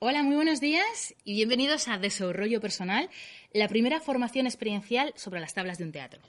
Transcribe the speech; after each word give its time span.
Hola, 0.00 0.22
muy 0.22 0.36
buenos 0.36 0.60
días 0.60 1.12
y 1.24 1.34
bienvenidos 1.34 1.88
a 1.88 1.98
Desarrollo 1.98 2.60
Personal, 2.60 3.10
la 3.52 3.66
primera 3.66 4.00
formación 4.00 4.46
experiencial 4.46 5.12
sobre 5.16 5.40
las 5.40 5.54
tablas 5.54 5.78
de 5.78 5.84
un 5.84 5.90
teatro. 5.90 6.20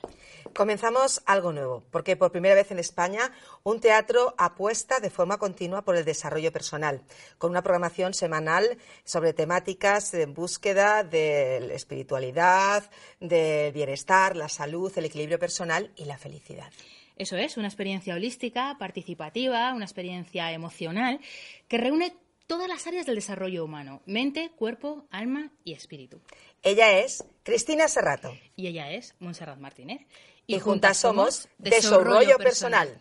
Comenzamos 0.56 1.22
algo 1.24 1.52
nuevo, 1.52 1.84
porque 1.92 2.16
por 2.16 2.32
primera 2.32 2.56
vez 2.56 2.72
en 2.72 2.80
España 2.80 3.30
un 3.62 3.78
teatro 3.78 4.34
apuesta 4.38 4.98
de 4.98 5.08
forma 5.08 5.38
continua 5.38 5.82
por 5.82 5.94
el 5.94 6.04
desarrollo 6.04 6.50
personal, 6.50 7.02
con 7.38 7.52
una 7.52 7.62
programación 7.62 8.12
semanal 8.12 8.76
sobre 9.04 9.34
temáticas 9.34 10.14
en 10.14 10.34
búsqueda 10.34 11.04
de 11.04 11.60
la 11.60 11.74
espiritualidad, 11.74 12.90
del 13.20 13.72
bienestar, 13.72 14.34
la 14.34 14.48
salud, 14.48 14.92
el 14.96 15.04
equilibrio 15.04 15.38
personal 15.38 15.92
y 15.94 16.06
la 16.06 16.18
felicidad. 16.18 16.72
Eso 17.16 17.36
es, 17.36 17.56
una 17.56 17.68
experiencia 17.68 18.16
holística, 18.16 18.76
participativa, 18.80 19.72
una 19.74 19.84
experiencia 19.84 20.50
emocional 20.50 21.20
que 21.68 21.78
reúne 21.78 22.16
todas 22.50 22.66
las 22.66 22.84
áreas 22.88 23.06
del 23.06 23.14
desarrollo 23.14 23.64
humano, 23.64 24.02
mente, 24.06 24.50
cuerpo, 24.56 25.06
alma 25.12 25.52
y 25.62 25.72
espíritu. 25.72 26.20
Ella 26.64 26.98
es 26.98 27.22
Cristina 27.44 27.86
Serrato. 27.86 28.36
Y 28.56 28.66
ella 28.66 28.90
es 28.90 29.14
Montserrat 29.20 29.60
Martínez. 29.60 30.00
Y, 30.48 30.58
juntas 30.58 30.96
somos 30.96 31.48
Desarrollo 31.58 32.38
Personal. 32.38 33.00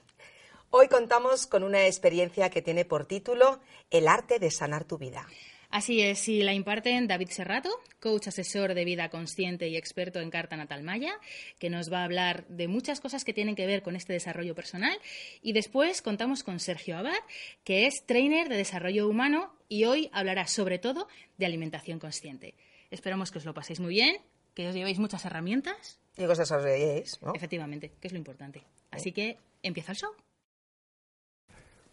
Hoy 0.69 0.87
contamos 0.87 1.47
con 1.47 1.63
una 1.63 1.87
experiencia 1.87 2.51
que 2.51 2.61
tiene 2.61 2.85
por 2.85 3.07
título 3.07 3.59
El 3.89 4.07
arte 4.07 4.37
de 4.37 4.51
sanar 4.51 4.83
tu 4.83 4.99
vida. 4.99 5.25
Así 5.71 6.01
es, 6.01 6.27
y 6.27 6.41
la 6.41 6.53
imparten 6.53 7.05
David 7.05 7.29
Serrato, 7.29 7.69
coach 7.99 8.27
asesor 8.27 8.73
de 8.73 8.85
vida 8.85 9.09
consciente 9.09 9.67
y 9.67 9.77
experto 9.77 10.19
en 10.19 10.31
carta 10.31 10.57
natal 10.57 10.81
maya, 10.81 11.13
que 11.59 11.69
nos 11.69 11.93
va 11.93 12.01
a 12.01 12.05
hablar 12.05 12.47
de 12.47 12.67
muchas 12.67 12.99
cosas 12.99 13.23
que 13.23 13.33
tienen 13.33 13.55
que 13.55 13.67
ver 13.67 13.83
con 13.83 13.95
este 13.95 14.13
desarrollo 14.13 14.55
personal. 14.55 14.97
Y 15.43 15.53
después 15.53 16.01
contamos 16.01 16.41
con 16.41 16.59
Sergio 16.59 16.97
Abad, 16.97 17.19
que 17.63 17.85
es 17.85 18.03
trainer 18.07 18.49
de 18.49 18.57
desarrollo 18.57 19.07
humano 19.07 19.53
y 19.67 19.85
hoy 19.85 20.09
hablará 20.11 20.47
sobre 20.47 20.79
todo 20.79 21.07
de 21.37 21.45
alimentación 21.45 21.99
consciente. 21.99 22.55
Esperamos 22.89 23.29
que 23.29 23.37
os 23.37 23.45
lo 23.45 23.53
paséis 23.53 23.79
muy 23.79 23.93
bien, 23.93 24.17
que 24.55 24.67
os 24.67 24.73
llevéis 24.73 24.97
muchas 24.97 25.23
herramientas. 25.25 25.99
Y 26.17 26.21
que 26.21 26.27
os 26.27 26.37
desarrolléis, 26.39 27.21
¿no? 27.21 27.35
Efectivamente, 27.35 27.91
que 28.01 28.07
es 28.07 28.11
lo 28.11 28.17
importante. 28.17 28.63
Así 28.89 29.11
que 29.11 29.37
empieza 29.61 29.91
el 29.91 29.99
show. 29.99 30.11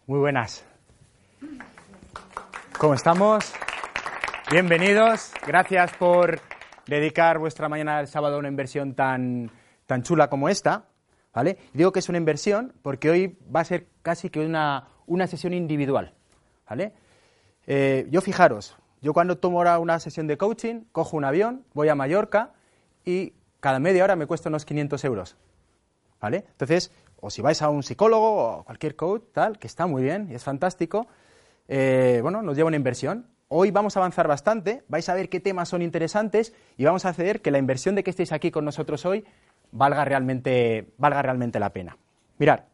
Muy 0.07 0.19
buenas. 0.19 0.65
¿Cómo 2.79 2.95
estamos? 2.95 3.53
Bienvenidos. 4.49 5.33
Gracias 5.45 5.93
por 5.95 6.39
dedicar 6.87 7.41
vuestra 7.41 7.69
mañana 7.69 7.97
del 7.97 8.07
sábado 8.07 8.37
a 8.37 8.39
una 8.39 8.47
inversión 8.47 8.95
tan, 8.95 9.51
tan 9.87 10.05
chula 10.05 10.31
como 10.31 10.49
esta. 10.49 10.85
¿vale? 11.35 11.59
Digo 11.73 11.91
que 11.91 11.99
es 11.99 12.09
una 12.09 12.19
inversión 12.19 12.73
porque 12.83 13.11
hoy 13.11 13.39
va 13.55 13.61
a 13.61 13.65
ser 13.65 13.89
casi 14.03 14.31
que 14.31 14.39
una, 14.39 14.87
una 15.07 15.27
sesión 15.27 15.53
individual. 15.53 16.15
¿vale? 16.69 16.93
Eh, 17.67 18.07
yo 18.09 18.21
fijaros, 18.21 18.77
yo 19.03 19.13
cuando 19.13 19.37
tomo 19.37 19.59
ahora 19.59 19.81
una 19.81 19.99
sesión 19.99 20.29
de 20.29 20.39
coaching, 20.39 20.85
cojo 20.93 21.17
un 21.17 21.25
avión, 21.25 21.65
voy 21.75 21.89
a 21.89 21.97
Mallorca 21.97 22.53
y 23.05 23.33
cada 23.59 23.81
media 23.81 24.05
hora 24.05 24.15
me 24.15 24.27
cuesta 24.27 24.49
unos 24.49 24.65
500 24.65 25.05
euros. 25.07 25.37
¿Vale? 26.21 26.45
Entonces, 26.53 26.93
o 27.21 27.31
si 27.31 27.43
vais 27.43 27.61
a 27.63 27.69
un 27.69 27.83
psicólogo 27.83 28.59
o 28.59 28.65
cualquier 28.65 28.95
coach, 28.95 29.25
tal, 29.33 29.59
que 29.59 29.67
está 29.67 29.89
muy 29.89 30.05
bien 30.05 30.29
y 30.31 30.37
es 30.37 30.45
fantástico, 30.45 31.09
eh, 31.67 32.21
bueno, 32.23 32.43
nos 32.43 32.57
lleva 32.57 32.69
una 32.69 32.77
inversión. 32.77 33.27
Hoy 33.49 33.71
vamos 33.71 33.97
a 33.97 34.01
avanzar 34.01 34.27
bastante, 34.27 34.83
vais 34.89 35.09
a 35.09 35.15
ver 35.15 35.29
qué 35.29 35.39
temas 35.39 35.69
son 35.69 35.81
interesantes 35.81 36.53
y 36.77 36.85
vamos 36.85 37.05
a 37.05 37.11
hacer 37.11 37.43
que 37.43 37.53
la 37.53 37.59
inversión 37.59 37.95
de 37.95 38.03
que 38.03 38.11
estéis 38.11 38.33
aquí 38.33 38.51
con 38.51 38.65
nosotros 38.65 39.07
hoy 39.07 39.25
valga 39.71 40.05
realmente, 40.05 40.93
valga 40.99 41.23
realmente 41.23 41.61
la 41.61 41.73
pena. 41.73 41.97
Mirad, 42.39 42.65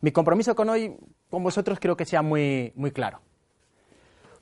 mi 0.00 0.12
compromiso 0.12 0.54
con 0.54 0.70
hoy, 0.70 0.96
con 1.28 1.42
vosotros, 1.42 1.80
creo 1.80 1.96
que 1.96 2.04
sea 2.04 2.22
muy, 2.22 2.72
muy 2.76 2.92
claro. 2.92 3.20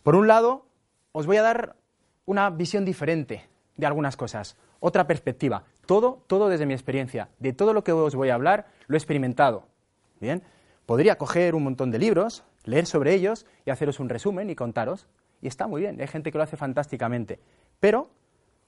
Por 0.03 0.17
un 0.17 0.29
lado, 0.29 0.67
os 1.13 1.27
voy 1.27 1.39
a 1.39 1.43
dar 1.43 1.77
una 2.27 2.51
visión 2.51 2.85
diferente 2.85 3.49
de 3.79 3.87
algunas 3.87 4.19
cosas, 4.19 4.59
otra 4.81 5.07
perspectiva. 5.07 5.65
Todo, 5.87 6.25
todo 6.27 6.51
desde 6.51 6.67
mi 6.67 6.75
experiencia. 6.75 7.31
De 7.39 7.55
todo 7.55 7.73
lo 7.73 7.83
que 7.85 7.93
os 7.93 8.15
voy 8.15 8.29
a 8.29 8.35
hablar, 8.35 8.67
lo 8.87 8.97
he 8.97 8.99
experimentado. 8.99 9.67
Bien, 10.21 10.43
podría 10.85 11.17
coger 11.17 11.55
un 11.55 11.65
montón 11.65 11.91
de 11.91 11.99
libros, 11.99 12.45
leer 12.65 12.85
sobre 12.85 13.15
ellos 13.15 13.47
y 13.65 13.71
haceros 13.71 13.99
un 13.99 14.11
resumen 14.11 14.51
y 14.51 14.55
contaros. 14.55 15.09
Y 15.43 15.49
está 15.49 15.67
muy 15.67 15.83
bien, 15.83 16.01
hay 16.01 16.07
gente 16.07 16.31
que 16.31 16.39
lo 16.39 16.45
hace 16.45 16.57
fantásticamente. 16.57 17.41
Pero 17.81 18.11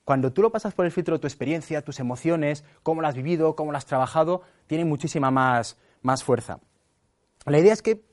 cuando 0.05 0.33
tú 0.33 0.43
lo 0.43 0.51
pasas 0.51 0.75
por 0.75 0.85
el 0.85 0.91
filtro 0.91 1.15
de 1.15 1.21
tu 1.21 1.27
experiencia, 1.29 1.83
tus 1.83 2.01
emociones, 2.01 2.65
cómo 2.83 3.01
lo 3.01 3.07
has 3.07 3.15
vivido, 3.15 3.55
cómo 3.55 3.71
lo 3.71 3.79
has 3.79 3.87
trabajado, 3.87 4.43
tiene 4.67 4.85
muchísima 4.85 5.31
más, 5.31 5.79
más 6.03 6.25
fuerza. 6.25 6.59
La 7.47 7.59
idea 7.59 7.73
es 7.73 7.81
que 7.81 8.05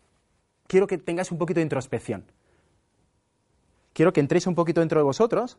quiero 0.67 0.85
que 0.85 0.99
tengáis 0.99 1.31
un 1.31 1.39
poquito 1.39 1.59
de 1.59 1.63
introspección. 1.63 2.31
Quiero 3.93 4.13
que 4.13 4.21
entréis 4.21 4.45
un 4.45 4.55
poquito 4.55 4.79
dentro 4.79 4.99
de 4.99 5.03
vosotros 5.03 5.57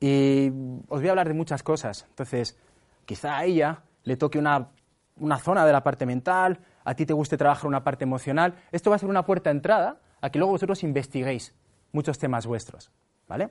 y 0.00 0.50
os 0.88 1.00
voy 1.00 1.08
a 1.08 1.10
hablar 1.10 1.28
de 1.28 1.34
muchas 1.34 1.62
cosas. 1.62 2.06
Entonces, 2.08 2.56
quizá 3.04 3.36
a 3.36 3.44
ella 3.44 3.82
le 4.04 4.16
toque 4.16 4.38
una, 4.38 4.70
una 5.16 5.38
zona 5.38 5.66
de 5.66 5.72
la 5.72 5.84
parte 5.84 6.06
mental, 6.06 6.60
a 6.82 6.94
ti 6.94 7.04
te 7.04 7.12
guste 7.12 7.36
trabajar 7.36 7.66
una 7.66 7.84
parte 7.84 8.04
emocional. 8.04 8.54
Esto 8.72 8.88
va 8.88 8.96
a 8.96 8.98
ser 8.98 9.10
una 9.10 9.26
puerta 9.26 9.50
de 9.50 9.56
entrada 9.56 10.00
a 10.22 10.30
que 10.30 10.38
luego 10.38 10.52
vosotros 10.52 10.82
investiguéis 10.82 11.54
muchos 11.92 12.18
temas 12.18 12.46
vuestros. 12.46 12.90
¿Vale? 13.26 13.50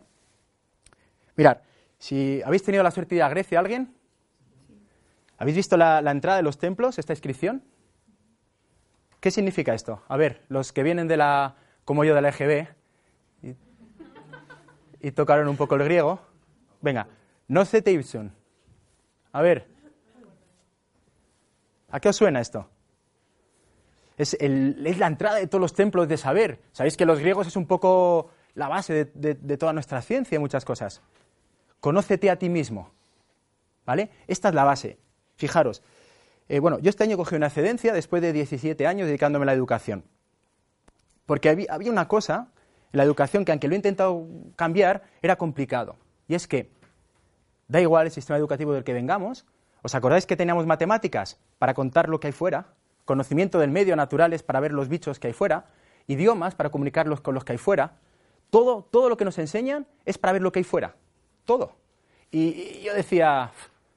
Mirad, 1.36 1.60
si 2.00 2.42
habéis 2.44 2.64
tenido 2.64 2.84
la 2.84 2.92
suerte 2.92 3.16
de 3.16 3.18
ir 3.18 3.24
a 3.24 3.30
Grecia, 3.30 3.60
¿alguien? 3.60 3.94
¿Habéis 5.38 5.58
visto 5.58 5.78
la, 5.78 6.00
entrada 6.12 6.38
de 6.38 6.44
los 6.44 6.58
templos, 6.58 6.98
esta 6.98 7.14
inscripción? 7.14 7.64
¿Qué 9.20 9.32
significa 9.32 9.74
esto? 9.74 10.04
A 10.08 10.18
ver, 10.18 10.44
los 10.50 10.74
que 10.74 10.84
vienen 10.84 11.08
de 11.08 11.18
la, 11.18 11.56
como 11.86 12.04
yo, 12.04 12.16
de 12.16 12.22
la 12.22 12.30
EGB 12.30 12.68
y, 15.00 15.12
tocaron 15.12 15.48
un 15.48 15.58
poco 15.58 15.76
el 15.76 15.84
griego. 15.84 16.20
Venga, 16.82 17.08
no 17.48 17.66
se 17.66 17.84
A 19.32 19.42
ver, 19.42 19.68
¿a 21.90 22.00
qué 22.00 22.10
os 22.10 22.16
suena 22.16 22.42
esto? 22.42 22.70
Es, 24.18 24.36
la 24.42 25.08
entrada 25.08 25.38
de 25.38 25.48
todos 25.48 25.62
los 25.62 25.74
templos 25.74 26.08
de 26.08 26.18
saber. 26.18 26.60
Sabéis 26.72 26.98
que 26.98 27.06
los 27.06 27.20
griegos 27.20 27.48
es 27.48 27.56
un 27.56 27.68
poco 27.68 28.32
la 28.56 28.68
base 28.68 29.06
de, 29.14 29.58
toda 29.58 29.74
nuestra 29.74 30.02
ciencia 30.02 30.36
y 30.36 30.40
muchas 30.40 30.66
cosas. 30.66 31.02
Conócete 31.80 32.30
a 32.32 32.38
ti 32.38 32.50
mismo. 32.50 32.92
¿Vale? 33.86 34.10
Esta 34.28 34.50
es 34.50 34.56
la 34.56 34.64
base. 34.64 34.98
Fijaros. 35.36 35.84
Eh, 36.50 36.60
bueno, 36.60 36.80
yo 36.80 36.90
este 36.90 37.04
año 37.04 37.16
cogí 37.16 37.36
una 37.36 37.48
excedencia 37.48 37.94
después 37.94 38.22
de 38.22 38.34
17 38.34 38.88
años 38.88 39.08
dedicándome 39.08 39.44
a 39.44 39.48
la 39.48 39.54
educación. 39.54 40.04
Porque 41.26 41.50
había, 41.50 41.68
había 41.70 41.92
una 41.92 42.08
cosa 42.08 42.48
en 42.92 42.98
la 42.98 43.04
educación 43.04 43.46
que, 43.46 43.52
aunque 43.52 43.68
lo 43.68 43.74
he 43.74 43.78
intentado 43.78 44.28
cambiar, 44.56 45.04
era 45.22 45.36
complicado. 45.36 45.96
Y 46.28 46.36
es 46.36 46.48
que 46.48 46.72
da 47.68 47.80
igual 47.80 48.08
el 48.08 48.12
sistema 48.12 48.38
educativo 48.38 48.74
del 48.74 48.84
que 48.84 48.94
vengamos. 48.94 49.46
¿Os 49.84 49.94
acordáis 49.94 50.26
que 50.26 50.36
teníamos 50.36 50.66
matemáticas 50.66 51.40
para 51.60 51.76
contar 51.76 52.10
lo 52.10 52.20
que 52.20 52.28
hay 52.28 52.34
fuera? 52.34 52.77
Conocimiento 53.08 53.58
del 53.58 53.72
medio 53.72 53.96
naturales 53.96 54.44
para 54.44 54.60
ver 54.60 54.72
los 54.72 54.88
bichos 54.88 55.20
que 55.20 55.26
hay 55.26 55.34
fuera, 55.34 55.66
idiomas 56.06 56.54
para 56.54 56.70
comunicarlos 56.70 57.22
con 57.22 57.34
los 57.34 57.44
que 57.44 57.54
hay 57.54 57.58
fuera. 57.58 57.98
Todo, 58.52 58.84
todo 58.84 59.10
lo 59.10 59.18
que 59.18 59.26
nos 59.26 59.40
enseñan 59.40 59.88
es 60.06 60.20
para 60.20 60.34
ver 60.34 60.44
lo 60.44 60.52
que 60.52 60.60
hay 60.60 60.64
fuera. 60.64 60.96
Todo. 61.46 61.72
Y, 62.30 62.82
yo 62.82 62.94
decía, 62.94 63.52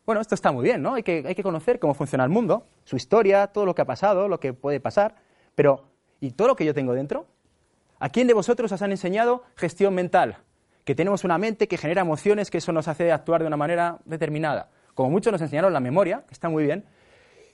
bueno, 0.07 0.23
esto 0.23 0.35
está 0.35 0.53
muy 0.53 0.65
bien, 0.65 0.81
¿no? 0.81 0.95
Hay 0.95 1.03
que, 1.03 1.25
hay 1.27 1.35
que 1.35 1.43
conocer 1.43 1.79
cómo 1.79 1.93
funciona 1.93 2.25
el 2.25 2.31
mundo, 2.31 2.67
su 2.85 2.97
historia, 2.97 3.49
todo 3.49 3.67
lo 3.67 3.75
que 3.75 3.83
ha 3.83 3.87
pasado, 3.87 4.29
lo 4.29 4.41
que 4.41 4.55
puede 4.55 4.81
pasar, 4.81 5.17
pero 5.55 5.85
¿y 6.21 6.31
todo 6.31 6.49
lo 6.49 6.57
que 6.57 6.65
yo 6.65 6.73
tengo 6.73 6.95
dentro? 6.95 7.27
¿A 7.99 8.09
quién 8.09 8.27
de 8.27 8.35
vosotros 8.35 8.73
os 8.73 8.81
han 8.81 8.93
enseñado 8.93 9.43
gestión 9.57 9.95
mental? 9.95 10.39
Que 10.85 10.95
tenemos 10.95 11.25
una 11.25 11.37
mente 11.37 11.69
que 11.69 11.77
genera 11.77 12.01
emociones, 12.01 12.51
que 12.51 12.59
eso 12.59 12.73
nos 12.73 12.89
hace 12.89 13.13
actuar 13.13 13.43
de 13.43 13.47
una 13.47 13.57
manera 13.57 13.99
determinada. 14.05 14.71
Como 14.95 15.11
muchos 15.11 15.33
nos 15.33 15.43
enseñaron 15.43 15.73
la 15.73 15.81
memoria, 15.81 16.25
que 16.27 16.33
está 16.33 16.49
muy 16.49 16.65
bien, 16.65 16.85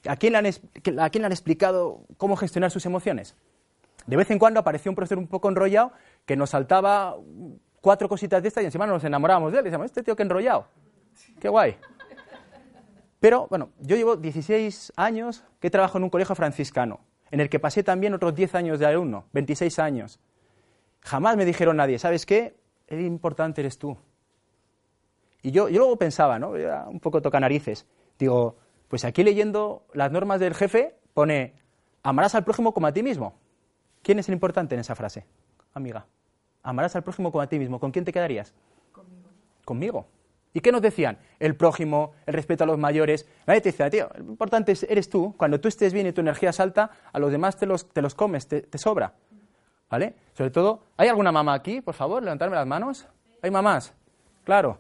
¿A 0.09 0.17
quién, 0.17 0.33
le 0.33 0.39
han, 0.39 1.33
explicado 1.33 2.01
cómo 2.17 2.37
gestionar 2.37 2.71
sus 2.71 2.87
emociones? 2.87 3.35
De 4.07 4.17
vez 4.17 4.31
en 4.31 4.39
cuando 4.39 4.61
apareció 4.61 4.91
un 4.91 4.95
profesor 4.95 5.19
un 5.19 5.27
poco 5.27 5.49
enrollado 5.49 5.93
que 6.25 6.37
nos 6.37 6.51
saltaba 6.51 7.17
cuatro 7.81 8.09
cositas 8.09 8.43
de 8.43 8.49
estas 8.49 8.63
y 8.63 8.67
encima 8.67 8.87
nos 8.87 9.03
enamorábamos 9.05 9.53
de 9.53 9.59
él. 9.59 9.65
Y 9.65 9.67
decíamos, 9.67 9.87
este 9.87 10.03
tío 10.03 10.17
que 10.17 10.23
enrollado. 10.23 10.67
Qué 11.41 11.49
guay. 11.49 11.77
Pero, 13.21 13.47
bueno, 13.49 13.71
yo 13.81 13.97
llevo 13.97 14.17
16 14.17 14.93
años 14.97 15.43
que 15.61 15.71
trabajo 15.71 15.99
en 15.99 16.05
un 16.05 16.11
colegio 16.11 16.35
franciscano, 16.35 17.01
en 17.31 17.41
el 17.41 17.49
que 17.49 17.59
pasé 17.59 17.83
también 17.83 18.15
otros 18.15 18.35
10 18.35 18.55
años 18.55 18.79
de 18.79 18.87
alumno, 18.87 19.25
26 19.33 19.79
años. 19.79 20.21
Jamás 21.01 21.37
me 21.37 21.45
dijeron 21.45 21.77
nadie, 21.77 21.99
¿sabes 21.99 22.27
qué? 22.27 22.57
El 22.87 23.01
importante 23.01 23.63
eres 23.63 23.79
tú. 23.79 23.97
Y 25.43 25.51
yo, 25.51 25.69
yo 25.69 25.79
luego 25.79 25.97
pensaba, 25.97 26.39
¿no? 26.39 26.51
un 26.51 27.01
poco 27.01 27.23
toca 27.23 27.39
narices. 27.41 27.87
Digo, 28.19 28.57
pues 28.89 29.05
aquí 29.05 29.23
leyendo 29.23 29.87
las 29.93 30.13
normas 30.13 30.41
del 30.41 30.55
jefe 30.55 30.95
pone, 31.15 31.55
amarás 32.03 32.35
al 32.35 32.45
prójimo 32.45 32.73
como 32.73 32.87
a 32.87 32.93
ti 32.93 33.03
mismo. 33.03 33.35
¿Quién 34.03 34.19
es 34.19 34.29
el 34.29 34.35
importante 34.35 34.75
en 34.75 34.81
esa 34.81 34.95
frase, 34.95 35.27
amiga? 35.75 36.07
Amarás 36.63 36.97
al 36.97 37.03
prójimo 37.03 37.33
como 37.33 37.43
a 37.43 37.49
ti 37.49 37.59
mismo. 37.59 37.81
¿Con 37.81 37.91
quién 37.91 38.05
te 38.05 38.13
quedarías? 38.13 38.55
Conmigo. 38.93 39.29
Conmigo. 39.65 40.07
¿Y 40.53 40.61
qué 40.61 40.73
nos 40.73 40.81
decían? 40.83 41.19
El 41.39 41.55
prójimo, 41.55 42.13
el 42.25 42.35
respeto 42.35 42.65
a 42.65 42.67
los 42.67 42.79
mayores. 42.79 43.29
Nadie 43.47 43.61
te 43.61 43.71
decía, 43.71 43.91
tío, 43.91 44.09
lo 44.17 44.25
importante 44.25 44.75
eres 44.89 45.11
tú. 45.11 45.35
Cuando 45.37 45.61
tú 45.61 45.69
estés 45.69 45.93
bien 45.93 46.07
y 46.07 46.13
tu 46.13 46.23
energía 46.23 46.53
salta, 46.53 46.91
a 47.13 47.19
los 47.19 47.31
demás 47.31 47.57
te 47.57 47.67
los, 47.67 47.89
te 47.93 48.01
los 48.01 48.15
comes, 48.15 48.49
te, 48.49 48.63
te 48.63 48.79
sobra. 48.79 49.15
¿vale? 49.91 50.15
Sobre 50.33 50.51
todo, 50.51 50.83
¿hay 50.97 51.09
alguna 51.09 51.33
mamá 51.33 51.55
aquí, 51.55 51.81
por 51.81 51.95
favor? 51.95 52.23
Levantarme 52.23 52.57
las 52.57 52.67
manos. 52.67 53.07
¿Hay 53.43 53.51
mamás? 53.51 53.93
Claro. 54.45 54.79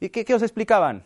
¿Y 0.00 0.08
qué, 0.08 0.24
qué 0.24 0.34
os 0.34 0.42
explicaban? 0.42 1.04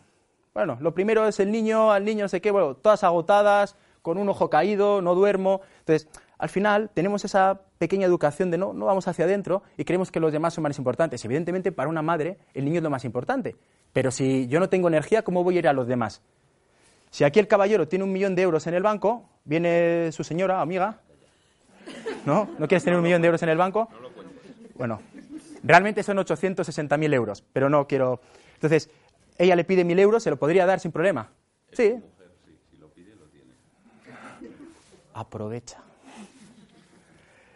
Bueno, 0.53 0.77
lo 0.79 0.93
primero 0.93 1.27
es 1.27 1.39
el 1.39 1.51
niño, 1.51 1.91
al 1.91 2.05
niño 2.05 2.25
no 2.25 2.29
sé 2.29 2.39
qué, 2.39 2.51
bueno, 2.51 2.75
todas 2.75 3.03
agotadas, 3.03 3.75
con 4.03 4.17
un 4.17 4.29
ojo 4.29 4.49
caído, 4.49 5.01
no 5.01 5.15
duermo. 5.15 5.61
Entonces, 5.79 6.07
al 6.37 6.49
final 6.49 6.91
tenemos 6.93 7.25
esa 7.25 7.61
pequeña 7.79 8.05
educación 8.05 8.51
de 8.51 8.57
no, 8.57 8.73
no 8.73 8.85
vamos 8.85 9.07
hacia 9.07 9.25
adentro 9.25 9.63
y 9.77 9.85
creemos 9.85 10.11
que 10.11 10.19
los 10.19 10.31
demás 10.31 10.53
son 10.53 10.63
más 10.63 10.77
importantes. 10.77 11.25
Evidentemente, 11.25 11.71
para 11.71 11.89
una 11.89 12.01
madre, 12.01 12.37
el 12.53 12.65
niño 12.65 12.77
es 12.77 12.83
lo 12.83 12.89
más 12.89 13.05
importante. 13.05 13.55
Pero 13.93 14.11
si 14.11 14.47
yo 14.47 14.59
no 14.59 14.69
tengo 14.69 14.87
energía, 14.87 15.23
¿cómo 15.23 15.43
voy 15.43 15.55
a 15.55 15.59
ir 15.59 15.67
a 15.67 15.73
los 15.73 15.87
demás? 15.87 16.21
Si 17.09 17.23
aquí 17.23 17.39
el 17.39 17.47
caballero 17.47 17.87
tiene 17.87 18.03
un 18.03 18.11
millón 18.11 18.35
de 18.35 18.41
euros 18.41 18.67
en 18.67 18.73
el 18.73 18.83
banco, 18.83 19.29
viene 19.45 20.11
su 20.11 20.23
señora, 20.23 20.61
amiga, 20.61 20.99
¿no? 22.25 22.49
¿No 22.57 22.67
quieres 22.67 22.83
tener 22.83 22.97
un 22.97 23.03
millón 23.03 23.21
de 23.21 23.27
euros 23.27 23.43
en 23.43 23.49
el 23.49 23.57
banco? 23.57 23.87
Bueno, 24.75 24.99
realmente 25.63 26.03
son 26.03 26.17
860.000 26.17 27.13
euros, 27.13 27.43
pero 27.53 27.69
no 27.69 27.87
quiero... 27.87 28.19
Entonces, 28.55 28.89
ella 29.37 29.55
le 29.55 29.63
pide 29.63 29.85
1.000 29.85 29.99
euros, 29.99 30.23
se 30.23 30.29
lo 30.29 30.37
podría 30.37 30.65
dar 30.65 30.79
sin 30.79 30.91
problema. 30.91 31.31
Sí. 31.71 31.95
Aprovecha. 35.13 35.79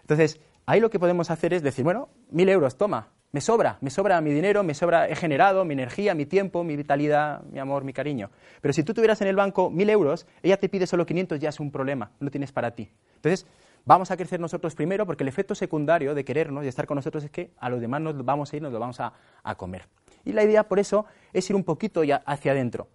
Entonces, 0.01 0.39
ahí 0.65 0.79
lo 0.79 0.89
que 0.89 0.99
podemos 0.99 1.29
hacer 1.31 1.53
es 1.53 1.63
decir, 1.63 1.83
bueno, 1.83 2.09
1.000 2.31 2.49
euros, 2.49 2.77
toma, 2.77 3.09
me 3.31 3.41
sobra, 3.41 3.77
me 3.81 3.89
sobra 3.89 4.21
mi 4.21 4.31
dinero, 4.31 4.63
me 4.63 4.73
sobra, 4.73 5.07
he 5.09 5.15
generado 5.15 5.65
mi 5.65 5.73
energía, 5.73 6.15
mi 6.15 6.25
tiempo, 6.25 6.63
mi 6.63 6.75
vitalidad, 6.75 7.43
mi 7.43 7.59
amor, 7.59 7.83
mi 7.83 7.93
cariño. 7.93 8.29
Pero 8.61 8.73
si 8.73 8.83
tú 8.83 8.93
tuvieras 8.93 9.21
en 9.21 9.27
el 9.27 9.35
banco 9.35 9.69
1.000 9.69 9.89
euros, 9.89 10.27
ella 10.41 10.57
te 10.57 10.69
pide 10.69 10.87
solo 10.87 11.05
500, 11.05 11.39
ya 11.39 11.49
es 11.49 11.59
un 11.59 11.71
problema, 11.71 12.11
no 12.19 12.31
tienes 12.31 12.51
para 12.51 12.71
ti. 12.71 12.89
Entonces, 13.15 13.45
vamos 13.85 14.11
a 14.11 14.17
crecer 14.17 14.39
nosotros 14.39 14.75
primero 14.75 15.05
porque 15.05 15.23
el 15.23 15.27
efecto 15.27 15.55
secundario 15.55 16.15
de 16.15 16.23
querernos 16.23 16.63
y 16.63 16.67
estar 16.67 16.87
con 16.87 16.95
nosotros 16.95 17.23
es 17.23 17.31
que 17.31 17.51
a 17.57 17.69
los 17.69 17.81
demás 17.81 18.01
nos 18.01 18.23
vamos 18.23 18.53
a 18.53 18.55
ir, 18.55 18.61
nos 18.61 18.71
lo 18.71 18.79
vamos 18.79 18.99
a, 18.99 19.13
a 19.43 19.55
comer. 19.55 19.83
Y 20.27 20.33
la 20.33 20.43
idea, 20.43 20.67
por 20.67 20.77
eso, 20.77 21.05
es 21.31 21.49
ir 21.49 21.55
un 21.55 21.63
poquito 21.63 22.01
hacia 22.25 22.51
adentro. 22.51 22.89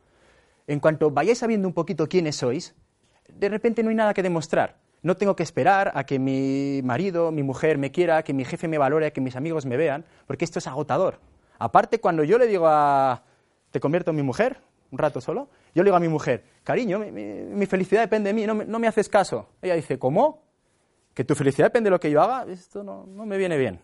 En 0.67 0.81
cuanto 0.81 1.11
vayáis 1.11 1.39
sabiendo 1.39 1.67
un 1.67 1.73
poquito 1.73 2.07
quiénes 2.07 2.37
sois, 2.37 2.75
de 3.27 3.49
repente 3.49 3.83
no 3.83 3.89
hay 3.89 3.95
nada 3.95 4.13
que 4.13 4.23
demostrar. 4.23 4.77
No 5.01 5.17
tengo 5.17 5.35
que 5.35 5.43
esperar 5.43 5.93
a 5.95 6.05
que 6.05 6.19
mi 6.19 6.83
marido, 6.85 7.33
mi 7.33 7.43
mujer 7.43 7.79
me 7.79 7.91
quiera, 7.91 8.23
que 8.23 8.35
mi 8.35 8.45
jefe 8.45 8.69
me 8.69 8.77
valore, 8.77 9.15
que 9.15 9.23
mis 9.23 9.35
amigos 9.35 9.65
me 9.65 9.79
vean, 9.79 10.05
porque 10.27 10.45
esto 10.45 10.59
es 10.59 10.67
agotador. 10.67 11.21
Aparte, 11.59 12.01
cuando 12.01 12.23
yo 12.23 12.37
le 12.37 12.47
digo 12.47 12.67
a... 12.69 13.23
¿Te 13.71 13.81
convierto 13.81 14.11
en 14.11 14.17
mi 14.17 14.23
mujer? 14.23 14.61
Un 14.91 14.99
rato 14.99 15.23
solo. 15.23 15.49
Yo 15.75 15.83
le 15.83 15.89
digo 15.89 15.97
a 15.97 16.01
mi 16.01 16.09
mujer, 16.09 16.45
cariño, 16.65 16.99
mi 16.99 17.65
felicidad 17.65 18.03
depende 18.03 18.29
de 18.29 18.35
mí, 18.35 18.47
no 18.47 18.55
me, 18.55 18.67
no 18.67 18.79
me 18.79 18.89
haces 18.89 19.09
caso. 19.09 19.49
Ella 19.63 19.75
dice, 19.75 19.99
¿cómo? 19.99 20.43
¿Que 21.15 21.25
tu 21.25 21.35
felicidad 21.35 21.69
depende 21.69 21.89
de 21.89 21.93
lo 21.93 22.01
que 22.01 22.11
yo 22.11 22.21
haga? 22.21 22.53
Esto 22.53 22.85
no, 22.85 23.07
no 23.07 23.25
me 23.25 23.39
viene 23.39 23.57
bien. 23.57 23.81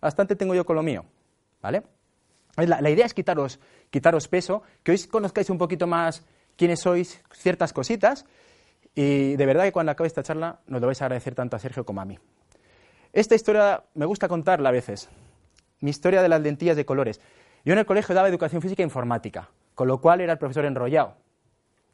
Bastante 0.00 0.34
tengo 0.34 0.54
yo 0.54 0.64
con 0.64 0.76
lo 0.76 0.82
mío. 0.82 1.04
¿Vale? 1.60 1.82
La, 2.66 2.90
idea 2.90 3.06
es 3.06 3.14
quitaros, 3.14 3.60
quitaros 3.90 4.28
peso, 4.28 4.62
que 4.82 4.92
hoy 4.92 4.98
conozcáis 5.10 5.50
un 5.50 5.58
poquito 5.58 5.86
más 5.86 6.24
quiénes 6.56 6.80
sois, 6.80 7.22
ciertas 7.32 7.72
cositas, 7.72 8.26
y 8.94 9.36
de 9.36 9.46
verdad 9.46 9.64
que 9.64 9.72
cuando 9.72 9.92
acabe 9.92 10.08
esta 10.08 10.22
charla 10.22 10.60
nos 10.66 10.80
lo 10.80 10.86
vais 10.86 11.00
a 11.00 11.06
agradecer 11.06 11.34
tanto 11.34 11.56
a 11.56 11.58
Sergio 11.58 11.84
como 11.84 12.00
a 12.00 12.04
mí. 12.04 12.18
Esta 13.12 13.34
historia 13.34 13.84
me 13.94 14.06
gusta 14.06 14.28
contarla 14.28 14.68
a 14.68 14.72
veces, 14.72 15.08
mi 15.80 15.90
historia 15.90 16.22
de 16.22 16.28
las 16.28 16.40
lentillas 16.40 16.76
de 16.76 16.84
colores. 16.84 17.20
Yo 17.64 17.72
en 17.72 17.78
el 17.78 17.86
colegio 17.86 18.14
daba 18.14 18.28
educación 18.28 18.62
física 18.62 18.82
e 18.82 18.86
informática, 18.86 19.50
con 19.74 19.88
lo 19.88 20.00
cual 20.00 20.20
era 20.20 20.32
el 20.32 20.38
profesor 20.38 20.64
enrollado. 20.64 21.16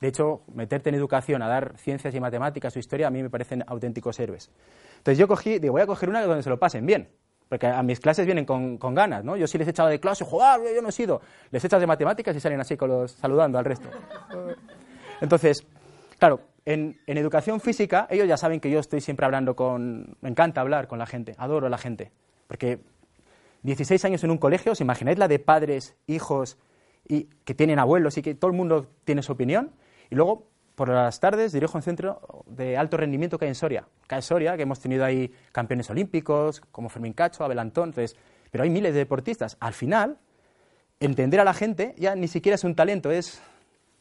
De 0.00 0.08
hecho, 0.08 0.42
meterte 0.52 0.90
en 0.90 0.94
educación 0.94 1.42
a 1.42 1.48
dar 1.48 1.78
ciencias 1.78 2.14
y 2.14 2.20
matemáticas 2.20 2.76
o 2.76 2.78
historia 2.78 3.06
a 3.06 3.10
mí 3.10 3.22
me 3.22 3.30
parecen 3.30 3.64
auténticos 3.66 4.20
héroes. 4.20 4.50
Entonces 4.98 5.18
yo 5.18 5.26
cogí, 5.26 5.58
digo, 5.58 5.72
voy 5.72 5.82
a 5.82 5.86
coger 5.86 6.08
una 6.08 6.22
donde 6.22 6.42
se 6.42 6.50
lo 6.50 6.58
pasen 6.58 6.84
bien, 6.84 7.08
porque 7.48 7.66
a 7.66 7.82
mis 7.82 8.00
clases 8.00 8.26
vienen 8.26 8.44
con, 8.44 8.76
con 8.78 8.94
ganas, 8.94 9.24
¿no? 9.24 9.36
Yo 9.36 9.46
sí 9.46 9.58
les 9.58 9.66
he 9.68 9.70
echado 9.70 9.88
de 9.88 10.00
clase, 10.00 10.24
jugar, 10.24 10.60
yo 10.74 10.82
no 10.82 10.88
he 10.88 10.92
sido. 10.92 11.20
Les 11.50 11.64
echas 11.64 11.80
de 11.80 11.86
matemáticas 11.86 12.34
y 12.34 12.40
salen 12.40 12.60
así 12.60 12.76
con 12.76 12.88
los, 12.88 13.12
saludando 13.12 13.58
al 13.58 13.64
resto. 13.64 13.88
Entonces, 15.20 15.64
claro, 16.18 16.40
en, 16.64 17.00
en 17.06 17.18
educación 17.18 17.60
física, 17.60 18.06
ellos 18.10 18.26
ya 18.26 18.36
saben 18.36 18.60
que 18.60 18.70
yo 18.70 18.80
estoy 18.80 19.00
siempre 19.00 19.24
hablando 19.26 19.54
con... 19.54 20.16
Me 20.20 20.28
encanta 20.28 20.60
hablar 20.60 20.88
con 20.88 20.98
la 20.98 21.06
gente, 21.06 21.34
adoro 21.38 21.68
a 21.68 21.70
la 21.70 21.78
gente. 21.78 22.10
Porque 22.48 22.80
16 23.62 24.04
años 24.04 24.24
en 24.24 24.30
un 24.30 24.38
colegio, 24.38 24.72
¿os 24.72 24.80
imagináis 24.80 25.18
la 25.18 25.28
de 25.28 25.38
padres, 25.38 25.96
hijos, 26.06 26.58
y 27.06 27.24
que 27.44 27.54
tienen 27.54 27.78
abuelos 27.78 28.18
y 28.18 28.22
que 28.22 28.34
todo 28.34 28.50
el 28.50 28.56
mundo 28.56 28.88
tiene 29.04 29.22
su 29.22 29.32
opinión? 29.32 29.72
Y 30.10 30.14
luego, 30.14 30.48
por 30.76 30.90
las 30.90 31.18
tardes, 31.18 31.52
dirijo 31.52 31.76
un 31.76 31.82
centro 31.82 32.44
de 32.46 32.76
alto 32.76 32.98
rendimiento 32.98 33.38
que 33.38 33.46
hay 33.46 33.48
en 33.48 33.54
Soria. 33.54 33.88
Que 34.06 34.14
hay 34.14 34.22
Soria, 34.22 34.56
que 34.56 34.62
hemos 34.62 34.78
tenido 34.78 35.04
ahí 35.04 35.32
campeones 35.50 35.88
olímpicos, 35.90 36.60
como 36.70 36.90
Fermín 36.90 37.14
Cacho, 37.14 37.44
Abel 37.44 37.58
Antón, 37.58 37.88
entonces, 37.88 38.14
pero 38.50 38.62
hay 38.62 38.70
miles 38.70 38.92
de 38.92 39.00
deportistas. 39.00 39.56
Al 39.58 39.72
final, 39.72 40.18
entender 41.00 41.40
a 41.40 41.44
la 41.44 41.54
gente 41.54 41.94
ya 41.96 42.14
ni 42.14 42.28
siquiera 42.28 42.54
es 42.54 42.62
un 42.62 42.74
talento, 42.74 43.10
es 43.10 43.40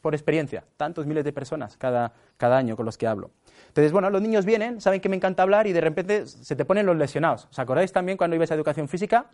por 0.01 0.13
experiencia. 0.13 0.65
Tantos 0.75 1.05
miles 1.05 1.23
de 1.23 1.31
personas 1.31 1.77
cada, 1.77 2.11
cada 2.37 2.57
año 2.57 2.75
con 2.75 2.85
los 2.85 2.97
que 2.97 3.07
hablo. 3.07 3.31
Entonces, 3.69 3.93
bueno, 3.93 4.09
los 4.09 4.21
niños 4.21 4.45
vienen, 4.45 4.81
saben 4.81 4.99
que 4.99 5.07
me 5.07 5.15
encanta 5.15 5.43
hablar 5.43 5.67
y 5.67 5.73
de 5.73 5.81
repente 5.81 6.27
se 6.27 6.55
te 6.57 6.65
ponen 6.65 6.85
los 6.85 6.97
lesionados. 6.97 7.47
¿Os 7.49 7.57
acordáis 7.57 7.91
también 7.93 8.17
cuando 8.17 8.35
ibais 8.35 8.51
a 8.51 8.55
educación 8.55 8.89
física? 8.89 9.27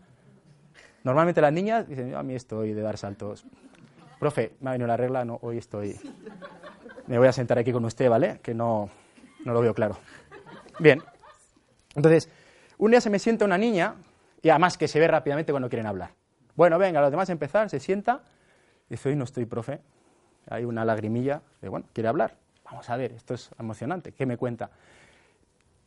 Normalmente 1.03 1.41
las 1.41 1.51
niñas 1.51 1.88
dicen, 1.89 2.12
"Yo 2.12 2.19
a 2.19 2.24
mí 2.24 2.36
estoy 2.36 2.74
de 2.74 2.81
dar 2.81 2.98
saltos. 2.98 3.43
Profe, 4.19 4.53
me 4.60 4.69
ha 4.69 4.74
venido 4.74 4.88
la 4.88 4.95
regla, 4.95 5.25
no, 5.25 5.39
hoy 5.41 5.57
estoy... 5.57 6.00
Me 7.12 7.18
voy 7.18 7.27
a 7.27 7.34
sentar 7.34 7.60
aquí 7.60 7.74
con 7.74 7.84
usted, 7.84 8.10
¿vale? 8.10 8.39
Que 8.41 8.53
no, 8.53 8.89
no 9.44 9.51
lo 9.51 9.60
veo 9.60 9.74
claro. 9.74 9.98
Bien. 10.80 11.03
Entonces, 11.94 12.30
un 12.77 12.91
día 12.91 13.01
se 13.01 13.10
me 13.10 13.20
sienta 13.20 13.44
una 13.44 13.58
niña, 13.58 13.96
y 14.41 14.48
además 14.48 14.77
que 14.77 14.88
se 14.88 14.98
ve 14.98 15.10
rápidamente 15.10 15.51
cuando 15.51 15.68
quieren 15.68 15.88
hablar. 15.88 16.12
Bueno, 16.56 16.80
venga, 16.80 17.01
los 17.01 17.12
demás 17.12 17.30
empezar, 17.30 17.70
se 17.70 17.82
sienta, 17.82 18.22
dice, 18.88 19.10
hoy 19.10 19.18
no 19.18 19.25
estoy, 19.25 19.46
profe. 19.46 19.82
Hay 20.50 20.63
una 20.63 20.86
lagrimilla, 20.86 21.41
de 21.62 21.68
bueno, 21.68 21.86
quiere 21.91 22.08
hablar. 22.08 22.38
Vamos 22.63 22.89
a 22.89 22.96
ver, 22.96 23.12
esto 23.12 23.34
es 23.34 23.50
emocionante. 23.60 24.13
¿Qué 24.13 24.25
me 24.25 24.38
cuenta? 24.38 24.70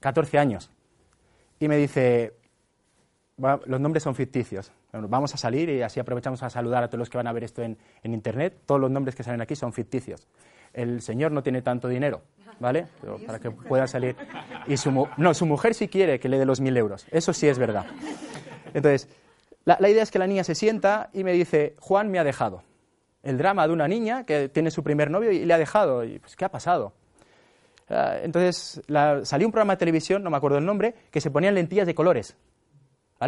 14 0.01 0.39
años. 0.39 0.71
Y 1.59 1.69
me 1.69 1.79
dice, 1.79 2.35
"Va- 3.43 3.61
los 3.67 3.81
nombres 3.81 4.03
son 4.03 4.15
ficticios. 4.15 4.73
Bueno, 4.93 5.09
vamos 5.09 5.35
a 5.35 5.37
salir 5.37 5.69
y 5.71 5.83
así 5.83 5.99
aprovechamos 6.01 6.43
a 6.43 6.51
saludar 6.51 6.83
a 6.85 6.89
todos 6.89 6.99
los 7.01 7.11
que 7.11 7.17
van 7.19 7.27
a 7.27 7.33
ver 7.33 7.45
esto 7.45 7.63
en, 7.63 7.77
en 8.03 8.15
Internet. 8.15 8.55
Todos 8.67 8.81
los 8.81 8.91
nombres 8.91 9.15
que 9.15 9.23
salen 9.23 9.41
aquí 9.41 9.57
son 9.57 9.73
ficticios. 9.73 10.27
El 10.73 11.03
señor 11.03 11.31
no 11.33 11.43
tiene 11.43 11.63
tanto 11.63 11.89
dinero, 11.89 12.23
¿vale? 12.61 12.87
Pero 13.01 13.19
para 13.27 13.39
que 13.39 13.51
pueda 13.51 13.87
salir. 13.87 14.17
Y 14.67 14.77
su, 14.77 15.09
no, 15.17 15.35
su 15.35 15.47
mujer 15.47 15.75
sí 15.75 15.89
quiere 15.89 16.19
que 16.19 16.29
le 16.29 16.39
dé 16.39 16.45
los 16.45 16.61
mil 16.61 16.77
euros. 16.77 17.07
Eso 17.11 17.33
sí 17.33 17.47
es 17.49 17.59
verdad. 17.59 17.87
Entonces, 18.75 19.09
la, 19.65 19.77
la 19.81 19.89
idea 19.89 20.03
es 20.03 20.11
que 20.11 20.19
la 20.19 20.27
niña 20.27 20.43
se 20.45 20.55
sienta 20.55 21.11
y 21.13 21.23
me 21.25 21.33
dice, 21.33 21.75
Juan 21.81 22.11
me 22.11 22.19
ha 22.19 22.25
dejado. 22.25 22.63
El 23.23 23.39
drama 23.39 23.67
de 23.67 23.73
una 23.73 23.89
niña 23.89 24.25
que 24.27 24.49
tiene 24.49 24.71
su 24.71 24.83
primer 24.83 25.11
novio 25.11 25.31
y 25.33 25.45
le 25.45 25.55
ha 25.55 25.59
dejado. 25.59 26.05
Y, 26.05 26.19
pues, 26.19 26.37
¿Qué 26.37 26.45
ha 26.45 26.51
pasado? 26.51 26.93
Ah, 27.89 28.17
entonces, 28.23 28.83
la- 28.87 29.25
salió 29.25 29.47
un 29.47 29.53
programa 29.53 29.75
de 29.75 29.79
televisión, 29.79 30.23
no 30.23 30.31
me 30.31 30.37
acuerdo 30.37 30.59
el 30.59 30.65
nombre, 30.67 30.95
que 31.11 31.21
se 31.21 31.31
ponían 31.31 31.55
lentillas 31.55 31.87
de 31.87 31.95
colores. 31.95 32.37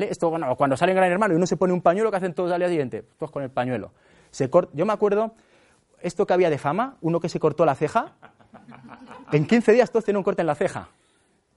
Esto, 0.05 0.31
bueno, 0.31 0.55
cuando 0.57 0.77
sale 0.77 0.93
en 0.93 0.97
Gran 0.97 1.11
Hermano 1.11 1.35
y 1.35 1.37
uno 1.37 1.47
se 1.47 1.57
pone 1.57 1.73
un 1.73 1.81
pañuelo, 1.81 2.11
que 2.11 2.17
hacen 2.17 2.35
todos 2.35 2.53
al 2.53 2.59
día 2.59 2.69
siguiente? 2.69 3.03
Todos 3.19 3.31
con 3.31 3.43
el 3.43 3.51
pañuelo. 3.51 3.93
Se 4.31 4.51
Yo 4.73 4.87
me 4.87 4.93
acuerdo, 4.93 5.35
esto 6.01 6.27
que 6.27 6.33
había 6.35 6.51
de 6.51 6.59
fama, 6.59 6.97
uno 7.01 7.21
que 7.21 7.29
se 7.29 7.41
cortó 7.41 7.65
la 7.65 7.75
ceja, 7.75 8.15
en 9.33 9.47
15 9.47 9.73
días 9.73 9.91
todos 9.91 10.05
tenían 10.05 10.19
un 10.19 10.25
corte 10.25 10.43
en 10.43 10.47
la 10.47 10.55
ceja. 10.55 10.89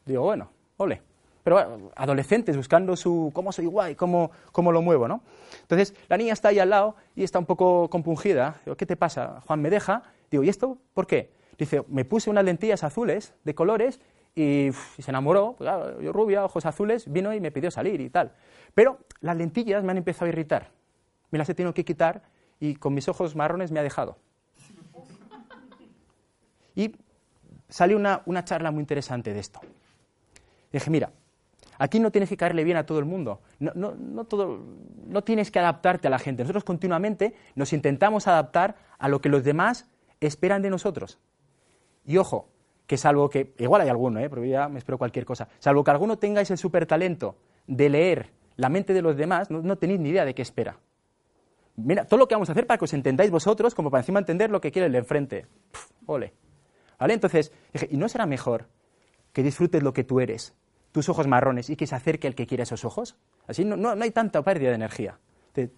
Digo, 0.06 0.24
bueno, 0.24 0.50
ole. 0.78 1.02
Pero 1.44 1.56
bueno, 1.56 1.92
adolescentes 1.96 2.56
buscando 2.58 2.96
su 2.96 3.32
cómo 3.34 3.52
soy 3.52 3.66
guay, 3.66 3.96
cómo, 3.96 4.32
cómo 4.52 4.72
lo 4.72 4.82
muevo, 4.82 5.08
¿no? 5.08 5.22
Entonces, 5.62 5.96
la 6.08 6.18
niña 6.18 6.34
está 6.34 6.50
ahí 6.50 6.60
al 6.60 6.70
lado 6.70 6.96
y 7.16 7.24
está 7.24 7.40
un 7.40 7.46
poco 7.46 7.90
compungida. 7.90 8.58
Digo, 8.66 8.76
¿qué 8.76 8.86
te 8.86 8.96
pasa? 8.96 9.42
Juan 9.48 9.62
me 9.62 9.70
deja. 9.70 10.04
Digo, 10.30 10.44
¿y 10.44 10.50
esto 10.50 10.78
por 10.94 11.08
qué? 11.08 11.32
Dice, 11.58 11.84
me 11.88 12.06
puse 12.06 12.30
unas 12.30 12.44
lentillas 12.44 12.84
azules 12.84 13.34
de 13.44 13.56
colores 13.56 14.00
y, 14.36 14.72
se 14.98 15.12
enamoró. 15.12 15.56
Pues, 15.58 15.70
yo 16.02 16.12
rubia, 16.12 16.46
ojos 16.46 16.66
azules, 16.66 17.12
vino 17.12 17.34
y 17.34 17.40
me 17.40 17.52
pidió 17.52 17.72
salir 17.72 18.02
y 18.02 18.10
tal. 18.10 18.32
Pero 18.74 19.00
las 19.22 19.36
lentillas 19.36 19.84
me 19.84 19.92
han 19.92 19.98
empezado 19.98 20.26
a 20.26 20.30
irritar. 20.30 20.72
Me 21.32 21.38
las 21.38 21.50
he 21.50 21.54
tenido 21.54 21.74
que 21.74 21.86
quitar 21.86 22.24
y 22.60 22.76
con 22.76 22.94
mis 22.94 23.08
ojos 23.08 23.36
marrones 23.36 23.72
me 23.72 23.80
ha 23.80 23.84
dejado. 23.84 24.18
Y 26.76 26.96
salió 27.68 27.98
una, 27.98 28.22
una 28.26 28.46
charla 28.46 28.72
muy 28.72 28.82
interesante 28.82 29.34
de 29.34 29.40
esto. 29.40 29.60
Dije, 30.72 30.90
mira, 30.90 31.12
aquí 31.78 32.00
no 32.00 32.12
tienes 32.12 32.30
que 32.30 32.38
caerle 32.38 32.64
bien 32.64 32.78
a 32.78 32.86
todo 32.86 33.00
el 33.00 33.06
mundo. 33.06 33.42
No, 33.60 33.72
no, 33.76 33.96
no, 33.96 34.26
todo, 34.26 34.64
no 35.08 35.24
tienes 35.24 35.52
que 35.52 35.60
adaptarte 35.60 36.08
a 36.08 36.12
la 36.12 36.20
gente. 36.20 36.44
Nosotros 36.44 36.64
continuamente 36.64 37.34
nos 37.56 37.74
intentamos 37.74 38.28
adaptar 38.28 38.76
a 38.98 39.08
lo 39.08 39.22
que 39.22 39.30
los 39.30 39.44
demás 39.44 39.88
esperan 40.20 40.62
de 40.62 40.70
nosotros. 40.70 41.20
Y 42.06 42.18
ojo, 42.18 42.50
que 42.90 42.98
salvo 42.98 43.30
que, 43.30 43.54
igual 43.60 43.82
hay 43.82 43.90
alguno, 43.90 44.20
¿eh? 44.20 44.28
pero 44.32 44.44
ya 44.44 44.68
me 44.68 44.80
espero 44.80 44.98
cualquier 44.98 45.24
cosa, 45.24 45.48
salvo 45.60 45.84
que 45.84 45.92
alguno 45.92 46.18
tengáis 46.18 46.50
el 46.50 46.58
super 46.58 46.88
talento 46.88 47.36
de 47.68 47.88
leer 47.88 48.32
la 48.56 48.68
mente 48.68 48.94
de 48.94 49.04
los 49.04 49.16
demás, 49.16 49.52
no, 49.52 49.62
no 49.62 49.78
tenéis 49.78 50.00
ni 50.00 50.10
idea 50.10 50.26
de 50.26 50.34
qué 50.34 50.42
espera. 50.42 50.76
Mira, 51.76 52.06
todo 52.06 52.20
lo 52.20 52.28
que 52.28 52.34
vamos 52.34 52.50
a 52.50 52.54
hacer 52.54 52.66
para 52.66 52.80
que 52.80 52.86
os 52.86 52.94
entendáis 52.94 53.30
vosotros, 53.30 53.76
como 53.76 53.92
para 53.92 54.02
encima 54.02 54.18
entender 54.18 54.50
lo 54.50 54.60
que 54.60 54.72
quiere 54.72 54.88
el 54.88 54.92
de 54.94 54.98
enfrente. 54.98 55.46
Puf, 55.72 55.92
ole. 56.08 56.34
¿Vale? 56.98 57.14
Entonces, 57.14 57.54
dije, 57.72 57.88
¿y 57.92 57.98
no 57.98 58.10
será 58.10 58.26
mejor 58.26 58.66
que 59.34 59.44
disfrutes 59.44 59.84
lo 59.84 59.94
que 59.94 60.04
tú 60.04 60.20
eres? 60.20 60.56
tus 60.92 61.08
ojos 61.08 61.28
marrones 61.28 61.70
y 61.70 61.76
que 61.76 61.86
se 61.86 61.96
acerque 61.96 62.28
el 62.28 62.34
que 62.34 62.48
quiera 62.48 62.64
esos 62.64 62.84
ojos. 62.86 63.16
Así 63.48 63.64
no, 63.64 63.78
no, 63.78 63.96
no 63.96 64.04
hay 64.04 64.12
tanta 64.12 64.42
pérdida 64.42 64.70
de 64.70 64.76
energía. 64.76 65.20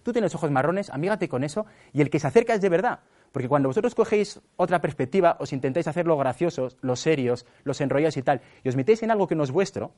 Tú 0.02 0.12
tienes 0.12 0.34
ojos 0.34 0.50
marrones, 0.50 0.90
amígate 0.90 1.28
con 1.28 1.44
eso 1.44 1.66
y 1.92 2.00
el 2.02 2.10
que 2.10 2.20
se 2.20 2.26
acerca 2.26 2.54
es 2.54 2.60
de 2.60 2.68
verdad. 2.68 3.00
Porque 3.32 3.48
cuando 3.48 3.68
vosotros 3.68 3.94
cogéis 3.94 4.40
otra 4.56 4.80
perspectiva, 4.80 5.36
os 5.40 5.52
intentáis 5.52 5.88
hacer 5.88 6.06
lo 6.06 6.16
graciosos, 6.16 6.76
los 6.82 7.00
serios, 7.00 7.46
los 7.64 7.80
enrolláis 7.80 8.16
y 8.16 8.22
tal, 8.22 8.42
y 8.62 8.68
os 8.68 8.76
metéis 8.76 9.02
en 9.02 9.10
algo 9.10 9.26
que 9.26 9.34
no 9.34 9.42
es 9.42 9.50
vuestro, 9.50 9.92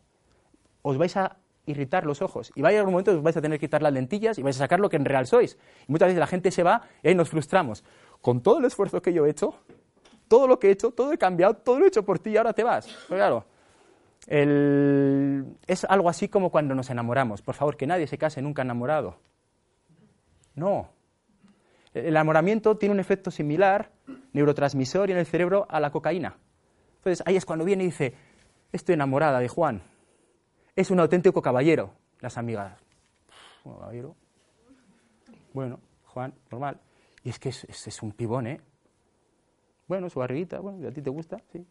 os 0.83 0.97
vais 0.97 1.17
a 1.17 1.37
irritar 1.67 2.07
los 2.07 2.23
ojos. 2.23 2.53
Y 2.55 2.63
va 2.63 2.69
a 2.69 2.71
llegar 2.73 2.87
un 2.87 2.93
momento 2.93 3.11
que 3.11 3.19
os 3.19 3.23
vais 3.23 3.37
a 3.37 3.43
tener 3.43 3.59
que 3.59 3.67
quitar 3.67 3.83
las 3.83 3.93
lentillas 3.93 4.39
y 4.39 4.43
vais 4.43 4.57
a 4.57 4.61
sacar 4.61 4.81
lo 4.81 4.89
que 4.89 4.97
en 4.97 5.05
real 5.05 5.27
sois. 5.27 5.59
Y 5.89 5.93
muchas 5.93 6.09
veces 6.09 6.21
la 6.21 6.27
gente 6.27 6.51
se 6.51 6.63
va 6.63 6.83
y 7.03 7.09
ahí 7.09 7.15
nos 7.15 7.29
frustramos. 7.29 7.85
Con 8.21 8.43
todo 8.43 8.59
el 8.59 8.67
esfuerzo 8.67 9.03
que 9.03 9.13
yo 9.13 9.27
he 9.27 9.31
hecho, 9.31 9.55
todo 10.29 10.47
lo 10.47 10.59
que 10.59 10.69
he 10.69 10.71
hecho, 10.71 10.91
todo 10.91 11.13
he 11.13 11.19
cambiado, 11.19 11.55
todo 11.55 11.79
lo 11.79 11.87
he 11.87 11.89
hecho 11.89 12.05
por 12.05 12.19
ti 12.19 12.31
y 12.31 12.37
ahora 12.37 12.53
te 12.53 12.63
vas. 12.63 12.87
Claro, 13.09 13.45
es 14.27 15.85
algo 15.89 16.09
así 16.09 16.29
como 16.29 16.51
cuando 16.51 16.75
nos 16.75 16.91
enamoramos. 16.91 17.43
Por 17.43 17.55
favor, 17.55 17.77
que 17.77 17.87
nadie 17.87 18.07
se 18.07 18.19
case 18.19 18.41
nunca 18.43 18.63
enamorado. 18.63 19.17
No. 20.55 20.94
El 21.95 22.07
enamoramiento 22.07 22.77
tiene 22.77 22.93
un 22.93 23.01
efecto 23.01 23.31
similar, 23.31 23.93
neurotransmisor 24.33 25.11
en 25.11 25.17
el 25.17 25.27
cerebro, 25.27 25.67
a 25.71 25.79
la 25.81 25.91
cocaína. 25.91 26.37
Entonces 26.97 27.23
ahí 27.27 27.37
es 27.37 27.45
cuando 27.45 27.65
viene 27.65 27.85
y 27.85 27.87
dice, 27.87 28.15
estoy 28.73 28.95
enamorada 28.95 29.39
de 29.39 29.49
Juan. 29.49 29.83
Es 30.75 30.91
un 30.91 30.99
auténtico 30.99 31.41
caballero. 31.41 31.93
Las 32.21 32.37
amigas, 32.37 32.79
bueno, 33.63 33.81
caballero. 33.81 34.17
Bueno, 35.53 35.81
Juan, 36.07 36.35
normal. 36.51 36.81
Y 37.23 37.31
es 37.31 37.39
que 37.39 37.49
es, 37.51 38.03
un 38.03 38.13
pibón, 38.13 38.47
¿eh? 38.47 38.61
Bueno, 39.87 40.11
su 40.11 40.19
barriguita, 40.19 40.61
bueno, 40.61 40.87
¿a 40.89 40.91
ti 40.91 41.01
te 41.01 41.11
gusta? 41.11 41.39
Sí. 41.53 41.67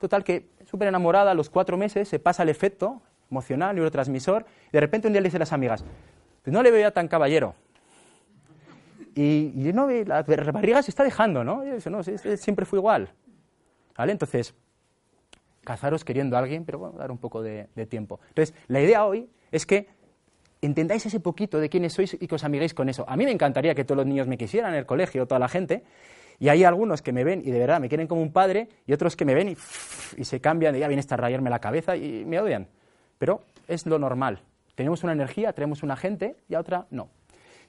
Total, 0.00 0.24
que 0.24 0.50
súper 0.64 0.88
enamorada, 0.88 1.32
a 1.32 1.34
los 1.34 1.50
cuatro 1.50 1.76
meses 1.76 2.08
se 2.08 2.18
pasa 2.18 2.42
el 2.42 2.48
efecto 2.48 3.02
emocional, 3.30 3.74
neurotransmisor, 3.74 4.46
y 4.68 4.72
de 4.72 4.80
repente 4.80 5.08
un 5.08 5.12
día 5.12 5.20
le 5.20 5.28
dice 5.28 5.36
a 5.36 5.40
las 5.40 5.52
amigas, 5.52 5.84
pues 6.42 6.52
no 6.52 6.62
le 6.62 6.70
veo 6.70 6.80
ya 6.80 6.92
tan 6.92 7.08
caballero. 7.08 7.54
Y, 9.20 9.72
no 9.74 9.88
la 9.90 10.22
barriga 10.22 10.80
se 10.80 10.92
está 10.92 11.02
dejando, 11.02 11.42
¿no? 11.42 11.64
Siempre 12.36 12.64
fue 12.64 12.78
igual. 12.78 13.08
¿Vale? 13.96 14.12
Entonces, 14.12 14.54
cazaros 15.64 16.04
queriendo 16.04 16.36
a 16.36 16.38
alguien, 16.38 16.64
pero 16.64 16.78
bueno, 16.78 16.96
dar 16.96 17.10
un 17.10 17.18
poco 17.18 17.42
de, 17.42 17.66
tiempo. 17.88 18.20
Entonces, 18.28 18.54
la 18.68 18.80
idea 18.80 19.04
hoy 19.04 19.28
es 19.50 19.66
que 19.66 19.88
entendáis 20.62 21.04
ese 21.04 21.18
poquito 21.18 21.58
de 21.58 21.68
quiénes 21.68 21.94
sois 21.94 22.14
y 22.14 22.28
que 22.28 22.34
os 22.36 22.44
amiguéis 22.44 22.74
con 22.74 22.88
eso. 22.88 23.04
A 23.08 23.16
mí 23.16 23.24
me 23.24 23.32
encantaría 23.32 23.74
que 23.74 23.84
todos 23.84 23.96
los 23.96 24.06
niños 24.06 24.28
me 24.28 24.38
quisieran 24.38 24.72
en 24.72 24.78
el 24.78 24.86
colegio, 24.86 25.26
toda 25.26 25.40
la 25.40 25.48
gente, 25.48 25.82
y 26.38 26.48
hay 26.48 26.62
algunos 26.62 27.02
que 27.02 27.12
me 27.12 27.24
ven 27.24 27.42
y 27.44 27.50
de 27.50 27.58
verdad 27.58 27.80
me 27.80 27.88
quieren 27.88 28.06
como 28.06 28.22
un 28.22 28.32
padre 28.32 28.68
y 28.86 28.92
otros 28.92 29.16
que 29.16 29.24
me 29.24 29.34
ven 29.34 29.48
y, 29.48 29.56
y 30.16 30.24
se 30.24 30.40
cambian 30.40 30.76
y 30.76 30.78
ya 30.78 30.86
viene 30.86 31.02
a 31.10 31.16
rayarme 31.16 31.50
la 31.50 31.58
cabeza 31.58 31.96
y 31.96 32.24
me 32.24 32.38
odian. 32.38 32.68
Pero 33.18 33.42
es 33.66 33.84
lo 33.84 33.98
normal. 33.98 34.42
Tenemos 34.76 35.02
una 35.02 35.12
energía, 35.12 35.52
tenemos 35.54 35.82
una 35.82 35.96
gente 35.96 36.36
y 36.48 36.54
a 36.54 36.60
otra 36.60 36.86
no. 36.90 37.08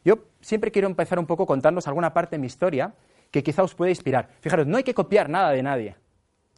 Yo 0.04 0.20
siempre 0.42 0.72
quiero 0.72 0.88
empezar 0.88 1.20
un 1.20 1.26
poco 1.26 1.46
contándoos 1.46 1.88
alguna 1.88 2.14
parte 2.14 2.36
de 2.36 2.40
mi 2.40 2.48
historia 2.48 2.94
que 3.32 3.44
quizá 3.44 3.64
os 3.64 3.76
pueda 3.76 3.92
inspirar. 3.92 4.30
Fijaros, 4.42 4.68
no 4.68 4.78
hay 4.78 4.84
que 4.84 4.94
copiar 4.94 5.30
nada 5.30 5.52
de 5.52 5.64
nadie. 5.64 5.96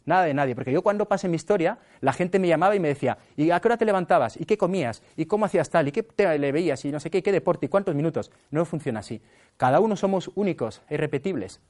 Nada 0.04 0.24
de 0.24 0.34
nadie, 0.34 0.54
porque 0.56 0.72
yo 0.72 0.82
cuando 0.82 1.06
pasé 1.06 1.28
mi 1.28 1.36
historia, 1.36 1.78
la 2.00 2.12
gente 2.12 2.40
me 2.40 2.48
llamaba 2.48 2.74
y 2.74 2.80
me 2.80 2.88
decía, 2.88 3.18
¿y 3.36 3.50
a 3.50 3.60
qué 3.60 3.68
hora 3.68 3.76
te 3.76 3.84
levantabas? 3.84 4.36
¿Y 4.40 4.46
qué 4.46 4.58
comías? 4.58 5.00
¿Y 5.16 5.26
cómo 5.26 5.44
hacías 5.44 5.70
tal? 5.70 5.86
¿Y 5.86 5.92
qué 5.92 6.02
te 6.02 6.38
le 6.38 6.50
veías? 6.50 6.84
¿Y 6.84 6.90
no 6.90 6.98
sé 6.98 7.08
qué? 7.08 7.22
¿Qué 7.22 7.30
deporte? 7.30 7.66
¿Y 7.66 7.68
cuántos 7.68 7.94
minutos? 7.94 8.32
No 8.50 8.64
funciona 8.64 9.00
así. 9.00 9.22
Cada 9.56 9.78
uno 9.78 9.94
somos 9.94 10.30
únicos 10.34 10.82
e 10.88 10.94
irrepetibles. 10.94 11.60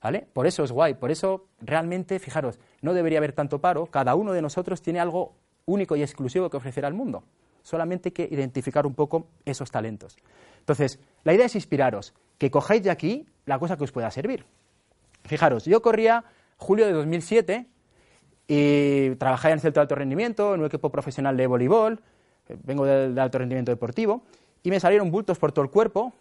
¿Vale? 0.00 0.28
Por 0.32 0.46
eso 0.46 0.62
es 0.62 0.70
guay, 0.70 0.94
por 0.94 1.10
eso 1.10 1.48
realmente, 1.60 2.20
fijaros, 2.20 2.60
no 2.80 2.94
debería 2.94 3.18
haber 3.18 3.32
tanto 3.32 3.60
paro, 3.60 3.86
cada 3.86 4.14
uno 4.14 4.32
de 4.32 4.42
nosotros 4.42 4.80
tiene 4.80 5.00
algo 5.00 5.34
único 5.64 5.96
y 5.96 6.02
exclusivo 6.02 6.48
que 6.48 6.58
ofrecer 6.58 6.84
al 6.84 6.94
mundo. 6.94 7.24
Solamente 7.62 8.10
hay 8.10 8.12
que 8.12 8.28
identificar 8.30 8.86
un 8.86 8.94
poco 8.94 9.26
esos 9.44 9.72
talentos. 9.72 10.16
Entonces, 10.66 10.98
la 11.24 11.32
idea 11.32 11.46
es 11.46 11.54
inspiraros, 11.54 12.14
que 12.38 12.50
cojáis 12.50 12.82
de 12.82 12.90
aquí 12.90 13.26
la 13.44 13.58
cosa 13.58 13.76
que 13.76 13.84
os 13.84 13.92
pueda 13.92 14.10
servir. 14.10 14.44
Fijaros, 15.24 15.64
yo 15.64 15.80
corría 15.82 16.24
julio 16.56 16.86
de 16.86 16.92
2007 16.92 17.66
y 18.48 19.14
trabajaba 19.16 19.52
en 19.52 19.54
el 19.54 19.60
centro 19.60 19.80
de 19.80 19.82
alto 19.82 19.94
rendimiento, 19.94 20.54
en 20.54 20.60
un 20.60 20.66
equipo 20.66 20.90
profesional 20.90 21.36
de 21.36 21.46
voleibol, 21.46 22.00
vengo 22.64 22.84
del 22.84 23.18
alto 23.18 23.38
rendimiento 23.38 23.72
deportivo, 23.72 24.22
y 24.62 24.70
me 24.70 24.80
salieron 24.80 25.10
bultos 25.10 25.38
por 25.38 25.52
todo 25.52 25.64
el 25.64 25.70
cuerpo. 25.70 26.12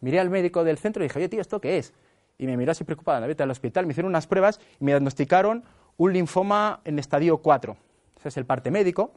Miré 0.00 0.20
al 0.20 0.30
médico 0.30 0.64
del 0.64 0.78
centro 0.78 1.02
y 1.02 1.08
dije, 1.08 1.18
oye, 1.18 1.28
tío, 1.28 1.40
¿esto 1.40 1.60
qué 1.60 1.78
es? 1.78 1.92
y 2.38 2.46
me 2.46 2.56
miró 2.56 2.72
así 2.72 2.84
preocupada, 2.84 3.26
vete 3.26 3.42
al 3.42 3.50
hospital, 3.50 3.86
me 3.86 3.92
hicieron 3.92 4.10
unas 4.10 4.26
pruebas 4.26 4.60
y 4.80 4.84
me 4.84 4.92
diagnosticaron 4.92 5.64
un 5.96 6.12
linfoma 6.12 6.80
en 6.84 6.98
estadio 6.98 7.38
4. 7.38 7.76
Ese 8.18 8.28
es 8.28 8.36
el 8.36 8.46
parte 8.46 8.70
médico, 8.70 9.12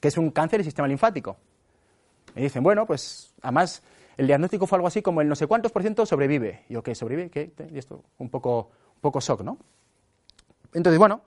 que 0.00 0.08
es 0.08 0.18
un 0.18 0.30
cáncer 0.30 0.58
del 0.58 0.64
sistema 0.64 0.88
linfático. 0.88 1.36
Me 2.34 2.42
dicen, 2.42 2.62
bueno, 2.62 2.86
pues 2.86 3.34
además 3.42 3.82
el 4.16 4.26
diagnóstico 4.26 4.66
fue 4.66 4.76
algo 4.76 4.88
así 4.88 5.02
como 5.02 5.20
el 5.20 5.28
no 5.28 5.36
sé 5.36 5.46
cuántos 5.46 5.72
por 5.72 5.82
ciento 5.82 6.06
sobrevive. 6.06 6.64
Y 6.68 6.74
yo, 6.74 6.82
¿qué 6.82 6.94
sobrevive? 6.94 7.30
¿Qué? 7.30 7.52
Y 7.72 7.78
esto, 7.78 8.02
un 8.18 8.28
poco, 8.30 8.70
un 8.96 9.00
poco 9.00 9.20
shock, 9.20 9.42
¿no? 9.42 9.58
Entonces, 10.72 10.98
bueno, 10.98 11.22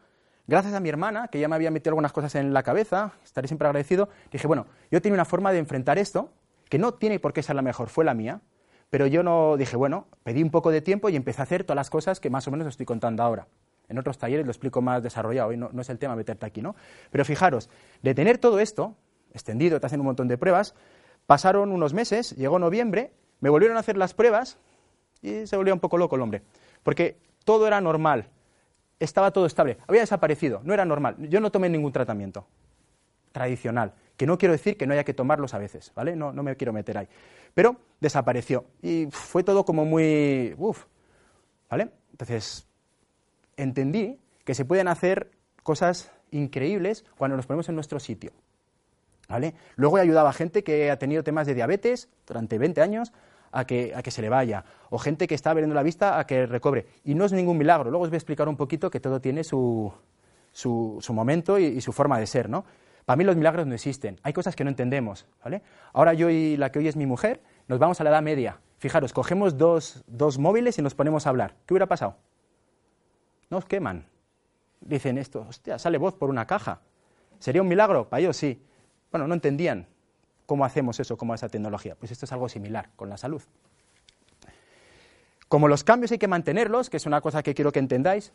gracias 0.46 0.74
a 0.74 0.80
mi 0.80 0.90
hermana, 0.90 1.30
que 1.30 1.40
ya 1.40 1.48
me 1.48 1.56
había 1.56 1.72
metido 1.72 1.92
algunas 1.92 2.12
cosas 2.12 2.36
en 2.36 2.54
la 2.54 2.64
cabeza, 2.64 3.14
estaré 3.24 3.48
siempre 3.48 3.68
agradecido, 3.68 4.10
dije, 4.32 4.48
bueno, 4.48 4.68
yo 4.92 5.02
tenía 5.02 5.16
una 5.16 5.26
forma 5.26 5.52
de 5.52 5.60
enfrentar 5.60 5.98
esto, 5.98 6.32
que 6.70 6.78
no 6.78 6.94
tiene 6.94 7.20
por 7.20 7.34
qué 7.34 7.44
ser 7.44 7.56
la 7.56 7.62
mejor, 7.62 7.88
fue 7.88 8.04
la 8.04 8.14
mía, 8.14 8.42
pero 8.90 9.08
yo 9.08 9.24
no 9.24 9.58
dije, 9.58 9.76
bueno, 9.76 10.08
pedí 10.24 10.44
un 10.44 10.52
poco 10.52 10.72
de 10.72 10.82
tiempo 10.82 11.10
y 11.10 11.16
empecé 11.16 11.42
a 11.42 11.44
hacer 11.44 11.64
todas 11.64 11.78
las 11.78 11.90
cosas 11.90 12.20
que 12.20 12.30
más 12.30 12.48
o 12.48 12.52
menos 12.52 12.68
estoy 12.68 12.86
contando 12.86 13.24
ahora. 13.24 13.48
En 13.90 13.98
otros 13.98 14.18
talleres 14.18 14.46
lo 14.46 14.52
explico 14.52 14.82
más 14.82 15.02
desarrollado, 15.02 15.50
hoy 15.50 15.58
no, 15.58 15.70
es 15.80 15.90
el 15.90 15.98
tema 15.98 16.16
meterte 16.16 16.46
aquí, 16.46 16.62
¿no? 16.62 16.76
Pero 17.10 17.24
fijaros, 17.24 17.70
de 18.02 18.14
tener 18.14 18.38
todo 18.38 18.60
esto, 18.60 18.96
extendido, 19.34 19.80
te 19.80 19.86
hacen 19.86 20.00
un 20.00 20.08
montón 20.08 20.28
de 20.28 20.38
pruebas, 20.38 20.76
pasaron 21.28 21.72
unos 21.72 21.94
meses, 21.94 22.36
llegó 22.36 22.58
noviembre, 22.58 23.12
me 23.40 23.50
volvieron 23.50 23.78
a 23.78 23.82
hacer 23.82 23.98
las 23.98 24.16
pruebas 24.16 24.58
y 25.22 25.46
se 25.46 25.56
volvió 25.56 25.74
un 25.74 25.80
poco 25.80 25.98
loco 25.98 26.16
el 26.16 26.24
hombre. 26.24 26.42
Porque 26.82 27.18
todo 27.46 27.68
era 27.68 27.80
normal, 27.80 28.30
estaba 29.00 29.32
todo 29.32 29.46
estable, 29.46 29.78
había 29.88 30.02
desaparecido, 30.02 30.62
no 30.64 30.74
era 30.74 30.86
normal. 30.86 31.18
Yo 31.30 31.40
no 31.40 31.52
tomé 31.52 31.70
ningún 31.70 31.92
tratamiento 31.92 32.48
tradicional, 33.32 33.94
que 34.16 34.26
no 34.26 34.38
quiero 34.40 34.54
decir 34.54 34.78
que 34.78 34.88
no 34.88 34.94
haya 34.94 35.04
que 35.04 35.14
tomarlos 35.14 35.54
a 35.54 35.60
veces, 35.60 35.92
¿vale? 35.94 36.16
No, 36.16 36.34
no 36.34 36.42
me 36.42 36.56
quiero 36.56 36.74
meter 36.74 36.98
ahí. 36.98 37.08
Pero 37.54 37.76
desapareció 38.00 38.66
y 38.82 39.08
fue 39.12 39.44
todo 39.44 39.66
como 39.66 39.86
muy... 39.86 40.56
Uf, 40.58 40.86
¿vale? 41.70 41.92
Entonces, 42.12 42.68
entendí 43.58 44.20
que 44.44 44.56
se 44.56 44.66
pueden 44.66 44.88
hacer 44.88 45.32
cosas 45.62 46.12
increíbles 46.32 47.06
cuando 47.18 47.36
nos 47.36 47.46
ponemos 47.46 47.70
en 47.70 47.76
nuestro 47.76 48.00
sitio. 48.00 48.32
¿Vale? 49.28 49.56
Luego 49.76 49.98
he 49.98 50.02
ayudado 50.02 50.28
a 50.28 50.34
gente 50.34 50.64
que 50.64 50.90
ha 50.90 50.98
tenido 50.98 51.24
temas 51.24 51.48
de 51.48 51.54
diabetes 51.54 52.10
durante 52.26 52.58
20 52.58 52.82
años 52.82 53.12
a 53.52 53.66
que, 53.66 53.94
a 53.96 54.02
que 54.02 54.12
se 54.12 54.22
le 54.22 54.30
vaya, 54.30 54.64
o 54.90 54.98
gente 54.98 55.28
que 55.28 55.36
está 55.36 55.52
perdiendo 55.54 55.76
la 55.76 55.84
vista 55.84 56.20
a 56.20 56.26
que 56.26 56.46
recobre. 56.46 56.88
Y 57.04 57.16
no 57.16 57.26
es 57.26 57.34
ningún 57.34 57.58
milagro. 57.58 57.90
Luego 57.90 58.04
os 58.04 58.10
voy 58.10 58.16
a 58.16 58.20
explicar 58.20 58.48
un 58.48 58.56
poquito 58.56 58.90
que 58.90 59.00
todo 59.00 59.20
tiene 59.20 59.44
su, 59.44 59.92
su, 60.58 61.14
momento 61.14 61.60
y, 61.60 61.80
su 61.82 61.92
forma 61.92 62.20
de 62.20 62.28
ser, 62.28 62.50
¿no? 62.50 62.66
Para 63.06 63.16
mí 63.18 63.24
los 63.24 63.38
milagros 63.38 63.66
no 63.68 63.74
existen, 63.74 64.20
hay 64.24 64.34
cosas 64.34 64.56
que 64.56 64.64
no 64.64 64.70
entendemos. 64.70 65.26
¿vale? 65.44 65.62
Ahora 65.94 66.14
yo 66.14 66.30
y 66.30 66.58
la 66.58 66.72
que 66.72 66.80
hoy 66.80 66.88
es 66.88 66.96
mi 66.96 67.06
mujer 67.06 67.42
nos 67.68 67.80
vamos 67.80 68.02
a 68.02 68.04
la 68.04 68.10
edad 68.10 68.22
media. 68.22 68.60
Fijaros, 68.80 69.14
cogemos 69.14 69.58
dos, 69.58 70.04
dos 70.08 70.38
móviles 70.38 70.78
y 70.78 70.82
nos 70.82 70.94
ponemos 70.94 71.26
a 71.26 71.30
hablar. 71.30 71.56
¿Qué 71.66 71.74
hubiera 71.74 71.86
pasado? 71.86 72.18
Nos 73.50 73.66
queman. 73.66 74.08
Dicen 74.82 75.18
esto, 75.18 75.46
hostia, 75.48 75.80
sale 75.80 75.98
voz 75.98 76.16
por 76.16 76.30
una 76.30 76.46
caja. 76.46 76.82
¿Sería 77.40 77.62
un 77.62 77.68
milagro? 77.68 78.10
Para 78.10 78.22
ellos 78.22 78.36
sí. 78.36 78.62
Bueno, 79.12 79.28
no 79.28 79.34
entendían 79.34 79.88
cómo 80.46 80.66
hacemos 80.66 81.00
eso, 81.00 81.18
cómo 81.18 81.36
esa 81.36 81.50
tecnología. 81.50 81.96
Pues 81.96 82.12
esto 82.12 82.26
es 82.26 82.32
algo 82.32 82.50
similar 82.50 82.90
con 82.96 83.10
la 83.10 83.18
salud. 83.18 83.42
Como 85.48 85.68
los 85.68 85.84
cambios 85.84 86.12
hay 86.12 86.18
que 86.18 86.28
mantenerlos, 86.28 86.90
que 86.90 86.98
es 86.98 87.06
una 87.06 87.22
cosa 87.22 87.44
que 87.44 87.54
quiero 87.54 87.72
que 87.72 87.80
entendáis, 87.80 88.34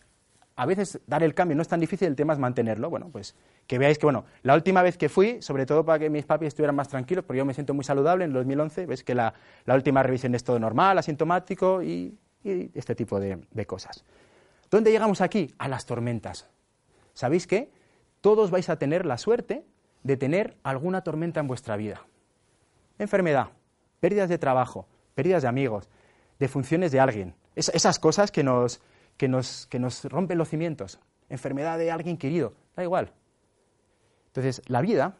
a 0.56 0.66
veces 0.66 1.00
dar 1.06 1.22
el 1.22 1.34
cambio 1.34 1.56
no 1.56 1.62
es 1.62 1.68
tan 1.68 1.80
difícil, 1.80 2.08
el 2.08 2.16
tema 2.16 2.32
es 2.32 2.38
mantenerlo. 2.38 2.90
Bueno, 2.90 3.08
pues 3.10 3.34
que 3.66 3.78
veáis 3.78 3.98
que, 3.98 4.06
bueno, 4.06 4.24
la 4.42 4.54
última 4.54 4.82
vez 4.82 4.98
que 4.98 5.08
fui, 5.08 5.40
sobre 5.40 5.66
todo 5.66 5.84
para 5.84 5.98
que 5.98 6.10
mis 6.10 6.24
papis 6.24 6.48
estuvieran 6.48 6.76
más 6.76 6.88
tranquilos, 6.88 7.24
porque 7.24 7.38
yo 7.38 7.44
me 7.44 7.54
siento 7.54 7.74
muy 7.74 7.84
saludable, 7.84 8.24
en 8.24 8.30
el 8.30 8.34
2011, 8.34 8.86
ves 8.86 9.04
que 9.04 9.14
la, 9.14 9.34
última 9.66 10.02
revisión 10.02 10.34
es 10.34 10.44
todo 10.44 10.58
normal, 10.58 10.98
asintomático 10.98 11.82
y, 11.82 12.18
este 12.44 12.94
tipo 12.94 13.20
de, 13.20 13.38
de, 13.50 13.66
cosas. 13.66 14.04
¿Dónde 14.68 14.90
llegamos 14.90 15.20
aquí? 15.20 15.54
A 15.58 15.68
las 15.68 15.86
tormentas. 15.86 16.48
¿Sabéis 17.14 17.46
qué? 17.46 17.70
Todos 18.20 18.50
vais 18.50 18.68
a 18.68 18.76
tener 18.76 19.06
la 19.06 19.16
suerte 19.16 19.64
de 20.02 20.16
tener 20.16 20.56
alguna 20.62 21.02
tormenta 21.02 21.40
en 21.40 21.46
vuestra 21.46 21.76
vida. 21.76 22.02
Enfermedad, 22.98 23.48
pérdidas 24.00 24.28
de 24.28 24.38
trabajo, 24.38 24.86
pérdidas 25.14 25.42
de 25.42 25.48
amigos, 25.48 25.88
de 26.38 26.48
funciones 26.48 26.92
de 26.92 27.00
alguien. 27.00 27.34
esas 27.54 27.98
cosas 27.98 28.30
que 28.30 28.42
nos, 28.42 28.80
que 29.16 29.28
nos, 29.28 29.66
que 29.66 29.78
nos 29.78 30.04
rompen 30.04 30.38
los 30.38 30.48
cimientos, 30.48 30.98
enfermedad 31.28 31.78
de 31.78 31.90
alguien 31.90 32.16
querido, 32.16 32.54
da 32.76 32.82
igual. 32.82 33.12
Entonces, 34.28 34.62
la 34.66 34.80
vida 34.80 35.16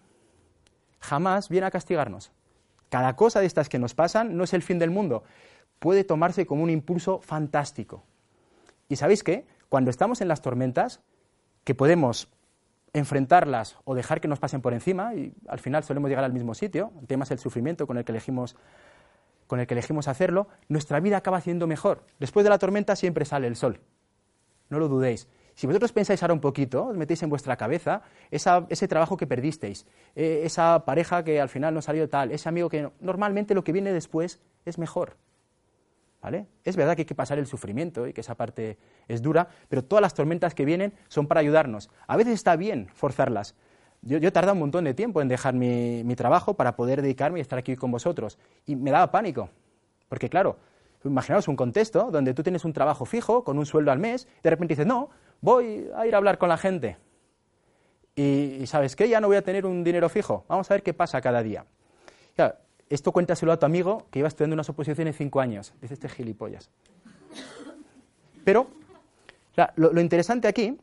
jamás 1.01 1.49
viene 1.49 1.67
a 1.67 1.71
castigarnos. 1.71 2.33
Cada 2.89 3.15
cosa 3.17 3.41
de 3.41 3.47
estas 3.47 3.69
que 3.69 3.79
nos 3.79 3.95
pasan 3.95 4.37
no 4.37 4.45
es 4.45 4.53
el 4.53 4.63
fin 4.63 4.79
del 4.79 4.91
mundo, 4.91 5.25
puede 5.79 6.05
tomarse 6.05 6.47
como 6.47 6.63
un 6.63 6.71
impulso 6.71 7.21
fantástico. 7.21 8.05
Y 8.89 8.97
sabéis 8.97 9.23
qué? 9.23 9.47
Cuando 9.69 9.91
estamos 9.91 10.21
en 10.21 10.29
las 10.29 10.43
tormentas, 10.43 11.01
que 11.65 11.75
podemos 11.75 12.29
enfrentarlas 12.93 13.79
o 13.85 13.95
dejar 13.95 14.21
que 14.21 14.29
nos 14.29 14.39
pasen 14.39 14.61
por 14.61 14.75
encima 14.75 15.15
y 15.15 15.33
al 15.49 15.59
final 15.59 15.83
solemos 15.85 16.09
llegar 16.09 16.25
al 16.25 16.33
mismo 16.33 16.55
sitio. 16.55 16.93
El 17.01 17.07
tema 17.07 17.25
es 17.25 17.31
el 17.31 17.39
sufrimiento 17.39 17.87
con 17.87 17.99
el 17.99 18.05
que 18.05 18.13
elegimos 18.13 18.57
con 19.53 19.61
el 19.61 19.67
que 19.67 19.75
elegimos 19.75 20.09
hacerlo, 20.09 20.49
nuestra 20.69 20.99
vida 20.99 21.19
acaba 21.19 21.39
siendo 21.43 21.67
mejor. 21.67 22.07
Después 22.19 22.43
de 22.43 22.49
la 22.49 22.57
tormenta 22.57 22.97
siempre 22.97 23.27
sale 23.27 23.47
el 23.47 23.55
sol. 23.55 23.81
No 24.71 24.79
lo 24.79 24.89
dudéis. 24.89 25.29
Si 25.55 25.67
vosotros 25.67 25.93
pensáis 25.93 26.23
ahora 26.23 26.33
un 26.33 26.41
poquito, 26.41 26.87
os 26.87 26.97
metéis 26.97 27.23
en 27.23 27.29
vuestra 27.29 27.57
cabeza 27.59 28.01
ese 28.31 28.89
trabajo 28.89 29.19
que 29.19 29.27
perdisteis, 29.27 29.87
eh, 30.17 30.41
esa 30.45 30.87
pareja 30.87 31.23
que 31.23 31.39
al 31.39 31.51
final 31.51 31.75
no 31.75 31.83
salió 31.83 32.09
tal, 32.09 32.33
ese 32.33 32.49
amigo 32.49 32.71
que 32.71 32.91
normalmente 33.01 33.53
lo 33.53 33.63
que 33.63 33.73
viene 33.73 33.93
después 33.93 34.41
es 34.65 34.79
mejor. 34.79 35.19
Es 36.65 36.77
verdad 36.77 36.95
que 36.95 37.03
hay 37.03 37.07
que 37.07 37.15
pasar 37.15 37.39
el 37.39 37.47
sufrimiento 37.47 38.07
y 38.07 38.13
que 38.13 38.21
esa 38.21 38.37
parte 38.37 38.79
es 39.09 39.23
dura, 39.23 39.49
pero 39.69 39.83
todas 39.85 40.01
las 40.01 40.15
tormentas 40.15 40.55
que 40.55 40.65
vienen 40.65 40.95
son 41.09 41.27
para 41.27 41.41
ayudarnos. 41.41 41.91
A 42.07 42.17
veces 42.17 42.35
está 42.35 42.57
bien 42.57 42.89
forzarlas. 42.95 43.57
Yo, 44.03 44.19
yo 44.19 44.31
un 44.53 44.59
montón 44.59 44.85
de 44.85 44.95
tiempo 44.95 45.21
en 45.21 45.29
dejar 45.29 45.55
mi, 45.55 46.15
trabajo 46.17 46.55
para 46.55 46.77
poder 46.77 47.03
dedicarme 47.03 47.39
y 47.39 47.43
estar 47.43 47.59
aquí 47.59 47.77
con 47.77 47.91
vosotros. 47.91 48.39
Y 48.67 48.77
me 48.77 48.91
daba 48.91 49.11
pánico, 49.11 49.51
porque 50.09 50.29
claro, 50.29 50.59
imaginaos 51.05 51.49
un 51.49 51.57
contexto 51.57 52.11
donde 52.11 52.35
tú 52.35 52.43
tienes 52.43 52.65
un 52.65 52.73
trabajo 52.73 53.05
fijo, 53.05 53.45
con 53.45 53.59
un 53.59 53.67
sueldo 53.67 53.91
al 53.91 53.99
mes, 53.99 54.29
y 54.39 54.43
de 54.43 54.51
repente 54.51 54.75
dices, 54.75 54.87
no, 54.87 55.11
voy 55.41 55.89
a 55.97 56.07
ir 56.07 56.15
a 56.15 56.19
hablar 56.19 56.39
con 56.39 56.49
la 56.49 56.57
gente. 56.57 56.99
Y, 58.15 58.67
¿sabes 58.67 58.95
qué? 58.95 59.09
Ya 59.09 59.21
no 59.21 59.29
voy 59.29 59.37
a 59.37 59.43
tener 59.43 59.67
un 59.67 59.83
dinero 59.83 60.09
fijo. 60.09 60.45
Vamos 60.49 60.71
a 60.71 60.75
ver 60.75 60.83
qué 60.83 60.93
pasa 60.95 61.21
cada 61.21 61.43
día. 61.43 61.65
Esto 62.95 63.11
cuéntaselo 63.13 63.53
a 63.53 63.59
tu 63.59 63.65
amigo 63.65 64.07
que 64.11 64.19
iba 64.19 64.29
estudiando 64.29 64.55
unas 64.55 64.69
oposiciones 64.69 65.17
cinco 65.17 65.41
años. 65.41 65.73
Dice 65.81 65.95
este 65.95 66.09
gilipollas. 66.09 66.71
Pero 68.45 68.67
lo, 69.77 70.01
interesante 70.01 70.47
aquí 70.47 70.79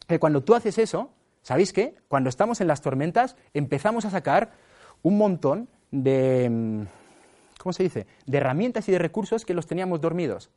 es 0.00 0.06
que 0.06 0.18
cuando 0.20 0.42
tú 0.42 0.54
haces 0.54 0.78
eso, 0.78 1.10
¿sabéis 1.42 1.72
qué? 1.72 1.96
Cuando 2.06 2.28
estamos 2.28 2.60
en 2.60 2.68
las 2.68 2.80
tormentas 2.80 3.36
empezamos 3.54 4.04
a 4.04 4.10
sacar 4.10 4.52
un 5.02 5.18
montón 5.18 5.68
de, 5.90 6.48
mm, 6.48 6.82
¿cómo 7.58 7.72
se 7.72 7.82
dice?, 7.82 8.06
de 8.26 8.36
herramientas 8.38 8.88
y 8.88 8.92
de 8.92 8.98
recursos 8.98 9.44
que 9.44 9.54
los 9.54 9.66
teníamos 9.66 10.00
dormidos. 10.00 10.50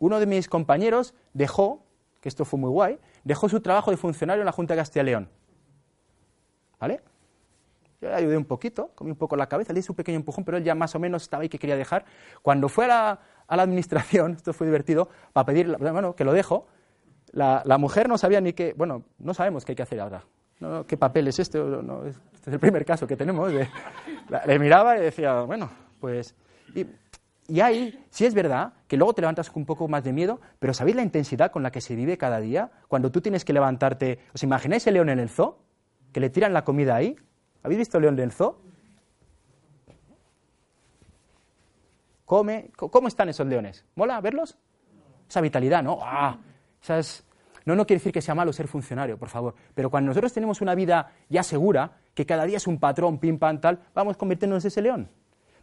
Uno 0.00 0.18
de 0.18 0.26
mis 0.26 0.48
compañeros 0.48 1.14
dejó 1.34 1.84
que 2.20 2.28
esto 2.28 2.44
fue 2.44 2.58
muy 2.58 2.70
guay, 2.70 2.98
dejó 3.22 3.48
su 3.48 3.60
trabajo 3.60 3.90
de 3.90 3.96
funcionario 3.96 4.42
en 4.42 4.46
la 4.46 4.52
Junta 4.52 4.74
de 4.74 4.80
Castilla 4.80 5.02
y 5.02 5.06
León. 5.06 5.28
¿Vale? 6.80 7.00
Yo 8.04 8.10
le 8.10 8.16
ayudé 8.16 8.36
un 8.36 8.44
poquito, 8.44 8.90
comí 8.94 9.12
un 9.12 9.16
poco 9.16 9.34
la 9.34 9.46
cabeza, 9.46 9.72
le 9.72 9.78
di 9.78 9.82
su 9.82 9.94
pequeño 9.94 10.16
empujón, 10.16 10.44
pero 10.44 10.58
él 10.58 10.62
ya 10.62 10.74
más 10.74 10.94
o 10.94 10.98
menos 10.98 11.22
estaba 11.22 11.42
ahí 11.42 11.48
que 11.48 11.58
quería 11.58 11.74
dejar. 11.74 12.04
Cuando 12.42 12.68
fue 12.68 12.84
a 12.84 13.18
la, 13.48 13.62
administración, 13.62 14.32
esto 14.36 14.52
fue 14.52 14.66
divertido, 14.66 15.08
para 15.32 15.46
pedir, 15.46 15.74
bueno, 15.78 16.14
que 16.14 16.22
lo 16.22 16.34
dejo, 16.34 16.66
la, 17.32 17.62
mujer 17.78 18.10
no 18.10 18.18
sabía 18.18 18.42
ni 18.42 18.52
qué, 18.52 18.74
bueno, 18.76 19.04
no 19.18 19.32
sabemos 19.32 19.64
qué 19.64 19.72
hay 19.72 19.76
que 19.76 19.84
hacer 19.84 20.00
ahora. 20.00 20.22
¿Qué 20.86 20.98
papel 20.98 21.28
es 21.28 21.38
este? 21.38 21.58
No, 21.58 22.04
este 22.04 22.20
es 22.46 22.52
el 22.52 22.60
primer 22.60 22.84
caso 22.84 23.06
que 23.06 23.16
tenemos. 23.16 23.50
le 24.46 24.58
miraba 24.58 24.98
y 24.98 25.00
decía, 25.00 25.40
bueno, 25.40 25.70
pues... 25.98 26.34
Y 27.48 27.60
ahí 27.60 28.04
sí 28.10 28.26
es 28.26 28.34
verdad 28.34 28.74
que 28.86 28.98
luego 28.98 29.14
te 29.14 29.22
levantas 29.22 29.48
con 29.48 29.62
un 29.62 29.66
poco 29.66 29.88
más 29.88 30.04
de 30.04 30.12
miedo, 30.12 30.42
pero 30.58 30.74
¿sabéis 30.74 30.96
la 30.96 31.02
intensidad 31.02 31.50
con 31.50 31.62
la 31.62 31.70
que 31.70 31.80
se 31.80 31.96
vive 31.96 32.18
cada 32.18 32.38
día? 32.38 32.70
Cuando 32.86 33.10
tú 33.10 33.22
tienes 33.22 33.46
que 33.46 33.54
levantarte. 33.54 34.18
¿Os 34.34 34.42
imagináis 34.42 34.86
el 34.86 34.94
león 34.94 35.08
en 35.08 35.20
el 35.20 35.30
zoo? 35.30 35.58
Que 36.12 36.20
le 36.20 36.28
tiran 36.28 36.52
la 36.52 36.64
comida 36.64 36.96
ahí. 36.96 37.16
¿Habéis 37.64 37.78
visto 37.78 37.96
el 37.96 38.02
león 38.02 38.14
del 38.14 38.30
zoo? 38.30 38.56
Come. 42.26 42.70
¿Cómo 42.76 43.08
están 43.08 43.30
esos 43.30 43.46
leones? 43.46 43.84
¿Mola 43.96 44.20
verlos? 44.20 44.56
Esa 45.28 45.40
vitalidad, 45.40 45.82
¿no? 45.82 45.98
¡Ah! 46.02 46.38
No, 47.64 47.74
no 47.74 47.86
quiere 47.86 47.98
decir 47.98 48.12
que 48.12 48.20
sea 48.20 48.34
malo 48.34 48.52
ser 48.52 48.68
funcionario, 48.68 49.18
por 49.18 49.30
favor. 49.30 49.54
Pero 49.74 49.90
cuando 49.90 50.08
nosotros 50.08 50.32
tenemos 50.34 50.60
una 50.60 50.74
vida 50.74 51.12
ya 51.30 51.42
segura, 51.42 51.92
que 52.12 52.26
cada 52.26 52.44
día 52.44 52.58
es 52.58 52.66
un 52.66 52.78
patrón, 52.78 53.18
pim, 53.18 53.38
pam, 53.38 53.58
tal, 53.58 53.80
vamos 53.94 54.18
convirtiéndonos 54.18 54.64
en 54.64 54.68
ese 54.68 54.82
león. 54.82 55.08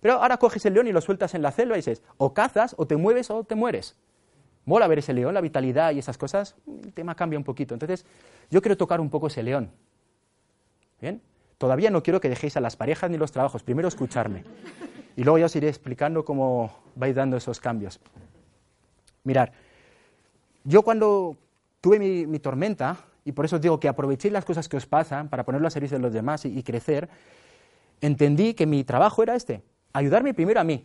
Pero 0.01 0.15
ahora 0.15 0.37
coges 0.37 0.65
el 0.65 0.73
león 0.73 0.87
y 0.87 0.91
lo 0.91 1.01
sueltas 1.01 1.35
en 1.35 1.43
la 1.43 1.51
selva 1.51 1.75
y 1.75 1.79
dices, 1.79 2.01
o 2.17 2.33
cazas, 2.33 2.73
o 2.79 2.87
te 2.87 2.97
mueves, 2.97 3.29
o 3.29 3.43
te 3.43 3.53
mueres. 3.53 3.95
Mola 4.65 4.87
ver 4.87 4.99
ese 4.99 5.13
león, 5.13 5.35
la 5.35 5.41
vitalidad 5.41 5.91
y 5.91 5.99
esas 5.99 6.17
cosas, 6.17 6.55
el 6.83 6.93
tema 6.93 7.13
cambia 7.13 7.37
un 7.37 7.45
poquito. 7.45 7.75
Entonces, 7.75 8.07
yo 8.49 8.59
quiero 8.59 8.75
tocar 8.75 8.99
un 8.99 9.11
poco 9.11 9.27
ese 9.27 9.43
león. 9.43 9.71
¿Bien? 10.99 11.21
Todavía 11.62 11.91
no 11.91 12.02
quiero 12.02 12.19
que 12.19 12.28
dejéis 12.28 12.58
a 12.58 12.60
las 12.60 12.76
parejas 12.76 13.12
ni 13.12 13.19
los 13.19 13.32
trabajos, 13.32 13.62
primero 13.62 13.88
escucharme. 13.88 14.43
Y 15.15 15.24
luego 15.24 15.38
ya 15.38 15.45
os 15.45 15.56
iré 15.56 15.69
explicando 15.69 16.26
cómo 16.26 16.71
vais 16.95 17.13
dando 17.13 17.38
esos 17.38 17.60
cambios. 17.60 18.00
Mirar, 19.24 19.52
yo 20.63 20.82
cuando 20.82 21.38
tuve 21.80 22.00
mi, 22.00 22.39
tormenta, 22.39 22.97
y 23.24 23.34
por 23.34 23.45
eso 23.45 23.58
os 23.58 23.62
digo 23.62 23.80
que 23.80 23.88
aprovechéis 23.88 24.34
las 24.34 24.43
cosas 24.43 24.67
que 24.67 24.76
os 24.76 24.88
pasan 24.88 25.30
para 25.30 25.45
ponerlo 25.45 25.67
a 25.67 25.69
servicio 25.69 25.97
de 25.97 26.02
los 26.02 26.13
demás 26.13 26.45
y 26.45 26.63
crecer, 26.63 27.10
entendí 28.02 28.56
que 28.56 28.65
mi 28.65 28.84
trabajo 28.84 29.21
era 29.21 29.36
este, 29.36 29.62
ayudarme 29.93 30.34
primero 30.34 30.60
a 30.60 30.63
mí, 30.63 30.82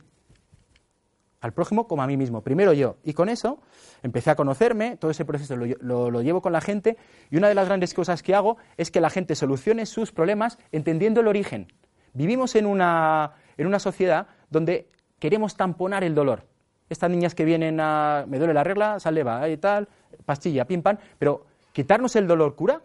al 1.40 1.52
prójimo 1.52 1.86
como 1.86 2.02
a 2.02 2.06
mí 2.06 2.16
mismo, 2.16 2.42
primero 2.42 2.72
yo. 2.72 2.96
Y 3.04 3.12
con 3.12 3.28
eso 3.28 3.60
empecé 4.02 4.30
a 4.30 4.36
conocerme, 4.36 4.96
todo 4.96 5.10
ese 5.10 5.24
proceso 5.24 5.56
lo, 5.56 6.22
llevo 6.22 6.42
con 6.42 6.52
la 6.52 6.60
gente 6.60 6.96
y 7.30 7.36
una 7.36 7.48
de 7.48 7.54
las 7.54 7.66
grandes 7.66 7.94
cosas 7.94 8.22
que 8.22 8.34
hago 8.34 8.56
es 8.76 8.90
que 8.90 9.00
la 9.00 9.10
gente 9.10 9.34
solucione 9.34 9.86
sus 9.86 10.12
problemas 10.12 10.58
entendiendo 10.72 11.20
el 11.20 11.28
origen. 11.28 11.68
Vivimos 12.14 12.54
en 12.54 12.66
una, 12.66 13.32
en 13.56 13.66
una 13.66 13.78
sociedad 13.78 14.28
donde 14.50 14.88
queremos 15.18 15.56
tamponar 15.56 16.04
el 16.04 16.14
dolor. 16.14 16.46
Estas 16.88 17.10
niñas 17.10 17.34
que 17.34 17.44
vienen 17.44 17.80
a, 17.80 18.24
me 18.28 18.38
duele 18.38 18.54
la 18.54 18.64
regla, 18.64 19.00
sale, 19.00 19.22
va, 19.22 19.48
y 19.48 19.56
tal, 19.56 19.88
pastilla, 20.24 20.64
pim, 20.66 20.82
pam, 20.82 20.98
pero 21.18 21.46
quitarnos 21.72 22.16
el 22.16 22.26
dolor 22.26 22.54
cura. 22.54 22.80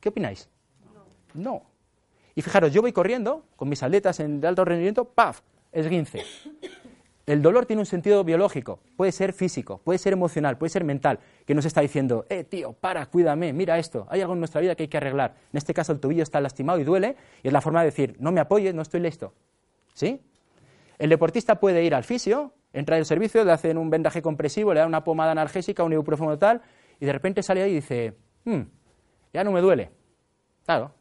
¿Qué 0.00 0.08
opináis? 0.08 0.48
no. 1.34 1.62
Y 2.34 2.42
fijaros, 2.42 2.72
yo 2.72 2.82
voy 2.82 2.92
corriendo 2.92 3.44
con 3.56 3.68
mis 3.68 3.82
atletas 3.82 4.18
en 4.20 4.40
de 4.40 4.48
alto 4.48 4.64
rendimiento, 4.64 5.04
¡paf! 5.04 5.40
Esguince. 5.70 6.22
El 7.26 7.40
dolor 7.40 7.64
tiene 7.64 7.80
un 7.80 7.86
sentido 7.86 8.22
biológico, 8.22 8.80
puede 8.96 9.10
ser 9.10 9.32
físico, 9.32 9.78
puede 9.78 9.98
ser 9.98 10.12
emocional, 10.12 10.58
puede 10.58 10.70
ser 10.70 10.84
mental, 10.84 11.20
que 11.46 11.54
nos 11.54 11.64
está 11.64 11.80
diciendo, 11.80 12.26
eh, 12.28 12.44
tío, 12.44 12.74
para, 12.74 13.06
cuídame, 13.06 13.54
mira 13.54 13.78
esto, 13.78 14.06
hay 14.10 14.20
algo 14.20 14.34
en 14.34 14.40
nuestra 14.40 14.60
vida 14.60 14.74
que 14.74 14.82
hay 14.82 14.88
que 14.88 14.98
arreglar. 14.98 15.34
En 15.50 15.56
este 15.56 15.72
caso 15.72 15.92
el 15.92 16.00
tobillo 16.00 16.22
está 16.22 16.38
lastimado 16.42 16.78
y 16.78 16.84
duele, 16.84 17.16
y 17.42 17.46
es 17.46 17.52
la 17.52 17.62
forma 17.62 17.80
de 17.80 17.86
decir, 17.86 18.16
no 18.18 18.30
me 18.30 18.40
apoyes, 18.40 18.74
no 18.74 18.82
estoy 18.82 19.00
listo. 19.00 19.32
¿Sí? 19.94 20.20
El 20.98 21.08
deportista 21.08 21.58
puede 21.58 21.82
ir 21.82 21.94
al 21.94 22.04
fisio, 22.04 22.52
entra 22.74 22.98
el 22.98 23.06
servicio, 23.06 23.42
le 23.42 23.52
hacen 23.52 23.78
un 23.78 23.88
vendaje 23.88 24.20
compresivo, 24.20 24.74
le 24.74 24.80
dan 24.80 24.88
una 24.88 25.02
pomada 25.02 25.32
analgésica, 25.32 25.82
un 25.82 25.94
ibuprofeno 25.94 26.36
tal, 26.38 26.60
y 27.00 27.06
de 27.06 27.12
repente 27.12 27.42
sale 27.42 27.62
ahí 27.62 27.70
y 27.70 27.74
dice, 27.76 28.18
hmm, 28.44 28.60
ya 29.32 29.44
no 29.44 29.50
me 29.50 29.62
duele. 29.62 29.90
Claro, 30.66 30.92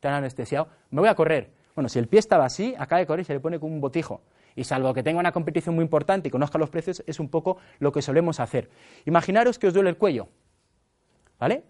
te 0.00 0.08
han 0.08 0.14
anestesiado, 0.14 0.68
me 0.90 1.00
voy 1.00 1.10
a 1.10 1.14
correr. 1.14 1.50
Bueno, 1.74 1.90
si 1.90 1.98
el 1.98 2.08
pie 2.08 2.20
estaba 2.20 2.46
así, 2.46 2.74
acaba 2.78 3.00
de 3.00 3.06
correr 3.06 3.20
y 3.20 3.24
se 3.24 3.34
le 3.34 3.40
pone 3.40 3.60
como 3.60 3.74
un 3.74 3.80
botijo. 3.82 4.22
Y 4.56 4.64
salvo 4.64 4.92
que 4.94 5.02
tenga 5.02 5.20
una 5.20 5.32
competición 5.32 5.74
muy 5.74 5.84
importante 5.84 6.28
y 6.28 6.30
conozca 6.30 6.58
los 6.58 6.70
precios, 6.70 7.04
es 7.06 7.20
un 7.20 7.28
poco 7.28 7.58
lo 7.78 7.92
que 7.92 8.02
solemos 8.02 8.40
hacer. 8.40 8.70
Imaginaros 9.04 9.58
que 9.58 9.68
os 9.68 9.74
duele 9.74 9.90
el 9.90 9.98
cuello, 9.98 10.28
¿vale? 11.38 11.62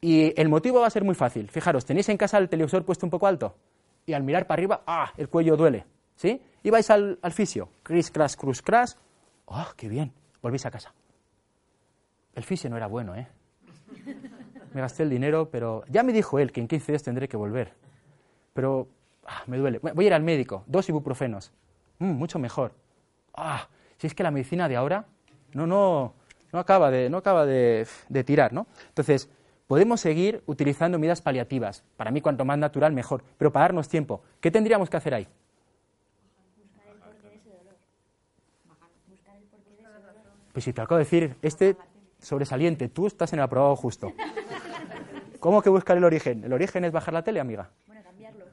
Y 0.00 0.38
el 0.40 0.48
motivo 0.48 0.80
va 0.80 0.86
a 0.86 0.90
ser 0.90 1.04
muy 1.04 1.14
fácil. 1.14 1.48
Fijaros, 1.48 1.84
tenéis 1.84 2.08
en 2.10 2.18
casa 2.18 2.38
el 2.38 2.48
televisor 2.48 2.84
puesto 2.84 3.06
un 3.06 3.10
poco 3.10 3.26
alto 3.26 3.56
y 4.04 4.12
al 4.12 4.22
mirar 4.22 4.46
para 4.46 4.60
arriba, 4.60 4.82
¡ah! 4.86 5.12
El 5.16 5.28
cuello 5.28 5.56
duele, 5.56 5.86
¿sí? 6.14 6.40
Y 6.62 6.70
vais 6.70 6.88
al, 6.90 7.18
al 7.22 7.32
fisio, 7.32 7.70
cris, 7.82 8.10
crash, 8.10 8.34
cruz, 8.34 8.60
crash, 8.60 8.92
¡ah! 9.48 9.72
¡Qué 9.76 9.88
bien! 9.88 10.12
Volvéis 10.42 10.66
a 10.66 10.70
casa. 10.70 10.92
El 12.34 12.44
fisio 12.44 12.68
no 12.68 12.76
era 12.76 12.88
bueno, 12.88 13.14
¿eh? 13.14 13.26
me 14.74 14.80
gasté 14.80 15.02
el 15.02 15.10
dinero, 15.10 15.48
pero 15.50 15.84
ya 15.88 16.02
me 16.02 16.12
dijo 16.12 16.38
él 16.38 16.52
que 16.52 16.60
en 16.60 16.68
15 16.68 16.92
días 16.92 17.02
tendré 17.02 17.28
que 17.28 17.36
volver. 17.36 17.72
Pero 18.54 18.88
ah, 19.26 19.42
me 19.46 19.58
duele. 19.58 19.78
Voy 19.78 20.04
a 20.04 20.08
ir 20.08 20.14
al 20.14 20.22
médico, 20.22 20.64
dos 20.66 20.88
ibuprofenos. 20.88 21.52
Mm, 22.02 22.18
mucho 22.18 22.40
mejor. 22.40 22.72
Ah, 23.32 23.68
si 23.96 24.08
es 24.08 24.14
que 24.14 24.24
la 24.24 24.32
medicina 24.32 24.68
de 24.68 24.74
ahora 24.74 25.06
no, 25.52 25.68
no, 25.68 26.14
no 26.52 26.58
acaba, 26.58 26.90
de, 26.90 27.08
no 27.08 27.18
acaba 27.18 27.46
de, 27.46 27.86
de 28.08 28.24
tirar, 28.24 28.52
¿no? 28.52 28.66
Entonces, 28.88 29.28
podemos 29.68 30.00
seguir 30.00 30.42
utilizando 30.46 30.98
medidas 30.98 31.22
paliativas. 31.22 31.84
Para 31.96 32.10
mí, 32.10 32.20
cuanto 32.20 32.44
más 32.44 32.58
natural, 32.58 32.92
mejor. 32.92 33.22
Pero 33.38 33.52
para 33.52 33.66
darnos 33.66 33.88
tiempo, 33.88 34.20
¿qué 34.40 34.50
tendríamos 34.50 34.90
que 34.90 34.96
hacer 34.96 35.14
ahí? 35.14 35.28
Pues 40.52 40.64
si 40.64 40.72
te 40.72 40.80
acabo 40.80 40.98
de 40.98 41.04
decir, 41.04 41.36
este 41.40 41.76
sobresaliente, 42.20 42.88
tú 42.88 43.06
estás 43.06 43.32
en 43.32 43.38
el 43.38 43.44
aprobado 43.44 43.76
justo. 43.76 44.12
¿Cómo 45.38 45.62
que 45.62 45.70
buscar 45.70 45.96
el 45.96 46.04
origen? 46.04 46.42
¿El 46.42 46.52
origen 46.52 46.84
es 46.84 46.90
bajar 46.90 47.14
la 47.14 47.22
tele, 47.22 47.38
amiga? 47.38 47.70
Bueno, 47.86 48.02
cambiarlo. 48.02 48.44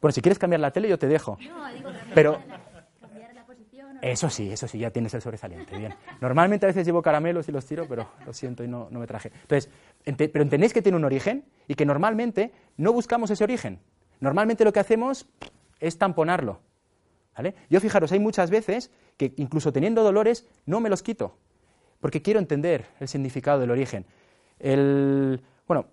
Bueno, 0.00 0.12
si 0.12 0.22
quieres 0.22 0.38
cambiar 0.38 0.60
la 0.60 0.70
tele, 0.70 0.88
yo 0.88 0.98
te 0.98 1.06
dejo. 1.06 1.36
No, 1.46 1.68
digo, 1.70 1.90
Pero... 2.14 2.61
Eso 4.02 4.28
sí, 4.28 4.50
eso 4.50 4.66
sí, 4.66 4.80
ya 4.80 4.90
tienes 4.90 5.14
el 5.14 5.22
sobresaliente. 5.22 5.78
Bien. 5.78 5.94
Normalmente 6.20 6.66
a 6.66 6.68
veces 6.68 6.84
llevo 6.84 7.00
caramelos 7.02 7.48
y 7.48 7.52
los 7.52 7.64
tiro, 7.64 7.86
pero 7.88 8.08
lo 8.26 8.32
siento 8.32 8.64
y 8.64 8.68
no, 8.68 8.88
no 8.90 8.98
me 8.98 9.06
traje. 9.06 9.30
Entonces, 9.42 9.70
pero 10.04 10.42
entendéis 10.42 10.72
que 10.72 10.82
tiene 10.82 10.98
un 10.98 11.04
origen 11.04 11.44
y 11.68 11.76
que 11.76 11.86
normalmente 11.86 12.50
no 12.76 12.92
buscamos 12.92 13.30
ese 13.30 13.44
origen. 13.44 13.78
Normalmente 14.18 14.64
lo 14.64 14.72
que 14.72 14.80
hacemos 14.80 15.28
es 15.78 15.98
tamponarlo. 15.98 16.58
¿Vale? 17.36 17.54
Yo 17.70 17.80
fijaros, 17.80 18.10
hay 18.10 18.18
muchas 18.18 18.50
veces 18.50 18.90
que 19.16 19.34
incluso 19.36 19.72
teniendo 19.72 20.02
dolores 20.02 20.48
no 20.66 20.80
me 20.80 20.90
los 20.90 21.04
quito, 21.04 21.36
porque 22.00 22.22
quiero 22.22 22.40
entender 22.40 22.86
el 22.98 23.06
significado 23.06 23.60
del 23.60 23.70
origen. 23.70 24.04
El, 24.58 25.40
bueno, 25.68 25.86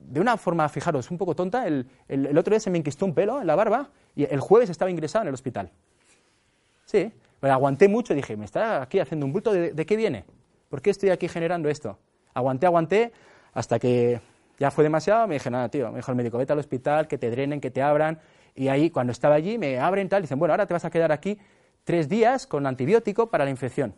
de 0.00 0.20
una 0.20 0.38
forma, 0.38 0.68
fijaros, 0.70 1.10
un 1.10 1.18
poco 1.18 1.36
tonta, 1.36 1.66
el, 1.66 1.86
el, 2.08 2.36
otro 2.36 2.52
día 2.52 2.60
se 2.60 2.70
me 2.70 2.78
inquistó 2.78 3.04
un 3.04 3.14
pelo 3.14 3.42
en 3.42 3.46
la 3.46 3.54
barba 3.54 3.90
y 4.16 4.24
el 4.24 4.40
jueves 4.40 4.70
estaba 4.70 4.90
ingresado 4.90 5.22
en 5.24 5.28
el 5.28 5.34
hospital. 5.34 5.70
Sí, 6.86 7.12
pero 7.42 7.54
aguanté 7.54 7.88
mucho 7.88 8.14
dije, 8.14 8.36
me 8.36 8.44
está 8.44 8.82
aquí 8.82 9.00
haciendo 9.00 9.26
un 9.26 9.32
bulto, 9.32 9.52
¿de, 9.52 9.84
qué 9.84 9.96
viene? 9.96 10.24
¿Por 10.68 10.80
qué 10.80 10.90
estoy 10.90 11.10
aquí 11.10 11.26
generando 11.26 11.68
esto? 11.68 11.98
Aguanté, 12.34 12.66
aguanté, 12.66 13.12
hasta 13.52 13.80
que 13.80 14.20
ya 14.60 14.70
fue 14.70 14.84
demasiado, 14.84 15.26
me 15.26 15.34
dije, 15.34 15.50
nada, 15.50 15.68
tío, 15.68 15.90
me 15.90 15.96
dijo 15.96 16.12
el 16.12 16.16
médico, 16.16 16.38
vete 16.38 16.52
al 16.52 16.60
hospital, 16.60 17.08
que 17.08 17.18
te 17.18 17.32
drenen, 17.32 17.60
que 17.60 17.72
te 17.72 17.82
abran, 17.82 18.20
y 18.54 18.68
ahí, 18.68 18.90
cuando 18.90 19.10
estaba 19.10 19.34
allí, 19.34 19.58
me 19.58 19.80
abren 19.80 20.08
tal, 20.08 20.22
dicen, 20.22 20.38
bueno, 20.38 20.52
ahora 20.52 20.66
te 20.66 20.72
vas 20.72 20.84
a 20.84 20.90
quedar 20.90 21.10
aquí 21.10 21.36
tres 21.82 22.08
días 22.08 22.46
con 22.46 22.64
antibiótico 22.64 23.28
para 23.28 23.44
la 23.44 23.50
infección. 23.50 23.92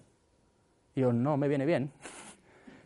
Y 0.95 1.03
yo, 1.03 1.13
no, 1.13 1.37
me 1.37 1.47
viene 1.47 1.67
bien. 1.67 1.93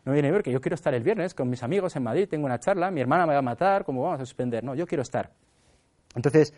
No 0.05 0.13
viene 0.13 0.29
bien 0.29 0.39
porque 0.39 0.51
yo 0.51 0.61
quiero 0.63 0.75
estar 0.75 0.95
el 0.95 1.03
viernes 1.03 1.35
con 1.35 1.51
mis 1.51 1.63
amigos 1.63 1.95
en 1.95 2.03
Madrid, 2.03 2.27
tengo 2.29 2.47
una 2.47 2.59
charla, 2.59 2.91
mi 2.91 3.01
hermana 3.01 3.27
me 3.27 3.35
va 3.35 3.41
a 3.41 3.43
matar, 3.43 3.85
¿cómo 3.85 4.03
vamos 4.03 4.21
a 4.21 4.25
suspender? 4.25 4.65
No, 4.65 4.75
yo 4.75 4.87
quiero 4.87 5.03
estar. 5.03 5.31
Entonces, 6.15 6.55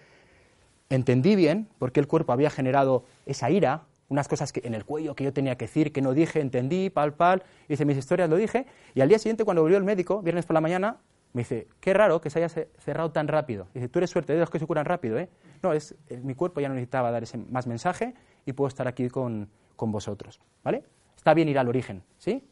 entendí 0.88 1.34
bien 1.34 1.68
por 1.78 1.90
qué 1.90 1.98
el 1.98 2.06
cuerpo 2.06 2.32
había 2.32 2.48
generado 2.48 3.04
esa 3.26 3.50
ira, 3.50 3.82
unas 4.10 4.28
cosas 4.28 4.52
que, 4.52 4.60
en 4.64 4.74
el 4.74 4.84
cuello 4.84 5.14
que 5.14 5.24
yo 5.24 5.32
tenía 5.32 5.56
que 5.56 5.64
decir, 5.64 5.92
que 5.92 6.02
no 6.02 6.12
dije, 6.12 6.40
entendí, 6.40 6.90
pal, 6.90 7.14
pal, 7.14 7.42
hice 7.68 7.86
mis 7.86 7.96
historias, 7.96 8.28
lo 8.28 8.36
dije, 8.36 8.66
y 8.94 9.00
al 9.00 9.08
día 9.08 9.18
siguiente, 9.18 9.44
cuando 9.44 9.62
volvió 9.62 9.78
el 9.78 9.84
médico, 9.84 10.20
viernes 10.20 10.44
por 10.44 10.54
la 10.54 10.60
mañana, 10.60 10.98
me 11.32 11.42
dice, 11.42 11.68
qué 11.80 11.94
raro 11.94 12.20
que 12.20 12.28
se 12.28 12.42
haya 12.42 12.48
cerrado 12.48 13.12
tan 13.12 13.28
rápido. 13.28 13.68
Dice, 13.72 13.88
tú 13.88 14.00
eres 14.00 14.10
suerte 14.10 14.32
de 14.32 14.40
los 14.40 14.50
que 14.50 14.58
se 14.58 14.66
curan 14.66 14.84
rápido, 14.84 15.16
¿eh? 15.18 15.28
No, 15.62 15.72
es, 15.72 15.94
mi 16.22 16.34
cuerpo 16.34 16.60
ya 16.60 16.68
no 16.68 16.74
necesitaba 16.74 17.10
dar 17.12 17.22
ese 17.22 17.38
más 17.38 17.66
mensaje 17.66 18.14
y 18.44 18.52
puedo 18.52 18.68
estar 18.68 18.88
aquí 18.88 19.08
con, 19.08 19.48
con 19.76 19.92
vosotros, 19.92 20.40
¿vale? 20.64 20.82
Está 21.16 21.32
bien 21.32 21.48
ir 21.48 21.58
al 21.58 21.68
origen, 21.68 22.02
¿sí? 22.18 22.44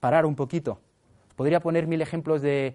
Parar 0.00 0.26
un 0.26 0.34
poquito. 0.34 0.80
Podría 1.36 1.60
poner 1.60 1.86
mil 1.86 2.02
ejemplos 2.02 2.42
de, 2.42 2.74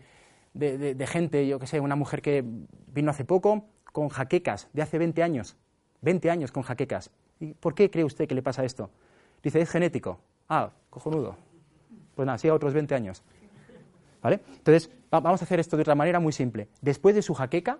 de, 0.54 1.08
gente, 1.08 1.45
yo 1.47 1.60
que 1.60 1.67
sé, 1.67 1.82
una 1.82 1.95
mujer 1.95 2.21
que 2.21 2.45
vino 2.88 3.12
hace 3.12 3.25
poco 3.25 3.65
con 3.91 4.10
jaquecas 4.10 4.69
de 4.71 4.82
hace 4.82 4.97
20 4.97 5.21
años. 5.21 5.58
20 6.01 6.30
años 6.30 6.51
con 6.51 6.63
jaquecas. 6.63 7.12
¿Y 7.39 7.54
por 7.54 7.76
qué 7.76 7.89
cree 7.89 8.04
usted 8.04 8.28
que 8.28 8.36
le 8.36 8.41
pasa 8.41 8.63
esto? 8.63 8.89
Dice, 9.43 9.62
es 9.62 9.69
genético. 9.69 10.19
Ah, 10.50 10.71
cojonudo. 10.89 11.36
Pues 12.15 12.26
nada, 12.26 12.38
siga 12.38 12.54
otros 12.54 12.74
20 12.74 12.95
años. 12.95 13.24
¿Vale? 14.21 14.39
Entonces, 14.58 14.89
vamos 15.12 15.41
a 15.41 15.45
hacer 15.45 15.60
esto 15.60 15.76
de 15.76 15.82
otra 15.82 15.95
manera 15.95 16.19
muy 16.19 16.34
simple. 16.34 16.67
Después 16.82 17.13
de 17.13 17.21
su 17.21 17.34
jaqueca, 17.34 17.80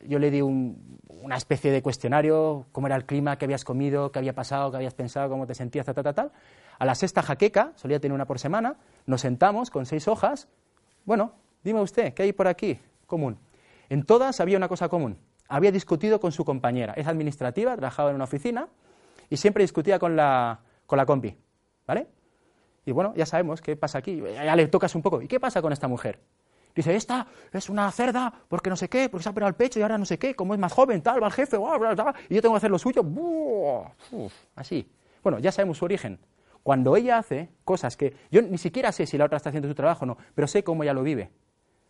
yo 0.00 0.18
le 0.18 0.30
di 0.30 0.40
una 0.40 1.36
especie 1.36 1.70
de 1.70 1.82
cuestionario, 1.82 2.66
cómo 2.72 2.86
era 2.86 2.96
el 2.96 3.04
clima, 3.04 3.36
qué 3.36 3.44
habías 3.44 3.64
comido, 3.64 4.10
qué 4.10 4.18
había 4.18 4.34
pasado, 4.34 4.70
qué 4.70 4.78
habías 4.78 4.94
pensado, 4.94 5.28
cómo 5.28 5.46
te 5.46 5.54
sentías, 5.54 5.86
tal, 5.86 5.94
tal, 5.94 6.14
tal. 6.14 6.32
A 6.78 6.84
la 6.84 6.94
sexta 6.94 7.22
jaqueca, 7.22 7.72
solía 7.76 8.00
tener 8.00 8.14
una 8.14 8.26
por 8.26 8.38
semana, 8.38 8.76
nos 9.06 9.20
sentamos 9.20 9.70
con 9.70 9.86
seis 9.86 10.08
hojas. 10.08 10.48
Bueno, 11.04 11.34
dime 11.62 11.80
usted, 11.80 12.14
¿qué 12.14 12.22
hay 12.24 12.32
por 12.32 12.48
aquí 12.48 12.80
común? 13.06 13.38
En 13.90 14.04
todas 14.04 14.40
había 14.40 14.56
una 14.56 14.68
cosa 14.68 14.88
común. 14.88 15.18
Había 15.50 15.72
discutido 15.72 16.20
con 16.20 16.30
su 16.30 16.44
compañera. 16.44 16.94
Es 16.94 17.08
administrativa, 17.08 17.76
trabajaba 17.76 18.10
en 18.10 18.14
una 18.14 18.24
oficina 18.24 18.68
y 19.28 19.36
siempre 19.36 19.64
discutía 19.64 19.98
con 19.98 20.14
la, 20.14 20.60
con 20.86 20.96
la 20.96 21.04
compi. 21.04 21.36
¿Vale? 21.86 22.06
Y 22.86 22.92
bueno, 22.92 23.12
ya 23.16 23.26
sabemos 23.26 23.60
qué 23.60 23.76
pasa 23.76 23.98
aquí. 23.98 24.22
Ya 24.32 24.54
le 24.54 24.68
tocas 24.68 24.94
un 24.94 25.02
poco. 25.02 25.20
¿Y 25.20 25.26
qué 25.26 25.40
pasa 25.40 25.60
con 25.60 25.72
esta 25.72 25.88
mujer? 25.88 26.20
Dice, 26.74 26.94
esta 26.94 27.26
es 27.52 27.68
una 27.68 27.90
cerda 27.90 28.32
porque 28.48 28.70
no 28.70 28.76
sé 28.76 28.88
qué, 28.88 29.08
porque 29.08 29.24
se 29.24 29.28
ha 29.28 29.32
operado 29.32 29.48
el 29.48 29.56
pecho 29.56 29.80
y 29.80 29.82
ahora 29.82 29.98
no 29.98 30.04
sé 30.04 30.20
qué, 30.20 30.36
como 30.36 30.54
es 30.54 30.60
más 30.60 30.72
joven, 30.72 31.02
tal, 31.02 31.20
va 31.20 31.26
el 31.26 31.32
jefe, 31.32 31.56
y 31.56 32.34
yo 32.34 32.40
tengo 32.40 32.54
que 32.54 32.58
hacer 32.58 32.70
lo 32.70 32.78
suyo. 32.78 33.04
así. 34.54 34.88
Bueno, 35.20 35.40
ya 35.40 35.50
sabemos 35.50 35.78
su 35.78 35.84
origen. 35.84 36.20
Cuando 36.62 36.94
ella 36.96 37.18
hace 37.18 37.50
cosas 37.64 37.96
que 37.96 38.14
yo 38.30 38.40
ni 38.40 38.56
siquiera 38.56 38.92
sé 38.92 39.06
si 39.06 39.18
la 39.18 39.24
otra 39.24 39.36
está 39.36 39.48
haciendo 39.48 39.68
su 39.68 39.74
trabajo 39.74 40.04
o 40.04 40.06
no, 40.06 40.16
pero 40.34 40.46
sé 40.46 40.62
cómo 40.62 40.84
ella 40.84 40.94
lo 40.94 41.02
vive. 41.02 41.32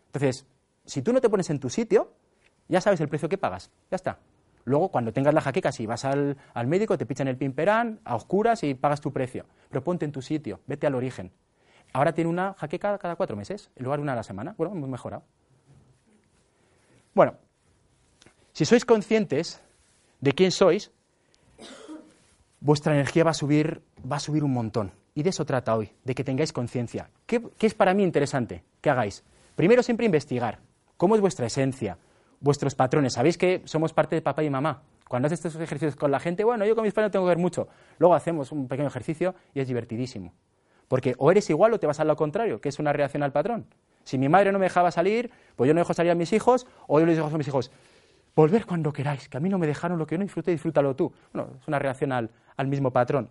Entonces, 0.07 0.47
si 0.87 1.03
tú 1.03 1.13
no 1.13 1.21
te 1.21 1.29
pones 1.29 1.51
en 1.51 1.61
tu 1.61 1.69
sitio, 1.69 2.13
ya 2.71 2.81
sabes 2.81 3.01
el 3.01 3.09
precio 3.09 3.29
que 3.29 3.37
pagas. 3.37 3.71
Ya 3.91 3.97
está. 3.97 4.19
Luego, 4.65 4.91
cuando 4.91 5.13
tengas 5.13 5.35
la 5.35 5.41
jaqueca, 5.41 5.73
si 5.73 5.87
vas 5.87 6.05
al, 6.05 6.37
médico, 6.67 6.97
te 6.97 7.07
pichan 7.07 7.29
el 7.29 7.37
pimperán 7.37 8.01
a 8.05 8.15
oscuras 8.15 8.63
y 8.63 8.75
pagas 8.75 9.01
tu 9.01 9.13
precio. 9.13 9.47
Pero 9.69 9.83
ponte 9.83 10.05
en 10.05 10.13
tu 10.13 10.23
sitio, 10.23 10.61
vete 10.67 10.87
al 10.87 10.95
origen. 10.95 11.33
Ahora 11.93 12.13
tiene 12.13 12.31
una 12.31 12.55
jaqueca 12.55 12.97
cada 12.99 13.17
cuatro 13.17 13.37
meses, 13.37 13.71
en 13.75 13.85
lugar 13.85 13.99
de 13.99 14.03
una 14.03 14.13
a 14.13 14.17
la 14.17 14.23
semana. 14.23 14.55
Bueno, 14.57 14.75
hemos 14.75 14.89
mejorado. 14.89 15.25
Bueno, 17.15 17.35
si 18.53 18.65
sois 18.65 18.85
conscientes 18.85 19.61
de 20.21 20.33
quién 20.33 20.53
sois, 20.53 20.93
vuestra 22.61 22.95
energía 22.95 23.25
va 23.25 23.33
a 23.33 23.35
subir, 23.35 23.83
va 24.11 24.17
a 24.17 24.21
subir 24.21 24.45
un 24.45 24.53
montón. 24.53 24.93
Y 25.15 25.25
de 25.25 25.31
eso 25.31 25.45
trata 25.45 25.75
hoy, 25.75 25.91
de 26.05 26.15
que 26.15 26.23
tengáis 26.23 26.53
conciencia. 26.53 27.11
¿Qué, 27.27 27.43
¿Qué 27.59 27.67
es 27.67 27.75
para 27.75 27.95
mí 27.95 28.05
interesante 28.05 28.63
que 28.81 28.91
hagáis? 28.91 29.25
Primero, 29.57 29.83
siempre 29.83 30.07
investigar. 30.07 30.61
¿Cómo 30.97 31.17
es 31.17 31.21
vuestra 31.21 31.47
esencia? 31.47 31.99
Vuestros 32.41 32.75
patrones. 32.75 33.13
Sabéis 33.13 33.39
que 33.39 33.63
somos 33.65 33.93
parte 33.93 34.17
de 34.17 34.23
papá 34.23 34.43
y 34.43 34.51
mamá. 34.51 34.83
Cuando 35.09 35.27
haces 35.27 35.45
estos 35.45 35.61
ejercicios 35.61 35.97
con 35.97 36.11
la 36.11 36.21
gente, 36.21 36.45
bueno, 36.45 36.65
yo 36.65 36.75
con 36.75 36.85
mis 36.85 36.93
padres 36.93 37.09
no 37.09 37.11
tengo 37.13 37.27
que 37.27 37.31
ver 37.31 37.39
mucho. 37.39 37.69
Luego 37.99 38.15
hacemos 38.15 38.53
un 38.53 38.69
pequeño 38.69 38.89
ejercicio 38.89 39.35
y 39.55 39.61
es 39.61 39.69
divertidísimo. 39.69 40.33
Porque 40.89 41.15
o 41.19 41.31
eres 41.31 41.49
igual 41.51 41.73
o 41.73 41.79
te 41.79 41.87
vas 41.87 42.01
a 42.01 42.05
lo 42.05 42.17
contrario, 42.17 42.61
que 42.61 42.69
es 42.69 42.79
una 42.79 42.93
reacción 42.93 43.23
al 43.23 43.33
patrón. 43.33 43.67
Si 44.05 44.19
mi 44.19 44.29
madre 44.29 44.53
no 44.53 44.59
me 44.59 44.65
dejaba 44.65 44.91
salir, 44.91 45.31
pues 45.57 45.69
yo 45.69 45.75
no 45.75 45.81
dejo 45.81 45.95
salir 45.95 46.11
a 46.13 46.15
mis 46.15 46.33
hijos, 46.33 46.67
o 46.87 46.99
yo 46.99 47.07
les 47.07 47.17
digo 47.17 47.29
a 47.29 47.39
mis 47.39 47.47
hijos, 47.47 47.71
volver 48.35 48.67
cuando 48.67 48.93
queráis, 48.93 49.29
que 49.29 49.37
a 49.37 49.41
mí 49.41 49.49
no 49.49 49.59
me 49.59 49.67
dejaron 49.67 49.99
lo 49.99 50.07
que 50.07 50.17
no 50.17 50.25
disfruté, 50.25 50.51
disfrútalo 50.51 50.97
tú. 50.97 51.13
Bueno, 51.33 51.51
es 51.61 51.69
una 51.69 51.79
reacción 51.79 52.13
al, 52.13 52.31
mismo 52.67 52.91
patrón. 52.91 53.31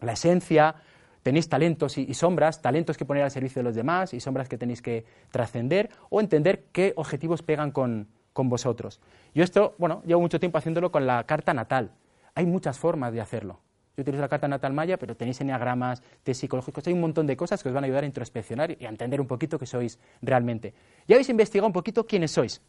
La 0.00 0.12
esencia, 0.12 0.74
tenéis 1.22 1.48
talentos 1.48 1.98
y, 1.98 2.14
sombras, 2.14 2.62
talentos 2.62 2.96
que 2.96 3.04
poner 3.04 3.24
al 3.24 3.30
servicio 3.30 3.60
de 3.60 3.64
los 3.64 3.74
demás 3.74 4.14
y 4.14 4.20
sombras 4.20 4.48
que 4.48 4.58
tenéis 4.58 4.82
que 4.82 5.04
trascender, 5.30 5.90
o 6.10 6.20
entender 6.20 6.66
qué 6.72 6.92
objetivos 6.96 7.42
pegan 7.42 7.70
con, 7.70 8.08
con 8.36 8.50
vosotros. 8.50 9.00
Yo 9.34 9.42
esto, 9.42 9.74
bueno, 9.78 10.02
llevo 10.04 10.20
mucho 10.20 10.38
tiempo 10.38 10.58
haciéndolo 10.58 10.92
con 10.92 11.06
la 11.06 11.24
carta 11.24 11.54
natal. 11.54 11.92
Hay 12.34 12.44
muchas 12.44 12.78
formas 12.78 13.14
de 13.14 13.22
hacerlo. 13.22 13.60
Yo 13.96 14.02
utilizo 14.02 14.20
la 14.20 14.28
carta 14.28 14.46
natal 14.46 14.74
maya, 14.74 14.98
pero 14.98 15.16
tenéis 15.16 15.40
enneagramas, 15.40 16.02
test 16.22 16.42
psicológicos, 16.42 16.86
hay 16.86 16.92
un 16.92 17.00
montón 17.00 17.26
de 17.26 17.34
cosas 17.34 17.62
que 17.62 17.70
os 17.70 17.74
van 17.74 17.84
a 17.84 17.86
ayudar 17.86 18.04
a 18.04 18.06
introspeccionar 18.06 18.76
y 18.78 18.84
a 18.84 18.90
entender 18.90 19.22
un 19.22 19.26
poquito 19.26 19.58
qué 19.58 19.64
sois 19.64 19.98
realmente. 20.20 20.74
Ya 21.08 21.16
habéis 21.16 21.30
investigado 21.30 21.66
un 21.66 21.72
poquito 21.72 22.06
quiénes 22.06 22.30
sois. 22.30 22.60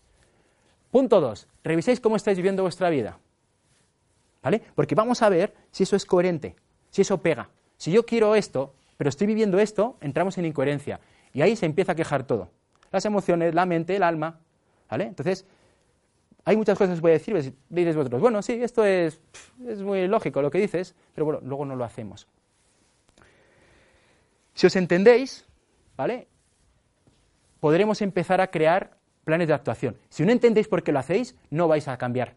Punto 0.89 1.19
dos, 1.19 1.49
reviséis 1.65 1.99
cómo 1.99 2.15
estáis 2.15 2.38
viviendo 2.38 2.63
vuestra 2.63 2.89
vida. 2.89 3.19
¿Vale? 4.41 4.62
Porque 4.73 4.95
vamos 4.95 5.21
a 5.21 5.27
ver 5.27 5.53
si 5.71 5.84
eso 5.84 5.97
es 5.97 6.06
coherente, 6.06 6.56
si 6.91 7.01
eso 7.01 7.21
pega. 7.21 7.49
Si 7.75 7.91
yo 7.91 8.06
quiero 8.06 8.36
esto, 8.36 8.73
pero 8.95 9.10
estoy 9.10 9.27
viviendo 9.27 9.60
esto, 9.60 9.97
entramos 9.99 10.38
en 10.38 10.45
incoherencia. 10.45 11.01
Y 11.34 11.41
ahí 11.41 11.58
se 11.58 11.65
empieza 11.65 11.91
a 11.91 11.95
quejar 11.95 12.23
todo. 12.23 12.51
Las 12.89 13.03
emociones, 13.03 13.53
la 13.53 13.65
mente, 13.65 13.97
el 13.97 14.03
alma. 14.03 14.39
¿Vale? 14.89 15.03
Entonces, 15.03 15.45
hay 16.47 16.55
muchas 16.55 16.77
cosas 16.77 16.95
que 16.95 17.01
voy 17.01 17.12
a 17.12 17.15
decir, 17.15 17.53
diréis 17.67 17.97
vosotros, 17.97 18.21
bueno, 18.21 18.41
sí, 18.41 18.53
esto 18.63 18.86
es, 18.86 19.19
es 19.67 19.81
muy 19.81 20.07
lógico 20.07 20.41
lo 20.41 20.49
que 20.49 20.60
dices, 20.60 20.95
pero 21.13 21.25
bueno, 21.25 21.41
luego 21.43 21.65
no 21.65 21.75
lo 21.75 21.83
hacemos. 21.83 22.25
Si 24.53 24.65
os 24.65 24.73
entendéis, 24.77 25.45
¿vale? 25.97 26.29
Podremos 27.60 28.01
empezar 28.01 28.39
a 28.39 28.47
crear 28.47 28.91
planes 29.25 29.49
de 29.49 29.55
actuación. 29.55 29.97
Si 30.07 30.23
no 30.23 30.31
entendéis 30.31 30.69
por 30.69 30.83
qué 30.83 30.93
lo 30.93 30.99
hacéis, 30.99 31.36
no 31.49 31.67
vais 31.67 31.86
a 31.89 31.97
cambiar. 31.97 32.36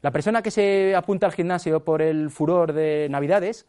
La 0.00 0.12
persona 0.12 0.40
que 0.40 0.50
se 0.50 0.96
apunta 0.96 1.26
al 1.26 1.32
gimnasio 1.32 1.84
por 1.84 2.00
el 2.00 2.30
furor 2.30 2.72
de 2.72 3.06
Navidades 3.10 3.66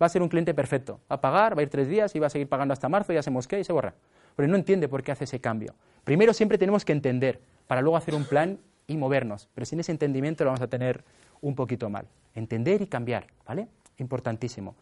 va 0.00 0.06
a 0.06 0.08
ser 0.08 0.22
un 0.22 0.30
cliente 0.30 0.54
perfecto. 0.54 1.00
Va 1.12 1.16
a 1.16 1.20
pagar, 1.20 1.54
va 1.54 1.60
a 1.60 1.64
ir 1.64 1.68
tres 1.68 1.88
días 1.88 2.16
y 2.16 2.20
va 2.20 2.28
a 2.28 2.30
seguir 2.30 2.48
pagando 2.48 2.72
hasta 2.72 2.88
marzo, 2.88 3.12
ya 3.12 3.22
se 3.22 3.30
mosquea 3.30 3.58
y 3.58 3.64
se 3.64 3.74
borra. 3.74 3.92
Pero 4.34 4.48
no 4.48 4.56
entiende 4.56 4.88
por 4.88 5.02
qué 5.02 5.12
hace 5.12 5.24
ese 5.24 5.40
cambio. 5.40 5.74
Primero 6.04 6.32
siempre 6.32 6.56
tenemos 6.56 6.86
que 6.86 6.92
entender 6.92 7.38
para 7.66 7.82
luego 7.82 7.98
hacer 7.98 8.14
un 8.14 8.24
plan 8.24 8.58
y 8.86 8.96
movernos. 8.96 9.48
Pero 9.54 9.64
sin 9.64 9.80
ese 9.80 9.92
entendimiento 9.92 10.44
lo 10.44 10.50
vamos 10.50 10.62
a 10.62 10.68
tener 10.68 11.04
un 11.40 11.54
poquito 11.54 11.90
mal. 11.90 12.06
Entender 12.34 12.82
y 12.82 12.86
cambiar, 12.86 13.26
¿vale? 13.46 13.68
Importantísimo. 13.98 14.74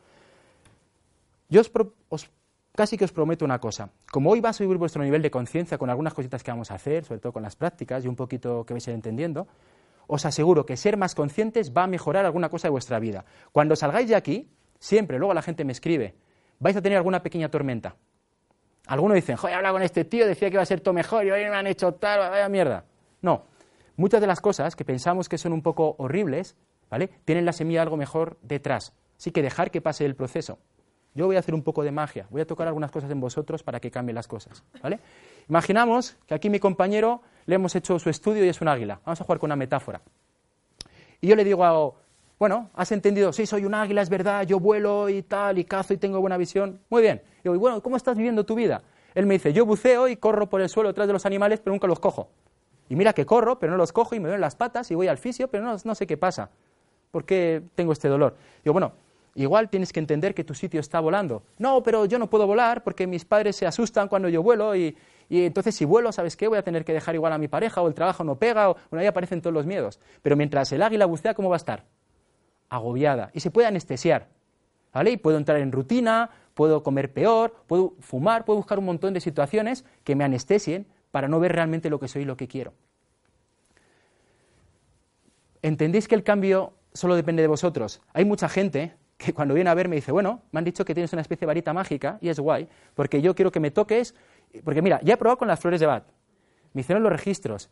Yo 1.48 1.60
os, 2.08 2.30
casi 2.74 2.96
que 2.96 3.04
os 3.04 3.12
prometo 3.12 3.44
una 3.44 3.60
cosa. 3.60 3.90
Como 4.10 4.30
hoy 4.30 4.40
va 4.40 4.50
a 4.50 4.52
subir 4.52 4.76
vuestro 4.76 5.02
nivel 5.02 5.22
de 5.22 5.30
conciencia 5.30 5.78
con 5.78 5.90
algunas 5.90 6.14
cositas 6.14 6.42
que 6.42 6.50
vamos 6.50 6.70
a 6.70 6.74
hacer, 6.74 7.04
sobre 7.04 7.20
todo 7.20 7.32
con 7.32 7.42
las 7.42 7.56
prácticas 7.56 8.04
y 8.04 8.08
un 8.08 8.16
poquito 8.16 8.64
que 8.64 8.74
vais 8.74 8.86
a 8.88 8.90
ir 8.90 8.96
entendiendo, 8.96 9.46
os 10.06 10.26
aseguro 10.26 10.66
que 10.66 10.76
ser 10.76 10.96
más 10.96 11.14
conscientes 11.14 11.72
va 11.72 11.84
a 11.84 11.86
mejorar 11.86 12.24
alguna 12.24 12.48
cosa 12.48 12.68
de 12.68 12.72
vuestra 12.72 12.98
vida. 12.98 13.24
Cuando 13.52 13.76
salgáis 13.76 14.08
de 14.08 14.16
aquí, 14.16 14.48
siempre, 14.78 15.18
luego 15.18 15.32
la 15.34 15.42
gente 15.42 15.64
me 15.64 15.72
escribe, 15.72 16.14
vais 16.58 16.76
a 16.76 16.82
tener 16.82 16.98
alguna 16.98 17.22
pequeña 17.22 17.48
tormenta. 17.48 17.96
Algunos 18.86 19.14
dicen, 19.14 19.36
joder, 19.36 19.56
habla 19.56 19.72
con 19.72 19.82
este 19.82 20.04
tío, 20.04 20.26
decía 20.26 20.50
que 20.50 20.56
iba 20.56 20.62
a 20.62 20.66
ser 20.66 20.80
todo 20.80 20.92
mejor 20.92 21.24
y 21.24 21.30
hoy 21.30 21.40
me 21.44 21.56
han 21.56 21.66
hecho 21.66 21.94
tal, 21.94 22.18
vaya 22.18 22.48
mierda. 22.50 22.84
No, 23.22 23.44
Muchas 23.96 24.20
de 24.20 24.26
las 24.26 24.40
cosas 24.40 24.74
que 24.76 24.84
pensamos 24.84 25.28
que 25.28 25.38
son 25.38 25.52
un 25.52 25.62
poco 25.62 25.94
horribles, 25.98 26.56
¿vale? 26.90 27.08
Tienen 27.24 27.44
la 27.44 27.52
semilla 27.52 27.82
algo 27.82 27.96
mejor 27.96 28.38
detrás. 28.42 28.92
Así 29.16 29.30
que 29.30 29.42
dejar 29.42 29.70
que 29.70 29.80
pase 29.80 30.04
el 30.04 30.16
proceso. 30.16 30.58
Yo 31.14 31.26
voy 31.26 31.36
a 31.36 31.38
hacer 31.38 31.54
un 31.54 31.62
poco 31.62 31.84
de 31.84 31.92
magia, 31.92 32.26
voy 32.30 32.40
a 32.40 32.46
tocar 32.46 32.66
algunas 32.66 32.90
cosas 32.90 33.08
en 33.10 33.20
vosotros 33.20 33.62
para 33.62 33.78
que 33.78 33.92
cambien 33.92 34.16
las 34.16 34.26
cosas, 34.26 34.64
¿vale? 34.82 34.98
Imaginamos 35.48 36.16
que 36.26 36.34
aquí 36.34 36.50
mi 36.50 36.58
compañero 36.58 37.22
le 37.46 37.54
hemos 37.54 37.76
hecho 37.76 38.00
su 38.00 38.10
estudio 38.10 38.44
y 38.44 38.48
es 38.48 38.60
un 38.60 38.66
águila. 38.66 39.00
Vamos 39.04 39.20
a 39.20 39.24
jugar 39.24 39.38
con 39.38 39.48
una 39.48 39.56
metáfora. 39.56 40.00
Y 41.20 41.28
yo 41.28 41.36
le 41.36 41.44
digo, 41.44 41.64
a, 41.64 41.92
bueno, 42.38 42.70
¿has 42.74 42.90
entendido? 42.90 43.32
Sí, 43.32 43.46
soy 43.46 43.64
un 43.64 43.74
águila, 43.74 44.02
es 44.02 44.10
verdad, 44.10 44.44
yo 44.44 44.58
vuelo 44.58 45.08
y 45.08 45.22
tal, 45.22 45.58
y 45.58 45.64
cazo 45.64 45.94
y 45.94 45.98
tengo 45.98 46.20
buena 46.20 46.36
visión. 46.36 46.80
Muy 46.90 47.00
bien. 47.00 47.22
Y 47.40 47.42
digo, 47.44 47.58
bueno, 47.60 47.80
¿cómo 47.80 47.96
estás 47.96 48.16
viviendo 48.16 48.44
tu 48.44 48.56
vida? 48.56 48.82
Él 49.14 49.26
me 49.26 49.34
dice, 49.34 49.52
yo 49.52 49.64
buceo 49.64 50.08
y 50.08 50.16
corro 50.16 50.48
por 50.48 50.60
el 50.60 50.68
suelo 50.68 50.88
detrás 50.88 51.06
de 51.06 51.12
los 51.12 51.24
animales, 51.26 51.60
pero 51.60 51.72
nunca 51.72 51.86
los 51.86 52.00
cojo. 52.00 52.28
Y 52.88 52.96
mira 52.96 53.12
que 53.12 53.24
corro, 53.24 53.58
pero 53.58 53.72
no 53.72 53.78
los 53.78 53.92
cojo 53.92 54.14
y 54.14 54.20
me 54.20 54.28
duelen 54.28 54.40
las 54.40 54.56
patas 54.56 54.90
y 54.90 54.94
voy 54.94 55.08
al 55.08 55.18
fisio, 55.18 55.48
pero 55.48 55.64
no, 55.64 55.76
no 55.82 55.94
sé 55.94 56.06
qué 56.06 56.16
pasa. 56.16 56.50
¿Por 57.10 57.24
qué 57.24 57.62
tengo 57.74 57.92
este 57.92 58.08
dolor? 58.08 58.36
Digo, 58.62 58.72
bueno, 58.72 58.92
igual 59.34 59.70
tienes 59.70 59.92
que 59.92 60.00
entender 60.00 60.34
que 60.34 60.44
tu 60.44 60.54
sitio 60.54 60.80
está 60.80 61.00
volando. 61.00 61.42
No, 61.58 61.82
pero 61.82 62.04
yo 62.04 62.18
no 62.18 62.28
puedo 62.28 62.46
volar 62.46 62.82
porque 62.82 63.06
mis 63.06 63.24
padres 63.24 63.56
se 63.56 63.66
asustan 63.66 64.08
cuando 64.08 64.28
yo 64.28 64.42
vuelo 64.42 64.74
y, 64.76 64.96
y 65.28 65.44
entonces 65.44 65.74
si 65.74 65.84
vuelo, 65.84 66.12
¿sabes 66.12 66.36
qué? 66.36 66.48
Voy 66.48 66.58
a 66.58 66.62
tener 66.62 66.84
que 66.84 66.92
dejar 66.92 67.14
igual 67.14 67.32
a 67.32 67.38
mi 67.38 67.48
pareja 67.48 67.80
o 67.82 67.88
el 67.88 67.94
trabajo 67.94 68.24
no 68.24 68.36
pega 68.36 68.70
o 68.70 68.76
bueno, 68.90 69.00
ahí 69.00 69.06
aparecen 69.06 69.40
todos 69.40 69.54
los 69.54 69.66
miedos. 69.66 70.00
Pero 70.22 70.36
mientras 70.36 70.70
el 70.72 70.82
águila 70.82 71.06
bucea, 71.06 71.34
¿cómo 71.34 71.48
va 71.48 71.56
a 71.56 71.58
estar? 71.58 71.84
Agobiada. 72.68 73.30
Y 73.32 73.40
se 73.40 73.50
puede 73.50 73.68
anestesiar. 73.68 74.28
¿Vale? 74.92 75.10
Y 75.10 75.16
puedo 75.16 75.38
entrar 75.38 75.58
en 75.58 75.72
rutina, 75.72 76.30
puedo 76.54 76.84
comer 76.84 77.12
peor, 77.12 77.54
puedo 77.66 77.94
fumar, 77.98 78.44
puedo 78.44 78.58
buscar 78.58 78.78
un 78.78 78.84
montón 78.84 79.12
de 79.12 79.20
situaciones 79.20 79.84
que 80.04 80.14
me 80.14 80.22
anestesien 80.22 80.86
para 81.14 81.28
no 81.28 81.38
ver 81.38 81.52
realmente 81.52 81.90
lo 81.90 82.00
que 82.00 82.08
soy 82.08 82.22
y 82.22 82.24
lo 82.24 82.36
que 82.36 82.48
quiero. 82.48 82.72
¿Entendéis 85.62 86.08
que 86.08 86.16
el 86.16 86.24
cambio 86.24 86.72
solo 86.92 87.14
depende 87.14 87.40
de 87.40 87.46
vosotros? 87.46 88.02
Hay 88.12 88.24
mucha 88.24 88.48
gente 88.48 88.96
que 89.16 89.32
cuando 89.32 89.54
viene 89.54 89.70
a 89.70 89.74
ver 89.74 89.86
me 89.88 89.94
dice, 89.94 90.10
bueno, 90.10 90.42
me 90.50 90.58
han 90.58 90.64
dicho 90.64 90.84
que 90.84 90.92
tienes 90.92 91.12
una 91.12 91.22
especie 91.22 91.42
de 91.42 91.46
varita 91.46 91.72
mágica 91.72 92.18
y 92.20 92.30
es 92.30 92.40
guay, 92.40 92.66
porque 92.94 93.22
yo 93.22 93.32
quiero 93.36 93.52
que 93.52 93.60
me 93.60 93.70
toques, 93.70 94.12
porque 94.64 94.82
mira, 94.82 94.98
ya 95.04 95.14
he 95.14 95.16
probado 95.16 95.38
con 95.38 95.46
las 95.46 95.60
flores 95.60 95.78
de 95.78 95.86
bat, 95.86 96.04
me 96.72 96.80
hicieron 96.80 97.04
los 97.04 97.12
registros, 97.12 97.70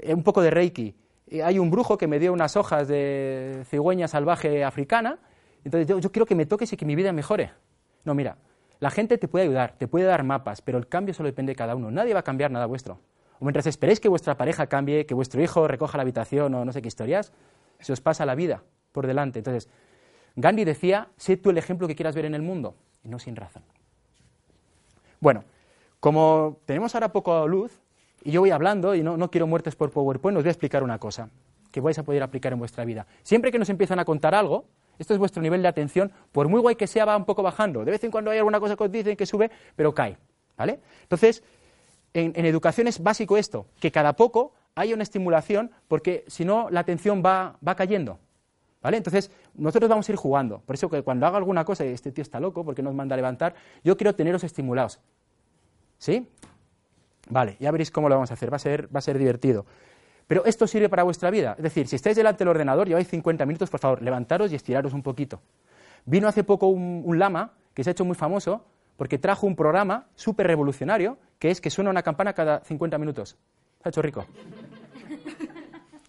eh, 0.00 0.12
un 0.12 0.24
poco 0.24 0.42
de 0.42 0.50
reiki, 0.50 0.96
hay 1.44 1.60
un 1.60 1.70
brujo 1.70 1.96
que 1.96 2.08
me 2.08 2.18
dio 2.18 2.32
unas 2.32 2.56
hojas 2.56 2.88
de 2.88 3.62
cigüeña 3.66 4.08
salvaje 4.08 4.64
africana, 4.64 5.20
entonces 5.62 5.86
yo, 5.86 6.00
yo 6.00 6.10
quiero 6.10 6.26
que 6.26 6.34
me 6.34 6.44
toques 6.44 6.72
y 6.72 6.76
que 6.76 6.84
mi 6.84 6.96
vida 6.96 7.12
mejore. 7.12 7.52
No, 8.02 8.16
mira, 8.16 8.36
la 8.80 8.90
gente 8.90 9.18
te 9.18 9.28
puede 9.28 9.44
ayudar, 9.44 9.74
te 9.78 9.86
puede 9.86 10.06
dar 10.06 10.24
mapas, 10.24 10.62
pero 10.62 10.78
el 10.78 10.88
cambio 10.88 11.14
solo 11.14 11.28
depende 11.28 11.52
de 11.52 11.56
cada 11.56 11.76
uno, 11.76 11.90
nadie 11.90 12.14
va 12.14 12.20
a 12.20 12.24
cambiar 12.24 12.50
nada 12.50 12.66
vuestro. 12.66 12.98
O 13.38 13.44
mientras 13.44 13.66
esperéis 13.66 14.00
que 14.00 14.08
vuestra 14.08 14.36
pareja 14.36 14.66
cambie, 14.66 15.06
que 15.06 15.14
vuestro 15.14 15.42
hijo 15.42 15.68
recoja 15.68 15.96
la 15.96 16.02
habitación 16.02 16.54
o 16.54 16.64
no 16.64 16.72
sé 16.72 16.82
qué 16.82 16.88
historias, 16.88 17.32
se 17.78 17.92
os 17.92 18.00
pasa 18.00 18.26
la 18.26 18.34
vida 18.34 18.62
por 18.92 19.06
delante. 19.06 19.38
Entonces, 19.38 19.68
Gandhi 20.36 20.64
decía, 20.64 21.08
sé 21.16 21.36
tú 21.36 21.50
el 21.50 21.58
ejemplo 21.58 21.86
que 21.88 21.94
quieras 21.94 22.14
ver 22.14 22.24
en 22.24 22.34
el 22.34 22.42
mundo, 22.42 22.74
y 23.04 23.08
no 23.08 23.18
sin 23.18 23.36
razón. 23.36 23.62
Bueno, 25.20 25.44
como 26.00 26.58
tenemos 26.64 26.94
ahora 26.94 27.12
poco 27.12 27.46
luz, 27.46 27.80
y 28.22 28.32
yo 28.32 28.40
voy 28.40 28.50
hablando, 28.50 28.94
y 28.94 29.02
no, 29.02 29.16
no 29.16 29.30
quiero 29.30 29.46
muertes 29.46 29.76
por 29.76 29.90
PowerPoint, 29.90 30.36
os 30.38 30.44
voy 30.44 30.48
a 30.48 30.52
explicar 30.52 30.82
una 30.82 30.98
cosa 30.98 31.28
que 31.70 31.80
vais 31.80 31.98
a 31.98 32.02
poder 32.02 32.22
aplicar 32.22 32.52
en 32.52 32.58
vuestra 32.58 32.84
vida. 32.84 33.06
Siempre 33.22 33.52
que 33.52 33.58
nos 33.58 33.68
empiezan 33.68 33.98
a 33.98 34.04
contar 34.04 34.34
algo, 34.34 34.64
esto 35.00 35.14
es 35.14 35.18
vuestro 35.18 35.42
nivel 35.42 35.62
de 35.62 35.68
atención, 35.68 36.12
por 36.30 36.48
muy 36.48 36.60
guay 36.60 36.76
que 36.76 36.86
sea, 36.86 37.06
va 37.06 37.16
un 37.16 37.24
poco 37.24 37.42
bajando. 37.42 37.86
De 37.86 37.90
vez 37.90 38.04
en 38.04 38.10
cuando 38.10 38.30
hay 38.30 38.38
alguna 38.38 38.60
cosa 38.60 38.76
que 38.76 38.84
os 38.84 38.92
dicen 38.92 39.16
que 39.16 39.24
sube, 39.24 39.50
pero 39.74 39.94
cae. 39.94 40.18
¿Vale? 40.58 40.78
Entonces, 41.02 41.42
en, 42.12 42.44
educación 42.44 42.86
es 42.86 43.02
básico 43.02 43.38
esto, 43.38 43.66
que 43.80 43.90
cada 43.90 44.14
poco 44.14 44.52
haya 44.74 44.92
una 44.92 45.02
estimulación, 45.02 45.70
porque 45.88 46.24
si 46.26 46.44
no, 46.44 46.68
la 46.68 46.80
atención 46.80 47.22
va, 47.24 47.56
va 47.66 47.74
cayendo. 47.76 48.18
¿Vale? 48.82 48.98
Entonces, 48.98 49.30
nosotros 49.54 49.88
vamos 49.88 50.06
a 50.06 50.12
ir 50.12 50.16
jugando. 50.16 50.60
Por 50.66 50.74
eso 50.74 50.90
que 50.90 51.02
cuando 51.02 51.26
haga 51.26 51.38
alguna 51.38 51.64
cosa 51.64 51.86
y 51.86 51.88
este 51.88 52.12
tío 52.12 52.20
está 52.20 52.38
loco 52.38 52.62
porque 52.62 52.82
nos 52.82 52.94
manda 52.94 53.14
a 53.14 53.16
levantar, 53.16 53.54
yo 53.82 53.96
quiero 53.96 54.14
teneros 54.14 54.44
estimulados. 54.44 55.00
¿Sí? 55.96 56.28
Vale, 57.30 57.56
ya 57.58 57.70
veréis 57.70 57.90
cómo 57.90 58.10
lo 58.10 58.16
vamos 58.16 58.30
a 58.30 58.34
hacer. 58.34 58.52
Va 58.52 58.56
a 58.56 58.58
ser, 58.58 58.94
va 58.94 58.98
a 58.98 59.02
ser 59.02 59.16
divertido. 59.16 59.64
Pero 60.30 60.44
esto 60.44 60.68
sirve 60.68 60.88
para 60.88 61.02
vuestra 61.02 61.28
vida. 61.28 61.56
Es 61.58 61.64
decir, 61.64 61.88
si 61.88 61.96
estáis 61.96 62.14
delante 62.14 62.44
del 62.44 62.50
ordenador, 62.50 62.86
lleváis 62.86 63.08
50 63.08 63.44
minutos, 63.46 63.68
por 63.68 63.80
favor, 63.80 64.00
levantaros 64.00 64.52
y 64.52 64.54
estiraros 64.54 64.92
un 64.92 65.02
poquito. 65.02 65.40
Vino 66.04 66.28
hace 66.28 66.44
poco 66.44 66.68
un, 66.68 67.18
lama 67.18 67.54
que 67.74 67.82
se 67.82 67.90
ha 67.90 67.94
hecho 67.94 68.04
muy 68.04 68.14
famoso 68.14 68.64
porque 68.96 69.18
trajo 69.18 69.48
un 69.48 69.56
programa 69.56 70.06
súper 70.14 70.46
revolucionario 70.46 71.18
que 71.40 71.50
es 71.50 71.60
que 71.60 71.68
suena 71.68 71.90
una 71.90 72.04
campana 72.04 72.32
cada 72.32 72.60
50 72.60 72.96
minutos. 72.98 73.36
Se 73.82 73.88
ha 73.88 73.90
hecho 73.90 74.02
rico. 74.02 74.24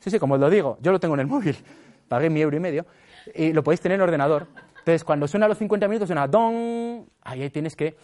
Sí, 0.01 0.12
sí, 0.12 0.19
como 0.19 0.36
os 0.36 0.39
lo 0.39 0.51
digo, 0.51 0.77
yo 0.81 0.91
lo 0.91 0.99
tengo 0.99 1.15
en 1.15 1.21
el 1.21 1.27
móvil 1.27 1.55
pagué 2.07 2.29
mi 2.29 2.41
euro 2.41 2.55
y 2.55 2.60
medio, 2.60 2.86
y 3.34 3.53
lo 3.53 3.63
podéis 3.63 3.81
tener 3.81 3.95
en 3.95 4.01
el 4.01 4.03
ordenador. 4.03 4.45
Entonces, 4.77 5.03
cuando 5.03 5.27
suena 5.27 5.47
los 5.47 5.57
50 5.57 5.88
minutos, 5.88 6.07
suena 6.07 6.27
don, 6.27 7.07
ahí 7.23 7.49
tienes 7.49 7.75
que 7.75 7.95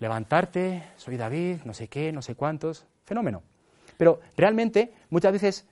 levantarte, 0.00 0.82
soy 0.96 1.16
David, 1.16 1.60
no 1.64 1.72
sé 1.72 1.88
qué, 1.88 2.12
no 2.12 2.20
sé 2.20 2.34
cuántos, 2.34 2.84
fenómeno. 3.04 3.42
Pero 3.96 4.20
realmente, 4.36 4.92
muchas 5.10 5.32
veces, 5.32 5.66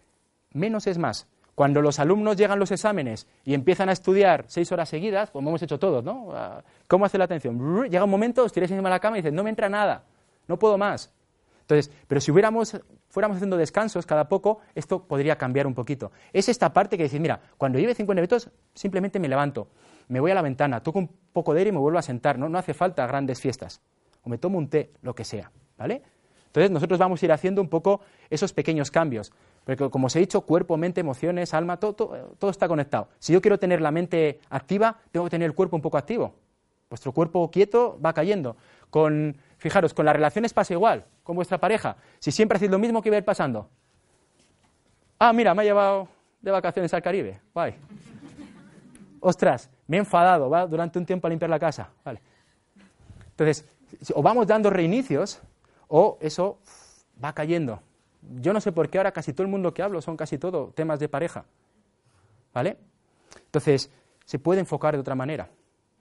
menos 0.53 0.87
es 0.87 0.99
más. 0.99 1.27
Cuando 1.55 1.81
los 1.81 2.01
alumnos 2.01 2.37
llegan 2.37 2.59
los 2.59 2.73
exámenes 2.73 3.29
y 3.45 3.55
empiezan 3.55 3.89
a 3.89 3.93
estudiar 3.93 4.45
seis 4.49 4.73
horas 4.73 4.89
seguidas, 4.89 5.31
como 5.31 5.51
hemos 5.51 5.63
hecho 5.63 5.79
todos, 5.79 6.03
¿no? 6.03 6.31
Ah, 6.33 6.65
¿Cómo 6.89 7.05
hace 7.05 7.17
la 7.17 7.25
atención? 7.25 7.85
Llega 7.89 8.05
un 8.05 8.11
momento, 8.11 8.43
os 8.43 8.53
tiráis 8.53 8.73
encima 8.73 8.89
de 8.89 8.95
la 8.95 9.01
cama 9.01 9.19
y 9.19 9.23
dices, 9.23 9.33
no 9.33 9.45
me 9.45 9.51
entra 9.51 9.69
nada, 9.69 10.05
no 10.49 10.59
puedo 10.59 10.77
más. 10.77 11.13
Entonces, 11.61 11.91
pero 12.09 12.21
si 12.21 12.31
hubiéramos, 12.31 12.79
fuéramos 13.09 13.37
haciendo 13.37 13.57
descansos 13.57 14.05
cada 14.05 14.29
poco, 14.29 14.61
esto 14.75 15.05
podría 15.05 15.39
cambiar 15.39 15.67
un 15.67 15.75
poquito. 15.75 16.13
Es 16.33 16.49
esta 16.49 16.73
parte 16.73 16.99
que 16.99 17.05
decís, 17.05 17.21
mira, 17.21 17.41
cuando 17.57 17.79
lleve 17.79 17.95
50 17.95 18.21
minutos, 18.21 18.51
simplemente 18.75 19.19
me 19.19 19.29
levanto, 19.29 19.69
me 20.09 20.21
voy 20.21 20.31
a 20.31 20.35
la 20.35 20.43
ventana, 20.43 20.83
toco 20.83 20.99
un 20.99 21.09
poco 21.33 21.55
de 21.55 21.61
aire 21.61 21.69
y 21.71 21.73
me 21.73 21.79
vuelvo 21.79 21.99
a 21.99 22.03
sentar. 22.03 22.39
No, 22.39 22.49
no 22.49 22.59
hace 22.59 22.75
falta 22.75 23.07
grandes 23.07 23.41
fiestas. 23.41 23.81
O 24.23 24.29
me 24.29 24.39
tomo 24.39 24.59
un 24.59 24.69
té, 24.69 24.93
lo 25.03 25.15
que 25.15 25.25
sea. 25.25 25.51
¿Vale? 25.79 26.03
Entonces, 26.55 26.71
nosotros 26.71 27.01
vamos 27.01 27.21
a 27.21 27.27
ir 27.27 27.33
haciendo 27.33 27.61
un 27.61 27.69
poco 27.69 28.01
esos 28.31 28.53
pequeños 28.53 28.93
cambios. 28.93 29.33
Porque, 29.65 29.91
como 29.91 30.07
os 30.07 30.15
he 30.15 30.21
dicho, 30.21 30.43
cuerpo, 30.43 30.77
mente, 30.77 31.01
emociones, 31.01 31.53
alma, 31.53 31.79
todo, 31.81 31.95
todo, 32.39 32.49
está 32.49 32.69
conectado. 32.69 33.09
Si 33.19 33.33
yo 33.33 33.43
quiero 33.43 33.59
tener 33.59 33.81
la 33.81 33.91
mente 33.91 34.39
activa, 34.51 35.01
tengo 35.11 35.27
que 35.27 35.31
tener 35.31 35.47
el 35.47 35.55
cuerpo 35.57 35.75
un 35.75 35.83
poco 35.83 35.99
activo. 35.99 36.33
Vuestro 36.89 37.11
cuerpo 37.11 37.51
quieto 37.51 37.99
va 38.01 38.13
cayendo. 38.13 38.57
Con 38.89 39.37
Fijaros, 39.59 39.95
con 39.95 40.07
las 40.07 40.15
relaciones 40.15 40.55
pasa 40.55 40.75
igual, 40.75 41.05
con 41.25 41.35
vuestra 41.35 41.59
pareja. 41.59 41.97
Si 42.21 42.31
siempre 42.31 42.55
hacéis 42.55 42.71
lo 42.71 42.79
mismo, 42.79 43.03
¿qué 43.03 43.11
va 43.11 43.17
a 43.17 43.19
ir 43.19 43.25
pasando? 43.25 43.69
Ah, 45.19 45.33
mira, 45.33 45.55
me 45.55 45.63
ha 45.63 45.65
llevado 45.65 46.07
de 46.41 46.53
vacaciones 46.53 46.95
al 46.95 47.03
Caribe. 47.03 47.41
Guay. 47.53 47.75
Ostras, 49.19 49.69
me 49.89 49.97
he 49.97 49.99
enfadado, 49.99 50.49
va 50.49 50.69
durante 50.69 51.01
un 51.01 51.07
tiempo 51.07 51.27
a 51.27 51.31
limpiar 51.31 51.51
la 51.51 51.59
casa. 51.59 51.89
Vale. 52.05 52.21
Entonces, 53.31 53.69
o 54.15 54.23
vamos 54.23 54.47
dando 54.47 54.71
reinicios 54.71 55.41
o 55.89 56.19
eso 56.21 56.59
va 57.23 57.33
cayendo. 57.33 57.81
Yo 58.41 58.53
no 58.53 58.61
sé 58.61 58.73
por 58.73 58.89
qué 58.89 58.99
ahora 58.99 59.13
casi 59.13 59.33
todo 59.33 59.43
el 59.43 59.51
mundo 59.51 59.75
que 59.75 59.83
hablo 59.83 60.01
son 60.01 60.17
casi 60.17 60.39
todo 60.39 60.73
temas 60.75 60.99
de 60.99 61.09
pareja. 61.09 61.45
¿Vale? 62.53 62.79
Entonces, 63.47 63.91
se 64.25 64.39
puede 64.39 64.61
enfocar 64.61 64.95
de 64.95 65.01
otra 65.01 65.15
manera, 65.15 65.49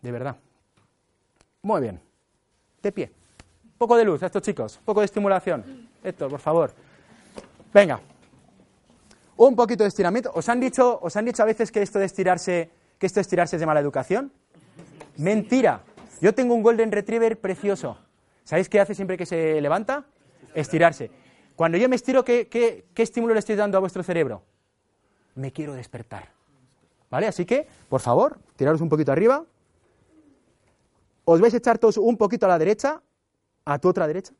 de 0.01 0.11
verdad. 0.11 0.37
Muy 1.61 1.81
bien. 1.81 1.99
De 2.81 2.91
pie 2.91 3.11
poco 3.83 3.97
de 3.97 4.05
luz 4.05 4.23
a 4.23 4.27
estos 4.27 4.41
chicos, 4.41 4.77
un 4.77 4.85
poco 4.85 5.01
de 5.01 5.07
estimulación. 5.07 5.89
Héctor, 6.01 6.29
por 6.29 6.39
favor. 6.39 6.71
Venga. 7.73 7.99
Un 9.35 9.57
poquito 9.57 9.83
de 9.83 9.89
estiramiento. 9.89 10.31
¿Os 10.33 10.47
han 10.47 10.61
dicho, 10.61 10.99
os 11.01 11.17
han 11.17 11.25
dicho 11.25 11.43
a 11.43 11.45
veces 11.45 11.69
que 11.69 11.81
esto 11.81 11.99
de 11.99 12.05
estirarse, 12.05 12.69
que 12.97 13.07
esto 13.07 13.17
de 13.17 13.23
estirarse 13.23 13.57
es 13.57 13.59
de 13.59 13.65
mala 13.65 13.81
educación? 13.81 14.31
Mentira. 15.17 15.81
Yo 16.21 16.33
tengo 16.33 16.53
un 16.53 16.63
golden 16.63 16.93
retriever 16.93 17.41
precioso. 17.41 17.97
¿Sabéis 18.43 18.69
qué 18.69 18.79
hace 18.79 18.95
siempre 18.95 19.17
que 19.17 19.25
se 19.25 19.59
levanta? 19.61 20.05
Estirarse. 20.53 21.09
Cuando 21.55 21.77
yo 21.77 21.87
me 21.87 21.95
estiro, 21.95 22.23
¿qué, 22.23 22.47
qué, 22.47 22.85
qué 22.93 23.03
estímulo 23.03 23.33
le 23.33 23.39
estoy 23.39 23.55
dando 23.55 23.77
a 23.77 23.79
vuestro 23.79 24.03
cerebro? 24.03 24.43
Me 25.35 25.51
quiero 25.51 25.73
despertar. 25.73 26.29
¿Vale? 27.09 27.27
Así 27.27 27.45
que, 27.45 27.67
por 27.89 28.01
favor, 28.01 28.39
tiraros 28.55 28.81
un 28.81 28.89
poquito 28.89 29.11
arriba. 29.11 29.45
Os 31.25 31.39
vais 31.39 31.53
a 31.53 31.57
echar 31.57 31.77
todos 31.77 31.97
un 31.97 32.17
poquito 32.17 32.45
a 32.45 32.49
la 32.49 32.57
derecha 32.59 33.01
a 33.65 33.79
tu 33.79 33.87
otra 33.87 34.07
derecha. 34.07 34.33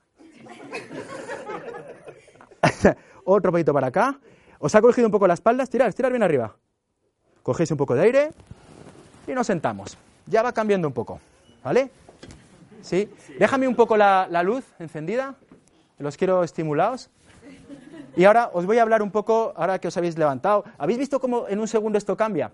Otro 3.24 3.52
poquito 3.52 3.74
para 3.74 3.88
acá. 3.88 4.20
Os 4.60 4.76
ha 4.76 4.82
cogido 4.82 5.08
un 5.08 5.12
poco 5.12 5.28
la 5.28 5.34
espalda, 5.34 5.64
estirar, 5.64 5.90
estirar 5.90 6.12
bien 6.12 6.24
arriba. 6.24 6.56
Cogéis 7.42 7.72
un 7.72 7.78
poco 7.78 7.96
de 7.96 8.02
aire 8.02 8.32
y 9.28 9.34
nos 9.34 9.48
sentamos. 9.48 9.98
Ya 10.26 10.42
va 10.42 10.54
cambiando 10.54 10.88
un 10.88 10.94
poco, 10.94 11.20
¿vale? 11.64 11.92
¿Sí? 12.84 13.10
Déjame 13.40 13.68
un 13.68 13.76
poco 13.76 13.98
la, 13.98 14.28
luz 14.44 14.66
encendida, 14.78 15.36
los 15.98 16.18
quiero 16.18 16.44
estimulados. 16.44 17.10
Y 18.16 18.26
ahora 18.26 18.52
os 18.54 18.68
voy 18.68 18.78
a 18.78 18.84
hablar 18.84 19.02
un 19.02 19.10
poco, 19.10 19.54
ahora 19.56 19.80
que 19.80 19.88
os 19.88 19.98
habéis 19.98 20.18
levantado. 20.18 20.66
¿Habéis 20.78 21.00
visto 21.00 21.20
cómo 21.20 21.48
en 21.48 21.60
un 21.60 21.68
segundo 21.68 21.98
esto 21.98 22.16
cambia? 22.16 22.52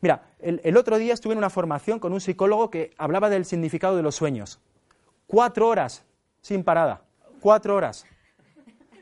Mira, 0.00 0.22
el 0.38 0.76
otro 0.76 0.96
día 0.96 1.12
estuve 1.12 1.32
en 1.32 1.38
una 1.38 1.50
formación 1.50 1.98
con 1.98 2.12
un 2.12 2.20
psicólogo 2.20 2.70
que 2.70 2.94
hablaba 2.96 3.28
del 3.28 3.44
significado 3.44 3.96
de 3.96 4.02
los 4.02 4.14
sueños. 4.14 4.60
Cuatro 5.26 5.68
horas 5.68 6.04
sin 6.40 6.62
parada. 6.62 7.02
Cuatro 7.40 7.74
horas. 7.74 8.06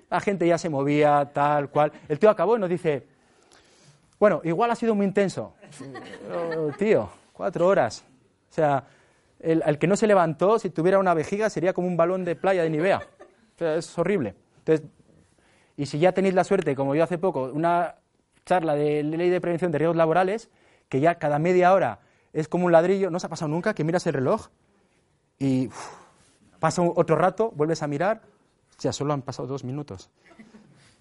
La 0.09 0.21
gente 0.21 0.47
ya 0.47 0.59
se 0.59 0.69
movía, 0.69 1.31
tal 1.33 1.71
cual. 1.71 1.93
El 2.09 2.19
tío 2.19 2.31
acabó 2.31 2.57
y 2.57 2.61
nos 2.61 2.71
dice, 2.71 3.07
bueno, 4.19 4.41
igual 4.45 4.71
ha 4.71 4.75
sido 4.75 4.95
muy 4.95 5.07
intenso. 5.07 5.55
tío, 6.79 7.11
cuatro 7.33 7.67
horas. 7.67 8.05
O 8.51 8.55
sea, 8.55 8.85
el, 9.43 9.79
que 9.79 9.87
no 9.87 9.97
se 9.97 10.07
levantó, 10.07 10.59
si 10.59 10.71
tuviera 10.71 10.99
una 10.99 11.15
vejiga, 11.15 11.51
sería 11.51 11.73
como 11.73 11.89
un 11.89 11.97
balón 11.97 12.25
de 12.25 12.37
playa 12.37 12.63
de 12.63 12.71
Nivea. 12.71 12.99
O 12.99 13.59
sea, 13.59 13.77
es 13.77 13.99
horrible. 13.99 14.35
Entonces, 14.59 14.87
y 15.77 15.87
si 15.87 15.99
ya 15.99 16.13
tenéis 16.13 16.35
la 16.35 16.45
suerte, 16.45 16.77
como 16.77 16.95
yo 16.95 17.05
hace 17.05 17.19
poco, 17.19 17.51
una 17.53 17.97
charla 18.45 18.75
de 18.75 19.03
ley 19.03 19.31
de 19.31 19.41
prevención 19.41 19.73
de 19.73 19.79
riesgos 19.79 19.97
laborales, 19.97 20.51
que 20.89 21.01
ya 21.01 21.17
cada 21.17 21.39
media 21.39 21.73
hora 21.73 22.01
es 22.33 22.49
como 22.49 22.67
un 22.67 22.73
ladrillo, 22.73 23.11
¿no 23.11 23.17
os 23.17 23.25
ha 23.25 23.29
pasado 23.29 23.49
nunca 23.49 23.75
que 23.75 23.85
miras 23.85 24.07
el 24.07 24.15
reloj 24.15 24.49
y 25.39 25.69
pasa 26.61 26.83
otro 26.83 27.17
rato, 27.17 27.51
vuelves 27.55 27.83
a 27.83 27.89
mirar, 27.89 28.23
ya 28.79 28.93
solo 28.93 29.13
han 29.13 29.23
pasado 29.23 29.49
dos 29.49 29.65
minutos. 29.65 30.11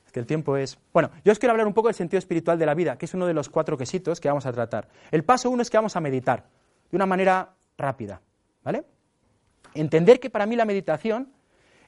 Es 0.05 0.11
que 0.11 0.19
el 0.19 0.25
tiempo 0.25 0.57
es... 0.57 0.79
Bueno, 0.91 1.11
yo 1.23 1.31
os 1.31 1.39
quiero 1.39 1.51
hablar 1.51 1.67
un 1.67 1.73
poco 1.73 1.87
del 1.87 1.95
sentido 1.95 2.17
espiritual 2.17 2.57
de 2.57 2.65
la 2.65 2.73
vida, 2.73 2.97
que 2.97 3.05
es 3.05 3.13
uno 3.13 3.27
de 3.27 3.33
los 3.33 3.49
cuatro 3.49 3.77
quesitos 3.77 4.19
que 4.19 4.27
vamos 4.27 4.45
a 4.45 4.51
tratar. 4.51 4.89
El 5.11 5.23
paso 5.23 5.49
uno 5.49 5.61
es 5.61 5.69
que 5.69 5.77
vamos 5.77 5.95
a 5.95 5.99
meditar, 5.99 6.47
de 6.89 6.95
una 6.97 7.05
manera 7.05 7.53
rápida, 7.77 8.21
¿vale? 8.63 8.83
Entender 9.73 10.19
que 10.19 10.29
para 10.29 10.45
mí 10.45 10.55
la 10.55 10.65
meditación 10.65 11.31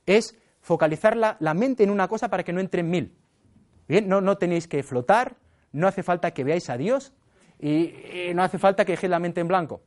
es 0.05 0.35
focalizar 0.61 1.15
la, 1.15 1.53
mente 1.53 1.83
en 1.83 1.89
una 1.89 2.07
cosa 2.07 2.29
para 2.29 2.43
que 2.43 2.53
no 2.53 2.59
entre 2.59 2.81
en 2.81 2.89
mil. 2.89 3.15
Bien, 3.87 4.07
no, 4.07 4.37
tenéis 4.37 4.67
que 4.67 4.81
flotar, 4.81 5.35
no 5.73 5.87
hace 5.87 6.03
falta 6.03 6.31
que 6.31 6.43
veáis 6.43 6.69
a 6.69 6.77
Dios 6.77 7.13
y, 7.59 7.93
no 8.33 8.43
hace 8.43 8.57
falta 8.57 8.85
que 8.85 8.93
dejéis 8.93 9.11
la 9.11 9.19
mente 9.19 9.41
en 9.41 9.47
blanco. 9.47 9.81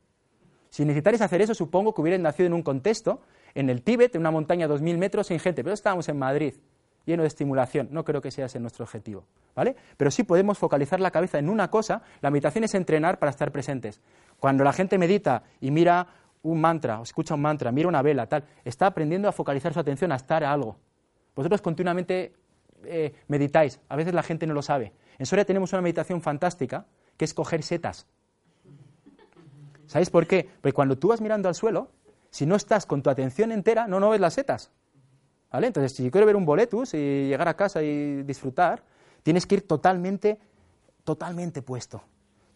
Si 0.69 0.85
necesitáis 0.85 1.21
hacer 1.23 1.41
eso, 1.41 1.55
supongo 1.55 1.95
que 1.95 2.03
hubierais 2.03 2.23
nacido 2.23 2.49
en 2.49 2.53
un 2.53 2.63
contexto, 2.63 3.23
en 3.55 3.71
el 3.71 3.83
Tíbet, 3.83 4.15
en 4.15 4.21
una 4.21 4.31
montaña 4.31 4.67
a 4.67 4.69
2.000 4.69 4.99
metros 4.99 5.29
sin 5.29 5.39
gente, 5.39 5.63
pero 5.65 5.73
estábamos 5.73 6.07
en 6.11 6.19
Madrid, 6.19 6.55
lleno 7.07 7.23
de 7.23 7.29
estimulación. 7.29 7.89
No 7.91 8.05
creo 8.05 8.21
que 8.21 8.31
sea 8.31 8.47
ese 8.47 8.61
nuestro 8.61 8.85
objetivo, 8.85 9.25
¿vale? 9.55 9.77
Pero 9.97 10.11
sí 10.11 10.25
podemos 10.25 10.59
focalizar 10.59 11.01
la 11.01 11.11
cabeza 11.11 11.39
en 11.39 11.49
una 11.49 11.71
cosa. 11.71 12.03
La 12.21 12.31
meditación 12.31 12.65
es 12.65 12.75
entrenar 12.75 13.19
para 13.19 13.31
estar 13.31 13.51
presentes. 13.51 14.03
Cuando 14.39 14.65
la 14.65 14.75
gente 14.75 14.99
medita 14.99 15.45
y 15.61 15.71
mira 15.71 16.07
un 16.47 16.61
mantra, 16.61 17.01
o 17.01 17.03
escucha 17.03 17.35
un 17.35 17.43
mantra, 17.43 17.73
mira 17.73 17.89
una 17.89 18.03
vela, 18.03 18.27
tal, 18.27 18.45
está 18.65 18.87
aprendiendo 18.87 19.29
a 19.29 19.33
focalizar 19.33 19.73
su 19.73 19.81
atención 19.81 20.13
a 20.13 20.17
estar 20.17 20.45
a 20.45 20.53
algo. 20.53 20.77
Vosotros 21.35 21.61
continuamente 21.61 22.35
eh, 22.85 23.15
meditáis, 23.29 23.81
a 23.89 23.97
veces 23.97 24.15
la 24.15 24.23
gente 24.23 24.47
no 24.47 24.55
lo 24.55 24.63
sabe. 24.63 24.93
En 25.19 25.27
Soria 25.27 25.45
tenemos 25.45 25.73
una 25.73 25.83
meditación 25.83 26.21
fantástica 26.21 26.87
que 27.17 27.25
es 27.25 27.35
coger 27.35 27.63
setas. 27.63 28.07
¿Sabéis 29.87 30.11
por 30.11 30.27
qué? 30.27 30.49
Porque 30.61 30.73
cuando 30.73 30.99
tú 30.99 31.09
vas 31.09 31.21
mirando 31.21 31.49
al 31.49 31.55
suelo, 31.55 31.91
si 32.31 32.47
no 32.47 32.57
estás 32.57 32.87
con 32.87 33.03
tu 33.03 33.11
atención 33.11 33.53
entera, 33.53 33.87
no, 33.87 34.01
no 34.01 34.11
ves 34.11 34.21
las 34.21 34.35
setas. 34.35 34.71
¿Vale? 35.51 35.69
Entonces, 35.69 35.93
si 35.93 36.11
quiero 36.11 36.27
ver 36.27 36.37
un 36.37 36.45
boletus 36.45 36.93
y 36.95 37.29
llegar 37.29 37.49
a 37.49 37.55
casa 37.55 37.83
y 37.83 38.23
disfrutar, 38.25 38.83
tienes 39.23 39.47
que 39.47 39.57
ir 39.57 39.67
totalmente, 39.67 40.39
totalmente 41.05 41.63
puesto. 41.63 42.03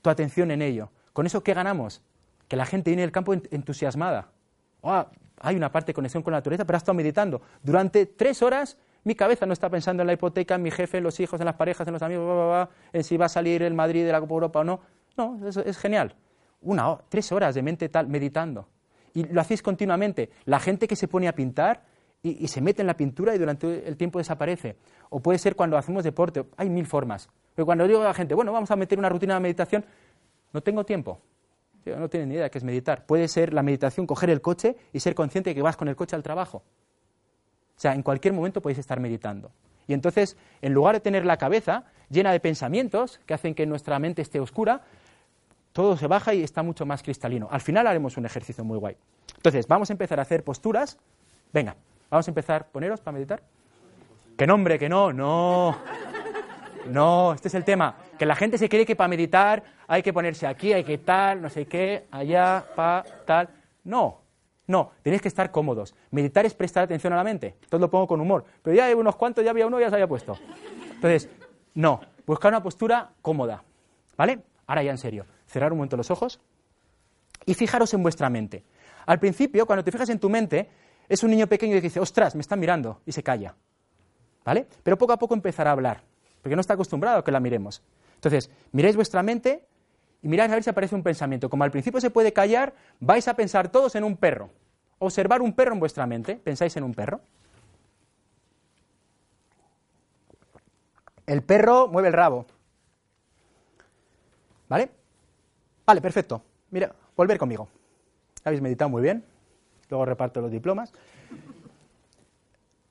Tu 0.03 0.11
atención 0.11 0.51
en 0.51 0.61
ello. 0.61 0.91
¿Con 1.13 1.27
eso 1.27 1.43
qué 1.43 1.55
ganamos? 1.55 2.03
Que 2.51 2.57
la 2.57 2.67
gente 2.67 2.91
viene 2.91 3.03
del 3.03 3.13
campo 3.13 3.33
entusiasmada. 3.33 4.33
Oh, 4.81 5.07
hay 5.39 5.55
una 5.55 5.71
parte 5.71 5.93
de 5.93 5.95
conexión 5.95 6.25
con 6.25 6.33
la 6.33 6.39
naturaleza, 6.39 6.65
pero 6.65 6.77
ha 6.77 6.79
estado 6.79 6.97
meditando. 6.97 7.41
Durante 7.63 8.07
tres 8.07 8.43
horas 8.43 8.77
mi 9.05 9.15
cabeza 9.15 9.47
no 9.47 9.53
está 9.53 9.71
pensando 9.71 10.03
en 10.03 10.09
la 10.09 10.15
hipoteca, 10.15 10.57
en 10.57 10.63
mi 10.63 10.73
jefe, 10.73 10.99
en 10.99 11.05
los 11.05 11.21
hijos, 11.21 11.39
en 11.41 11.47
las 11.47 11.55
parejas, 11.55 11.87
en 11.87 11.93
los 11.93 12.03
amigos, 12.03 12.69
en 12.93 13.05
si 13.05 13.17
va 13.17 13.27
a 13.27 13.29
salir 13.29 13.63
el 13.63 13.73
Madrid 13.73 14.05
de 14.05 14.11
la 14.11 14.19
Copa 14.19 14.35
Europa 14.35 14.59
o 14.59 14.65
no. 14.65 14.81
No, 15.17 15.47
eso 15.47 15.65
es 15.65 15.79
genial. 15.79 16.17
Una 16.63 16.99
tres 17.09 17.31
horas 17.31 17.55
de 17.55 17.63
mente 17.63 17.89
tal, 17.89 18.09
meditando. 18.09 18.69
Y 19.15 19.25
lo 19.25 19.41
hacéis 19.41 19.63
continuamente. 19.63 20.31
La 20.45 20.59
gente 20.59 20.89
que 20.89 20.97
se 20.97 21.07
pone 21.07 21.29
a 21.29 21.35
pintar 21.37 21.85
y, 22.21 22.49
se 22.49 22.61
mete 22.61 22.83
en 22.83 22.89
la 22.89 22.97
pintura 22.97 23.33
y 23.33 23.39
durante 23.39 23.89
el 23.89 23.97
tiempo 23.97 24.19
desaparece. 24.19 24.77
O 25.09 25.21
puede 25.21 25.39
ser 25.39 25.55
cuando 25.55 25.77
hacemos 25.79 26.03
deporte. 26.03 26.45
Hay 26.57 26.69
mil 26.69 26.85
formas. 26.85 27.31
Pero 27.55 27.65
cuando 27.65 27.87
digo 27.87 28.03
a 28.03 28.05
la 28.05 28.15
gente, 28.15 28.35
bueno, 28.35 28.53
vamos 28.53 28.73
a 28.73 28.77
meter 28.77 28.99
una 28.99 29.09
rutina 29.09 29.35
de 29.35 29.41
meditación, 29.41 29.85
no 30.53 30.61
tengo 30.61 30.85
tiempo. 30.85 31.21
No 31.85 32.09
tienen 32.09 32.29
ni 32.29 32.35
idea 32.35 32.45
de 32.45 32.51
qué 32.51 32.59
es 32.59 32.65
meditar. 32.65 33.07
Puede 33.07 33.29
ser 33.29 33.53
la 33.53 33.63
meditación 33.63 34.07
coger 34.07 34.31
el 34.31 34.41
coche 34.41 34.77
y 34.93 35.01
ser 35.01 35.15
consciente 35.15 35.51
de 35.51 35.55
que 35.55 35.63
vas 35.63 35.77
con 35.77 35.89
el 35.89 35.97
coche 35.97 36.17
al 36.17 36.23
trabajo. 36.23 36.59
O 37.77 37.81
sea, 37.81 37.95
en 37.95 38.03
cualquier 38.03 38.35
momento 38.35 38.61
podéis 38.61 38.79
estar 38.79 39.01
meditando. 39.01 39.51
Y 39.87 39.95
entonces, 39.95 40.37
en 40.61 40.73
lugar 40.75 40.95
de 40.95 41.01
tener 41.01 41.25
la 41.25 41.37
cabeza 41.37 41.85
llena 42.11 42.33
de 42.33 42.41
pensamientos 42.41 43.21
que 43.27 43.35
hacen 43.35 43.55
que 43.55 43.67
nuestra 43.67 43.99
mente 43.99 44.23
esté 44.23 44.39
oscura, 44.39 44.83
todo 45.73 45.97
se 45.97 46.07
baja 46.07 46.35
y 46.35 46.43
está 46.43 46.63
mucho 46.63 46.85
más 46.85 47.03
cristalino. 47.03 47.49
Al 47.51 47.61
final 47.61 47.87
haremos 47.87 48.17
un 48.17 48.27
ejercicio 48.27 48.65
muy 48.65 48.79
guay. 48.79 48.97
Entonces, 49.37 49.67
vamos 49.67 49.91
a 49.91 49.95
empezar 49.95 50.19
a 50.19 50.23
hacer 50.23 50.45
posturas. 50.45 50.99
Venga, 51.53 51.77
vamos 52.11 52.29
a 52.29 52.31
empezar. 52.31 52.69
¿Poneros 52.69 53.01
para 53.01 53.15
meditar? 53.15 53.43
Que 54.37 54.47
nombre, 54.47 54.79
que 54.79 54.89
no, 54.89 55.13
no. 55.13 55.77
No, 56.87 57.33
este 57.33 57.49
es 57.49 57.55
el 57.55 57.65
tema. 57.65 57.97
Que 58.19 58.27
la 58.27 58.35
gente 58.35 58.59
se 58.59 58.69
cree 58.69 58.87
que 58.87 58.97
para 58.97 59.09
meditar 59.09 59.63
hay 59.87 60.03
que 60.03 60.13
ponerse 60.13 60.47
aquí, 60.47 60.73
hay 60.73 60.85
que 60.85 60.99
tal, 60.99 61.43
no 61.43 61.51
sé 61.51 61.67
qué, 61.67 62.07
allá, 62.11 62.65
pa, 62.75 63.05
tal. 63.27 63.49
No, 63.85 64.21
no, 64.67 64.93
tenéis 65.03 65.23
que 65.23 65.29
estar 65.29 65.51
cómodos. 65.51 65.95
Meditar 66.11 66.47
es 66.47 66.55
prestar 66.55 66.85
atención 66.85 67.13
a 67.13 67.17
la 67.17 67.25
mente. 67.25 67.57
Todo 67.69 67.81
lo 67.81 67.91
pongo 67.91 68.07
con 68.07 68.21
humor. 68.21 68.45
Pero 68.63 68.77
ya 68.77 68.87
hay 68.87 68.95
unos 68.95 69.17
cuantos, 69.17 69.45
ya 69.45 69.51
había 69.51 69.67
uno, 69.67 69.81
ya 69.81 69.89
se 69.89 69.97
había 69.97 70.07
puesto. 70.07 70.39
Entonces, 70.95 71.29
no, 71.75 72.01
buscar 72.27 72.53
una 72.53 72.63
postura 72.63 73.11
cómoda. 73.21 73.65
¿Vale? 74.17 74.41
Ahora 74.67 74.83
ya 74.83 74.91
en 74.91 74.99
serio. 74.99 75.27
Cerrar 75.47 75.73
un 75.73 75.79
momento 75.79 75.97
los 75.97 76.11
ojos 76.11 76.41
y 77.47 77.55
fijaros 77.55 77.93
en 77.95 78.03
vuestra 78.03 78.31
mente. 78.31 78.65
Al 79.07 79.19
principio, 79.19 79.67
cuando 79.67 79.83
te 79.83 79.91
fijas 79.91 80.09
en 80.11 80.19
tu 80.19 80.29
mente, 80.29 80.69
es 81.09 81.23
un 81.25 81.31
niño 81.31 81.47
pequeño 81.47 81.75
que 81.75 81.81
dice, 81.81 81.99
ostras, 81.99 82.35
me 82.35 82.41
están 82.41 82.61
mirando, 82.61 83.01
y 83.05 83.13
se 83.13 83.23
calla. 83.23 83.57
¿Vale? 84.45 84.67
Pero 84.83 84.97
poco 84.97 85.13
a 85.13 85.19
poco 85.19 85.35
empezará 85.35 85.71
a 85.71 85.73
hablar, 85.73 86.03
porque 86.43 86.57
no 86.57 86.61
está 86.61 86.75
acostumbrado 86.75 87.19
a 87.19 87.25
que 87.25 87.33
la 87.33 87.41
miremos. 87.41 87.83
Entonces, 88.15 88.51
miréis 88.73 88.97
vuestra 88.97 89.23
mente 89.23 89.67
y 90.23 90.29
miráis 90.29 90.51
a 90.51 90.55
ver 90.55 90.65
si 90.65 90.71
aparece 90.71 90.95
un 90.95 91.03
pensamiento. 91.03 91.49
Como 91.49 91.65
al 91.65 91.71
principio 91.71 92.01
se 92.01 92.11
puede 92.11 92.33
callar, 92.33 92.75
vais 93.01 93.27
a 93.29 93.35
pensar 93.35 93.71
todos 93.71 93.95
en 93.95 94.05
un 94.05 94.17
perro. 94.17 94.51
Observar 94.99 95.41
un 95.41 95.55
perro 95.55 95.73
en 95.73 95.81
vuestra 95.81 96.07
mente. 96.07 96.37
¿Pensáis 96.37 96.77
en 96.77 96.85
un 96.85 96.95
perro? 96.95 97.21
El 101.27 101.43
perro 101.43 101.89
mueve 101.89 102.09
el 102.09 102.15
rabo. 102.15 102.45
¿Vale? 104.69 104.91
Vale, 105.87 106.01
perfecto. 106.01 106.43
Mira, 106.71 106.95
volver 107.17 107.39
conmigo. 107.39 107.69
Habéis 108.45 108.61
meditado 108.61 108.89
muy 108.89 109.03
bien. 109.03 109.25
Luego 109.89 110.05
reparto 110.05 110.41
los 110.41 110.51
diplomas. 110.51 110.93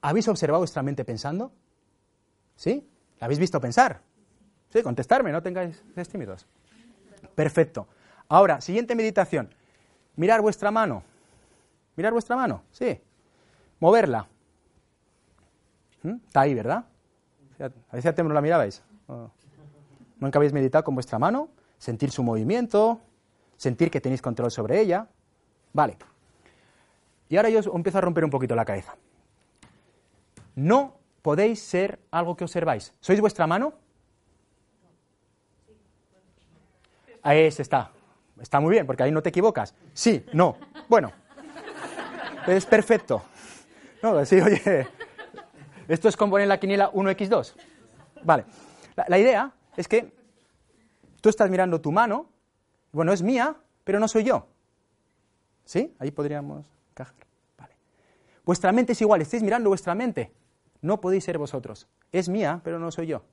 ¿Habéis 0.01 0.27
observado 0.27 0.61
vuestra 0.61 0.81
mente 0.81 1.05
pensando? 1.05 1.51
¿Sí? 2.55 2.87
¿La 3.19 3.25
habéis 3.25 3.39
visto 3.39 3.59
pensar? 3.59 4.01
Sí, 4.69 4.81
contestarme, 4.81 5.31
no 5.31 5.41
tengáis 5.41 5.83
tímidos. 6.09 6.45
Perfecto. 7.35 7.87
Ahora, 8.27 8.61
siguiente 8.61 8.95
meditación. 8.95 9.53
Mirar 10.15 10.41
vuestra 10.41 10.71
mano. 10.71 11.03
Mirar 11.95 12.13
vuestra 12.13 12.35
mano, 12.35 12.63
sí. 12.71 12.99
Moverla. 13.79 14.27
¿Mm? 16.03 16.15
Está 16.27 16.41
ahí, 16.41 16.53
¿verdad? 16.53 16.85
A 17.91 17.95
veces 17.95 18.15
no 18.17 18.33
la 18.33 18.41
mirabais. 18.41 18.81
Nunca 20.19 20.39
habéis 20.39 20.53
meditado 20.53 20.83
con 20.83 20.93
vuestra 20.93 21.19
mano, 21.19 21.49
sentir 21.77 22.11
su 22.11 22.23
movimiento, 22.23 23.01
sentir 23.57 23.91
que 23.91 23.99
tenéis 23.99 24.21
control 24.21 24.51
sobre 24.51 24.79
ella. 24.79 25.07
Vale. 25.73 25.97
Y 27.27 27.37
ahora 27.37 27.49
yo 27.49 27.59
os 27.59 27.67
empiezo 27.67 27.97
a 27.97 28.01
romper 28.01 28.23
un 28.23 28.29
poquito 28.29 28.55
la 28.55 28.65
cabeza. 28.65 28.95
No 30.55 30.98
podéis 31.21 31.61
ser 31.61 31.99
algo 32.11 32.35
que 32.35 32.43
observáis. 32.43 32.93
¿Sois 32.99 33.19
vuestra 33.19 33.47
mano? 33.47 33.73
Ahí 37.21 37.41
está. 37.43 37.91
Está 38.41 38.59
muy 38.59 38.71
bien, 38.71 38.85
porque 38.85 39.03
ahí 39.03 39.11
no 39.11 39.21
te 39.21 39.29
equivocas. 39.29 39.75
Sí, 39.93 40.25
no. 40.33 40.57
Bueno. 40.87 41.11
Es 42.47 42.65
perfecto. 42.65 43.21
No, 44.01 44.25
sí, 44.25 44.39
oye. 44.39 44.87
Esto 45.87 46.07
es 46.07 46.15
como 46.15 46.31
poner 46.31 46.47
la 46.47 46.59
quiniela 46.59 46.91
1x2. 46.91 47.53
Vale. 48.23 48.45
La, 49.07 49.17
idea 49.17 49.51
es 49.75 49.87
que 49.87 50.11
tú 51.21 51.29
estás 51.29 51.49
mirando 51.49 51.81
tu 51.81 51.91
mano. 51.91 52.29
Bueno, 52.91 53.11
es 53.11 53.21
mía, 53.21 53.55
pero 53.83 53.99
no 53.99 54.07
soy 54.07 54.23
yo. 54.23 54.47
¿Sí? 55.65 55.93
Ahí 55.99 56.11
podríamos 56.11 56.65
encajar. 56.91 57.15
Vale. 57.57 57.73
Vuestra 58.45 58.71
mente 58.71 58.93
es 58.93 59.01
igual. 59.01 59.21
Estáis 59.21 59.43
mirando 59.43 59.69
vuestra 59.69 59.93
mente. 59.93 60.31
No 60.81 61.01
podéis 61.01 61.23
ser 61.23 61.37
vosotros. 61.37 61.87
Es 62.11 62.29
mía, 62.29 62.61
pero 62.63 62.79
no 62.79 62.91
soy 62.91 63.07
yo. 63.07 63.23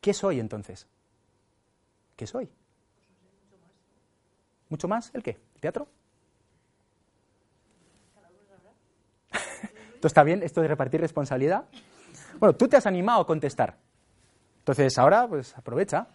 ¿Qué 0.00 0.14
soy 0.14 0.40
entonces? 0.40 0.86
¿Qué 2.16 2.26
soy? 2.26 2.48
¿Mucho 4.68 4.86
más? 4.88 5.10
¿El 5.14 5.22
qué? 5.22 5.38
¿El 5.54 5.60
teatro? 5.60 5.88
¿Esto 9.94 10.06
está 10.06 10.22
bien? 10.22 10.42
¿Esto 10.42 10.60
de 10.60 10.68
repartir 10.68 11.00
responsabilidad? 11.00 11.64
Bueno, 12.38 12.54
tú 12.54 12.68
te 12.68 12.76
has 12.76 12.86
animado 12.86 13.22
a 13.22 13.26
contestar. 13.26 13.76
Entonces, 14.60 14.96
ahora, 14.98 15.26
pues 15.26 15.56
aprovecha. 15.56 16.08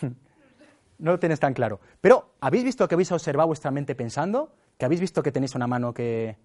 no 0.98 1.12
lo 1.12 1.18
tienes 1.18 1.38
tan 1.38 1.54
claro. 1.54 1.80
Pero, 2.00 2.34
¿habéis 2.40 2.64
visto 2.64 2.88
que 2.88 2.94
habéis 2.94 3.12
observado 3.12 3.48
vuestra 3.48 3.70
mente 3.70 3.94
pensando? 3.94 4.54
¿Que 4.78 4.86
habéis 4.86 5.00
visto 5.00 5.22
que 5.22 5.30
tenéis 5.30 5.54
una 5.54 5.66
mano 5.66 5.92
que, 5.92 6.36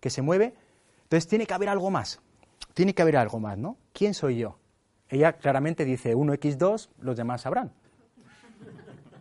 que 0.00 0.08
se 0.08 0.22
mueve? 0.22 0.54
Entonces, 1.02 1.28
tiene 1.28 1.46
que 1.46 1.54
haber 1.54 1.68
algo 1.68 1.90
más. 1.90 2.20
Tiene 2.74 2.94
que 2.94 3.02
haber 3.02 3.16
algo 3.16 3.40
más, 3.40 3.56
¿no? 3.56 3.78
¿Quién 3.92 4.14
soy 4.14 4.38
yo? 4.38 4.58
Ella 5.08 5.34
claramente 5.34 5.84
dice 5.84 6.14
1x2, 6.14 6.90
los 7.00 7.16
demás 7.16 7.42
sabrán. 7.42 7.72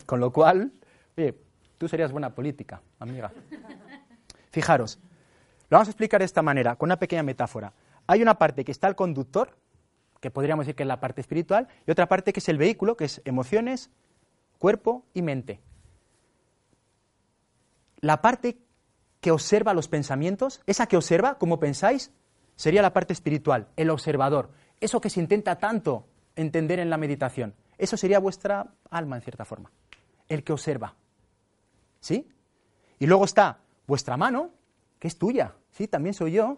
Con 0.05 0.19
lo 0.19 0.31
cual, 0.31 0.73
oye, 1.17 1.35
Tú 1.83 1.89
serías 1.89 2.13
buena 2.13 2.33
política, 2.33 2.81
amiga. 2.97 3.29
Fijaros, 4.51 4.99
lo 5.69 5.75
vamos 5.75 5.89
a 5.89 5.91
explicar 5.91 6.21
de 6.21 6.25
esta 6.25 6.41
manera, 6.41 6.77
con 6.77 6.87
una 6.87 6.97
pequeña 6.97 7.23
metáfora. 7.23 7.73
Hay 8.07 8.21
una 8.21 8.37
parte 8.37 8.63
que 8.63 8.71
está 8.71 8.87
el 8.87 8.95
conductor, 8.95 9.57
que 10.21 10.31
podríamos 10.31 10.65
decir 10.65 10.77
que 10.77 10.83
es 10.83 10.87
la 10.87 11.01
parte 11.01 11.19
espiritual, 11.19 11.67
y 11.85 11.91
otra 11.91 12.07
parte 12.07 12.31
que 12.31 12.39
es 12.39 12.47
el 12.47 12.57
vehículo, 12.57 12.95
que 12.95 13.03
es 13.03 13.21
emociones, 13.25 13.89
cuerpo 14.59 15.03
y 15.13 15.23
mente. 15.23 15.59
La 17.99 18.21
parte 18.21 18.59
que 19.19 19.31
observa 19.31 19.73
los 19.73 19.89
pensamientos, 19.89 20.61
esa 20.65 20.87
que 20.87 20.95
observa, 20.95 21.37
como 21.37 21.59
pensáis, 21.59 22.13
sería 22.55 22.81
la 22.81 22.93
parte 22.93 23.13
espiritual, 23.13 23.67
el 23.75 23.89
observador, 23.89 24.51
eso 24.79 25.01
que 25.01 25.09
se 25.09 25.19
intenta 25.19 25.57
tanto 25.57 26.07
entender 26.35 26.79
en 26.79 26.89
la 26.89 26.97
meditación. 26.97 27.53
Eso 27.77 27.97
sería 27.97 28.19
vuestra 28.19 28.73
alma, 28.89 29.15
en 29.15 29.21
cierta 29.21 29.45
forma, 29.45 29.71
el 30.27 30.43
que 30.43 30.53
observa. 30.53 30.95
¿Sí? 31.99 32.27
Y 32.99 33.07
luego 33.07 33.25
está 33.25 33.59
vuestra 33.87 34.17
mano, 34.17 34.51
que 34.99 35.07
es 35.07 35.17
tuya, 35.17 35.53
¿sí? 35.71 35.87
También 35.87 36.13
soy 36.13 36.33
yo. 36.33 36.57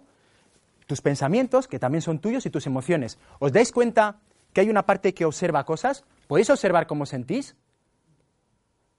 Tus 0.88 1.02
pensamientos, 1.02 1.68
que 1.68 1.80
también 1.80 2.02
son 2.02 2.20
tuyos, 2.20 2.46
y 2.46 2.50
tus 2.50 2.68
emociones. 2.68 3.18
¿Os 3.40 3.52
dais 3.52 3.72
cuenta 3.72 4.20
que 4.54 4.62
hay 4.62 4.70
una 4.70 4.86
parte 4.86 5.14
que 5.14 5.26
observa 5.26 5.66
cosas? 5.66 6.04
¿Podéis 6.28 6.50
observar 6.50 6.86
cómo 6.88 7.06
sentís? 7.06 7.56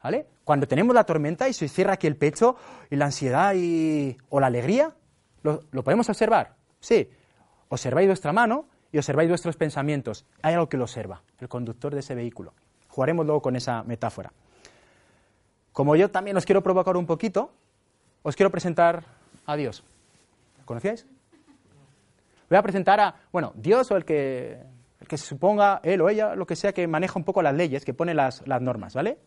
¿Vale? 0.02 0.26
Cuando 0.44 0.68
tenemos 0.68 0.94
la 0.94 1.04
tormenta 1.04 1.48
y 1.48 1.52
se 1.52 1.68
cierra 1.68 1.94
aquí 1.94 2.06
el 2.06 2.16
pecho 2.16 2.56
y 2.90 2.96
la 2.96 3.06
ansiedad 3.06 3.54
y... 3.56 4.16
o 4.28 4.40
la 4.40 4.46
alegría, 4.46 4.94
¿lo, 5.42 5.62
¿lo 5.70 5.82
podemos 5.82 6.08
observar? 6.08 6.56
Sí. 6.86 7.10
Observáis 7.68 8.06
vuestra 8.06 8.32
mano 8.32 8.66
y 8.92 8.98
observáis 8.98 9.28
vuestros 9.28 9.56
pensamientos. 9.56 10.24
Hay 10.40 10.54
algo 10.54 10.68
que 10.68 10.76
lo 10.76 10.84
observa, 10.84 11.20
el 11.40 11.48
conductor 11.48 11.92
de 11.92 11.98
ese 11.98 12.14
vehículo. 12.14 12.54
Jugaremos 12.86 13.26
luego 13.26 13.42
con 13.42 13.56
esa 13.56 13.82
metáfora. 13.82 14.32
Como 15.72 15.96
yo 15.96 16.12
también 16.12 16.36
os 16.36 16.46
quiero 16.46 16.62
provocar 16.62 16.96
un 16.96 17.04
poquito, 17.04 17.50
os 18.22 18.36
quiero 18.36 18.52
presentar 18.52 19.02
a 19.46 19.56
Dios. 19.56 19.82
¿Lo 20.60 20.64
conocíais? 20.64 21.06
Voy 22.48 22.56
a 22.56 22.62
presentar 22.62 23.00
a, 23.00 23.16
bueno, 23.32 23.52
Dios 23.56 23.90
o 23.90 23.96
el 23.96 24.04
que, 24.04 24.62
el 25.00 25.08
que 25.08 25.18
se 25.18 25.26
suponga, 25.26 25.80
él 25.82 26.00
o 26.02 26.08
ella, 26.08 26.36
lo 26.36 26.46
que 26.46 26.54
sea, 26.54 26.72
que 26.72 26.86
maneja 26.86 27.18
un 27.18 27.24
poco 27.24 27.42
las 27.42 27.54
leyes, 27.56 27.84
que 27.84 27.94
pone 27.94 28.14
las, 28.14 28.46
las 28.46 28.62
normas, 28.62 28.94
¿vale? 28.94 29.18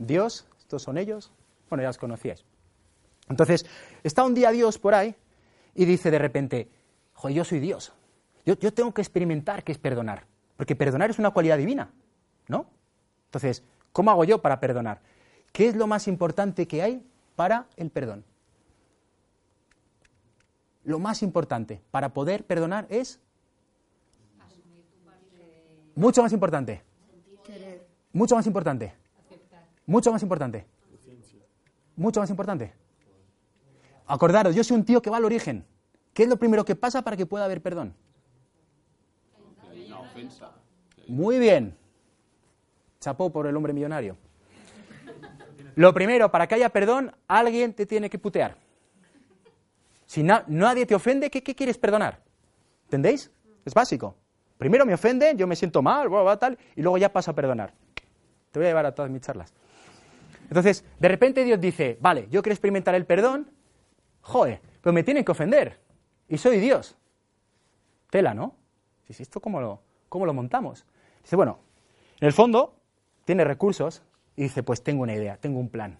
Dios, 0.00 0.48
estos 0.58 0.82
son 0.82 0.98
ellos, 0.98 1.30
bueno, 1.70 1.82
ya 1.82 1.88
los 1.90 1.98
conocíais. 1.98 2.44
Entonces, 3.28 3.64
está 4.02 4.24
un 4.24 4.34
día 4.34 4.50
Dios 4.50 4.80
por 4.80 4.94
ahí 4.94 5.14
y 5.74 5.84
dice 5.84 6.10
de 6.10 6.18
repente, 6.18 6.68
joder, 7.12 7.36
yo 7.36 7.44
soy 7.44 7.60
Dios. 7.60 7.92
Yo, 8.44 8.54
yo 8.58 8.72
tengo 8.72 8.92
que 8.92 9.02
experimentar 9.02 9.64
qué 9.64 9.72
es 9.72 9.78
perdonar, 9.78 10.26
porque 10.56 10.76
perdonar 10.76 11.10
es 11.10 11.18
una 11.18 11.30
cualidad 11.30 11.58
divina, 11.58 11.90
¿no? 12.48 12.66
Entonces, 13.26 13.64
¿cómo 13.92 14.10
hago 14.10 14.24
yo 14.24 14.40
para 14.42 14.60
perdonar? 14.60 15.00
¿Qué 15.52 15.68
es 15.68 15.76
lo 15.76 15.86
más 15.86 16.08
importante 16.08 16.66
que 16.66 16.82
hay 16.82 17.06
para 17.36 17.66
el 17.76 17.90
perdón? 17.90 18.24
Lo 20.84 20.98
más 20.98 21.22
importante 21.22 21.80
para 21.90 22.12
poder 22.12 22.44
perdonar 22.44 22.86
es... 22.90 23.20
Mucho 25.96 26.22
más 26.22 26.32
importante. 26.32 26.82
Mucho 28.12 28.34
más 28.34 28.46
importante. 28.46 28.94
Mucho 29.86 30.12
más 30.12 30.22
importante. 30.22 30.66
Mucho 31.96 32.20
más 32.20 32.30
importante. 32.30 32.83
Acordaros, 34.06 34.54
yo 34.54 34.62
soy 34.64 34.76
un 34.76 34.84
tío 34.84 35.00
que 35.00 35.10
va 35.10 35.16
al 35.16 35.24
origen. 35.24 35.64
¿Qué 36.12 36.24
es 36.24 36.28
lo 36.28 36.36
primero 36.36 36.64
que 36.64 36.76
pasa 36.76 37.02
para 37.02 37.16
que 37.16 37.26
pueda 37.26 37.44
haber 37.44 37.60
perdón? 37.60 37.94
Muy 41.08 41.38
bien. 41.38 41.76
Chapó 43.00 43.30
por 43.30 43.46
el 43.46 43.56
hombre 43.56 43.72
millonario. 43.72 44.16
Lo 45.74 45.92
primero, 45.92 46.30
para 46.30 46.46
que 46.46 46.54
haya 46.54 46.68
perdón, 46.68 47.12
alguien 47.26 47.74
te 47.74 47.84
tiene 47.84 48.08
que 48.08 48.18
putear. 48.18 48.56
Si 50.06 50.22
nadie 50.22 50.86
te 50.86 50.94
ofende, 50.94 51.30
¿qué, 51.30 51.42
quieres 51.42 51.76
perdonar? 51.76 52.20
¿Entendéis? 52.84 53.30
Es 53.64 53.74
básico. 53.74 54.14
Primero 54.58 54.86
me 54.86 54.94
ofenden, 54.94 55.36
yo 55.36 55.46
me 55.46 55.56
siento 55.56 55.82
mal, 55.82 56.08
tal, 56.38 56.56
y 56.76 56.82
luego 56.82 56.96
ya 56.98 57.12
paso 57.12 57.32
a 57.32 57.34
perdonar. 57.34 57.72
Te 58.52 58.60
voy 58.60 58.66
a 58.66 58.70
llevar 58.70 58.86
a 58.86 58.94
todas 58.94 59.10
mis 59.10 59.22
charlas. 59.22 59.52
Entonces, 60.48 60.84
de 61.00 61.08
repente 61.08 61.42
Dios 61.42 61.60
dice, 61.60 61.98
vale, 62.00 62.28
yo 62.30 62.42
quiero 62.42 62.54
experimentar 62.54 62.94
el 62.94 63.06
perdón, 63.06 63.50
joder, 64.24 64.60
pero 64.80 64.92
me 64.92 65.02
tienen 65.02 65.24
que 65.24 65.32
ofender. 65.32 65.78
Y 66.28 66.38
soy 66.38 66.58
Dios. 66.58 66.96
Tela, 68.10 68.34
¿no? 68.34 68.56
Si 69.08 69.22
¿esto 69.22 69.40
cómo 69.40 69.60
lo, 69.60 69.82
cómo 70.08 70.26
lo 70.26 70.34
montamos? 70.34 70.86
Dice, 71.22 71.36
bueno, 71.36 71.60
en 72.20 72.26
el 72.26 72.32
fondo 72.32 72.80
tiene 73.24 73.44
recursos 73.44 74.02
y 74.34 74.44
dice, 74.44 74.62
pues 74.62 74.82
tengo 74.82 75.02
una 75.02 75.14
idea, 75.14 75.36
tengo 75.36 75.60
un 75.60 75.68
plan. 75.68 75.98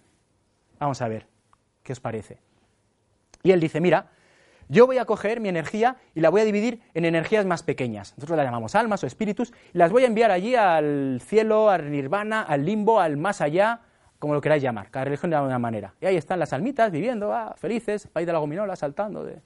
Vamos 0.79 1.01
a 1.01 1.07
ver, 1.07 1.27
¿qué 1.83 1.93
os 1.93 1.99
parece? 1.99 2.39
Y 3.43 3.51
él 3.51 3.59
dice, 3.59 3.79
mira, 3.79 4.11
yo 4.67 4.87
voy 4.87 4.97
a 4.97 5.05
coger 5.05 5.39
mi 5.39 5.49
energía 5.49 5.97
y 6.15 6.21
la 6.21 6.29
voy 6.29 6.41
a 6.41 6.45
dividir 6.45 6.81
en 6.95 7.05
energías 7.05 7.45
más 7.45 7.61
pequeñas. 7.61 8.13
Nosotros 8.17 8.37
las 8.37 8.45
llamamos 8.45 8.73
almas 8.73 9.03
o 9.03 9.07
espíritus 9.07 9.53
y 9.73 9.77
las 9.77 9.91
voy 9.91 10.03
a 10.03 10.07
enviar 10.07 10.31
allí 10.31 10.55
al 10.55 11.21
cielo, 11.23 11.69
al 11.69 11.91
nirvana, 11.91 12.41
al 12.41 12.65
limbo, 12.65 12.99
al 12.99 13.17
más 13.17 13.41
allá, 13.41 13.81
como 14.19 14.33
lo 14.33 14.41
queráis 14.41 14.63
llamar. 14.63 14.89
Cada 14.89 15.05
religión 15.05 15.31
de 15.31 15.39
una 15.39 15.59
manera. 15.59 15.93
Y 16.01 16.05
ahí 16.05 16.15
están 16.15 16.39
las 16.39 16.53
almitas 16.53 16.91
viviendo, 16.91 17.33
ah, 17.33 17.55
felices, 17.57 18.07
país 18.07 18.25
de 18.25 18.33
la 18.33 18.39
gominola, 18.39 18.75
saltando 18.75 19.23
de, 19.23 19.41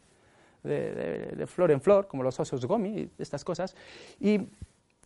de, 0.64 1.48
flor 1.48 1.72
en 1.72 1.82
flor, 1.82 2.08
como 2.08 2.24
los 2.24 2.40
osos 2.40 2.66
gomi 2.66 2.90
y 2.90 3.12
estas 3.18 3.44
cosas. 3.44 3.76
Y, 4.20 4.42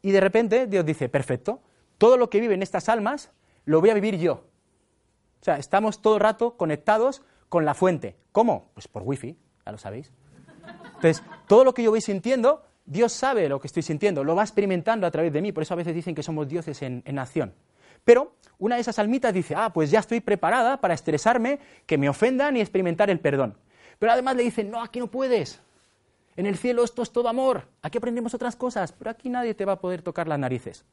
y 0.01 0.11
de 0.11 0.19
repente 0.19 0.67
Dios 0.67 0.85
dice, 0.85 1.09
perfecto, 1.09 1.61
todo 1.97 2.17
lo 2.17 2.29
que 2.29 2.39
vive 2.39 2.53
en 2.53 2.63
estas 2.63 2.89
almas 2.89 3.31
lo 3.65 3.79
voy 3.79 3.89
a 3.89 3.93
vivir 3.93 4.17
yo. 4.17 4.33
O 5.41 5.43
sea, 5.43 5.57
estamos 5.57 6.01
todo 6.01 6.15
el 6.15 6.21
rato 6.21 6.55
conectados 6.57 7.21
con 7.49 7.65
la 7.65 7.73
fuente. 7.73 8.15
¿Cómo? 8.31 8.71
Pues 8.73 8.87
por 8.87 9.03
wifi, 9.03 9.37
ya 9.65 9.71
lo 9.71 9.77
sabéis. 9.77 10.11
Entonces, 10.95 11.21
todo 11.47 11.63
lo 11.65 11.73
que 11.73 11.83
yo 11.83 11.91
voy 11.91 12.01
sintiendo, 12.01 12.63
Dios 12.85 13.11
sabe 13.11 13.49
lo 13.49 13.59
que 13.59 13.67
estoy 13.67 13.83
sintiendo, 13.83 14.23
lo 14.23 14.35
va 14.35 14.43
experimentando 14.43 15.05
a 15.05 15.11
través 15.11 15.33
de 15.33 15.41
mí, 15.41 15.51
por 15.51 15.63
eso 15.63 15.73
a 15.73 15.77
veces 15.77 15.93
dicen 15.93 16.15
que 16.15 16.23
somos 16.23 16.47
dioses 16.47 16.81
en, 16.81 17.03
en 17.05 17.19
acción. 17.19 17.53
Pero 18.03 18.33
una 18.59 18.75
de 18.75 18.81
esas 18.81 18.99
almitas 18.99 19.33
dice, 19.33 19.55
ah, 19.55 19.71
pues 19.73 19.91
ya 19.91 19.99
estoy 19.99 20.19
preparada 20.19 20.79
para 20.79 20.93
estresarme, 20.93 21.59
que 21.85 21.97
me 21.97 22.09
ofendan 22.09 22.55
y 22.57 22.61
experimentar 22.61 23.09
el 23.09 23.19
perdón. 23.19 23.55
Pero 23.99 24.11
además 24.11 24.35
le 24.35 24.43
dicen, 24.43 24.71
no, 24.71 24.81
aquí 24.81 24.99
no 24.99 25.07
puedes. 25.07 25.59
En 26.35 26.45
el 26.45 26.57
cielo 26.57 26.83
esto 26.83 27.03
es 27.03 27.11
todo 27.11 27.29
amor, 27.29 27.67
aquí 27.81 27.97
aprendemos 27.97 28.33
otras 28.33 28.55
cosas, 28.55 28.91
pero 28.91 29.11
aquí 29.11 29.29
nadie 29.29 29.53
te 29.53 29.65
va 29.65 29.73
a 29.73 29.79
poder 29.79 30.01
tocar 30.01 30.27
las 30.27 30.39
narices. 30.39 30.83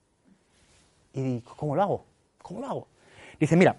Y 1.15 1.41
¿cómo 1.41 1.75
lo 1.75 1.83
hago? 1.83 2.05
¿Cómo 2.43 2.61
lo 2.61 2.67
hago? 2.67 2.89
Dice, 3.39 3.57
mira, 3.57 3.77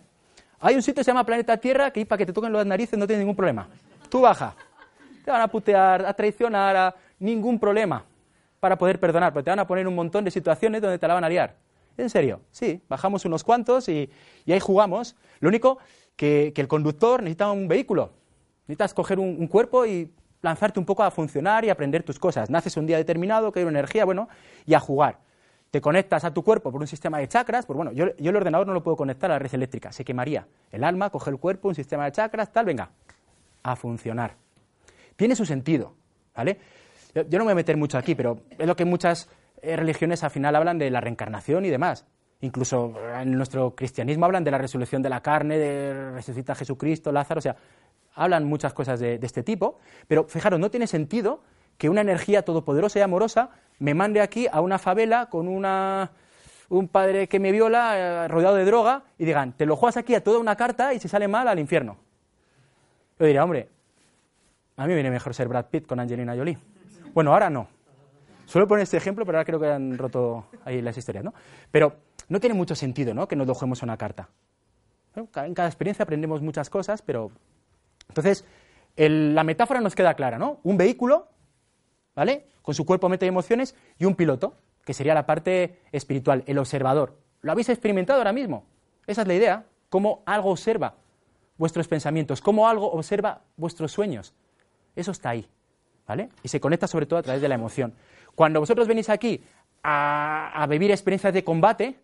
hay 0.60 0.76
un 0.76 0.82
sitio 0.82 1.02
que 1.02 1.04
se 1.04 1.12
llama 1.12 1.26
Planeta 1.26 1.58
Tierra 1.58 1.92
que 1.92 2.06
para 2.06 2.18
que 2.18 2.26
te 2.26 2.34
toquen 2.34 2.52
las 2.52 2.66
narices 2.66 2.98
no 2.98 3.06
tiene 3.06 3.20
ningún 3.20 3.36
problema. 3.36 3.68
Tú 4.10 4.22
baja. 4.22 4.56
Te 5.24 5.30
van 5.30 5.42
a 5.42 5.48
putear, 5.48 6.06
a 6.06 6.14
traicionar, 6.14 6.76
a 6.76 6.96
ningún 7.20 7.60
problema 7.60 8.04
para 8.60 8.78
poder 8.78 9.00
perdonar, 9.00 9.34
pero 9.34 9.44
te 9.44 9.50
van 9.50 9.60
a 9.60 9.68
poner 9.68 9.88
un 9.88 9.96
montón 9.96 10.24
de 10.24 10.32
situaciones 10.32 10.82
donde 10.82 10.98
te 10.98 11.08
la 11.08 11.14
van 11.14 11.24
a 11.24 11.30
liar. 11.30 11.56
En 12.02 12.10
serio, 12.10 12.42
sí, 12.50 12.82
bajamos 12.90 13.26
unos 13.26 13.44
cuantos 13.44 13.88
y, 13.88 14.10
ahí 14.48 14.60
jugamos. 14.60 15.16
Lo 15.40 15.50
único 15.50 15.78
que, 16.16 16.52
el 16.56 16.68
conductor 16.68 17.22
necesita 17.22 17.52
un 17.52 17.68
vehículo. 17.68 18.12
Necesitas 18.68 18.96
coger 18.96 19.20
un, 19.20 19.48
cuerpo 19.48 19.86
y 19.86 20.12
lanzarte 20.42 20.80
un 20.80 20.86
poco 20.86 21.04
a 21.04 21.12
funcionar 21.12 21.64
y 21.64 21.70
aprender 21.70 22.02
tus 22.02 22.18
cosas. 22.18 22.50
Naces 22.50 22.76
un 22.78 22.88
día 22.88 22.98
determinado, 22.98 23.52
que 23.52 23.60
hay 23.60 23.66
una 23.66 23.78
energía, 23.78 24.04
bueno, 24.04 24.30
y 24.66 24.74
a 24.74 24.80
jugar. 24.80 25.20
Te 25.70 25.80
conectas 25.80 26.24
a 26.24 26.34
tu 26.34 26.44
cuerpo 26.44 26.72
por 26.72 26.82
un 26.82 26.88
sistema 26.88 27.20
de 27.20 27.28
chakras, 27.28 27.68
pues 27.68 27.78
bueno, 27.78 27.92
yo, 27.92 28.06
el 28.18 28.36
ordenador 28.36 28.66
no 28.66 28.74
lo 28.74 28.82
puedo 28.82 28.98
conectar 28.98 29.30
a 29.30 29.36
la 29.36 29.40
red 29.40 29.54
eléctrica, 29.54 29.92
se 29.92 30.04
quemaría. 30.04 30.48
El 30.72 30.84
alma 30.84 31.12
coge 31.12 31.30
el 31.30 31.38
cuerpo, 31.38 31.68
un 31.68 31.76
sistema 31.76 32.06
de 32.06 32.14
chakras, 32.14 32.52
tal, 32.52 32.66
venga, 32.66 32.90
a 33.62 33.76
funcionar. 33.76 34.36
Tiene 35.16 35.36
su 35.36 35.46
sentido, 35.46 35.94
¿vale? 36.36 36.58
Yo, 37.14 37.22
yo 37.24 37.38
no 37.38 37.46
me 37.46 37.50
voy 37.50 37.52
a 37.52 37.56
meter 37.56 37.78
mucho 37.78 37.98
aquí, 37.98 38.16
pero 38.16 38.42
es 38.58 38.66
lo 38.66 38.76
que 38.76 38.86
muchas 38.86 39.30
religiones 39.64 40.24
al 40.24 40.32
final 40.32 40.56
hablan 40.56 40.78
de 40.78 40.90
la 40.90 41.02
reencarnación 41.02 41.66
y 41.66 41.70
demás. 41.70 42.06
Incluso 42.42 42.94
en 43.20 43.34
nuestro 43.34 43.76
cristianismo 43.76 44.26
hablan 44.26 44.44
de 44.44 44.52
la 44.52 44.58
resurrección 44.58 45.04
de 45.04 45.10
la 45.10 45.22
carne, 45.22 45.58
de 45.58 46.12
resucita 46.12 46.56
Jesucristo, 46.56 47.12
Lázaro, 47.12 47.38
o 47.38 47.42
sea, 47.42 47.56
hablan 48.16 48.46
muchas 48.46 48.74
cosas 48.74 49.00
de, 49.00 49.20
este 49.22 49.44
tipo, 49.44 49.80
pero 50.08 50.28
fijaros, 50.28 50.60
no 50.60 50.72
tiene 50.72 50.88
sentido 50.88 51.42
que 51.78 51.90
una 51.90 52.02
energía 52.02 52.44
todopoderosa 52.44 53.00
y 53.00 53.02
amorosa 53.04 53.52
me 53.80 53.94
mande 53.94 54.22
aquí 54.22 54.48
a 54.52 54.62
una 54.62 54.80
favela 54.80 55.28
con 55.28 55.48
una, 55.48 56.12
un 56.70 56.88
padre 56.88 57.28
que 57.28 57.40
me 57.40 57.52
viola 57.52 57.98
eh, 57.98 58.28
rodeado 58.28 58.56
de 58.56 58.66
droga 58.66 59.04
y 59.18 59.26
digan, 59.26 59.54
te 59.54 59.66
lo 59.66 59.76
juegas 59.76 59.98
aquí 59.98 60.16
a 60.16 60.24
toda 60.24 60.40
una 60.40 60.56
carta 60.56 60.94
y 60.94 61.00
si 61.00 61.08
sale 61.08 61.28
mal 61.28 61.48
al 61.48 61.60
infierno. 61.60 61.98
Yo 63.20 63.26
diría, 63.28 63.44
hombre, 63.44 63.70
a 64.78 64.84
mí 64.84 64.90
me 64.90 64.96
viene 64.96 65.12
mejor 65.12 65.34
ser 65.36 65.48
Brad 65.48 65.66
Pitt 65.66 65.86
con 65.86 66.00
Angelina 66.00 66.36
Jolie. 66.36 66.58
Bueno, 67.14 67.34
ahora 67.34 67.50
no, 67.50 67.68
Suelo 68.52 68.68
poner 68.68 68.84
este 68.84 68.98
ejemplo, 68.98 69.26
pero 69.26 69.38
ahora 69.38 69.46
creo 69.46 69.62
que 69.62 69.68
han 69.72 69.98
roto 69.98 70.46
ahí 70.66 70.82
las 70.82 70.98
historias, 70.98 71.24
¿no? 71.24 71.34
Pero 71.72 71.96
no 72.28 72.42
tiene 72.42 72.54
mucho 72.54 72.76
sentido, 72.76 73.14
¿no? 73.14 73.26
Que 73.26 73.38
nos 73.38 73.48
dejemos 73.48 73.82
una 73.82 73.96
carta. 73.96 74.28
en 75.16 75.54
cada 75.54 75.70
experiencia 75.70 76.04
aprendemos 76.04 76.42
muchas 76.42 76.70
cosas, 76.70 77.02
pero... 77.02 77.32
Entonces, 78.10 78.44
la 78.98 79.46
metáfora 79.46 79.80
nos 79.80 79.96
queda 79.96 80.16
clara, 80.16 80.38
¿no? 80.38 80.60
Un 80.64 80.76
vehículo, 80.76 81.30
¿vale? 82.14 82.48
Con 82.62 82.76
su 82.76 82.86
cuerpo, 82.86 83.08
mente 83.08 83.26
y 83.26 83.30
emociones, 83.30 83.74
y 83.98 84.04
un 84.04 84.16
piloto, 84.16 84.58
que 84.84 84.94
sería 84.94 85.14
la 85.14 85.26
parte 85.26 85.80
espiritual, 85.94 86.44
el 86.46 86.58
observador. 86.58 87.18
¿Lo 87.40 87.54
habéis 87.54 87.70
experimentado 87.70 88.20
ahora 88.20 88.34
mismo? 88.34 88.66
Esa 89.08 89.22
es 89.22 89.30
la 89.30 89.34
idea, 89.34 89.66
cómo 89.88 90.24
algo 90.26 90.52
observa 90.52 90.96
vuestros 91.58 91.88
pensamientos, 91.88 92.42
cómo 92.42 92.68
algo 92.68 92.92
observa 92.92 93.44
vuestros 93.56 93.94
sueños. 93.94 94.34
Eso 94.94 95.12
está 95.12 95.30
ahí, 95.30 95.48
¿vale? 96.06 96.28
Y 96.44 96.50
se 96.50 96.60
conecta 96.60 96.86
sobre 96.88 97.06
todo 97.06 97.18
a 97.18 97.24
través 97.24 97.42
de 97.42 97.48
la 97.48 97.56
emoción. 97.56 97.94
Cuando 98.36 98.60
vosotros 98.60 98.88
venís 98.88 99.10
aquí 99.10 99.44
a, 99.84 100.66
vivir 100.70 100.92
experiencias 100.92 101.34
de 101.34 101.44
combate, 101.44 101.96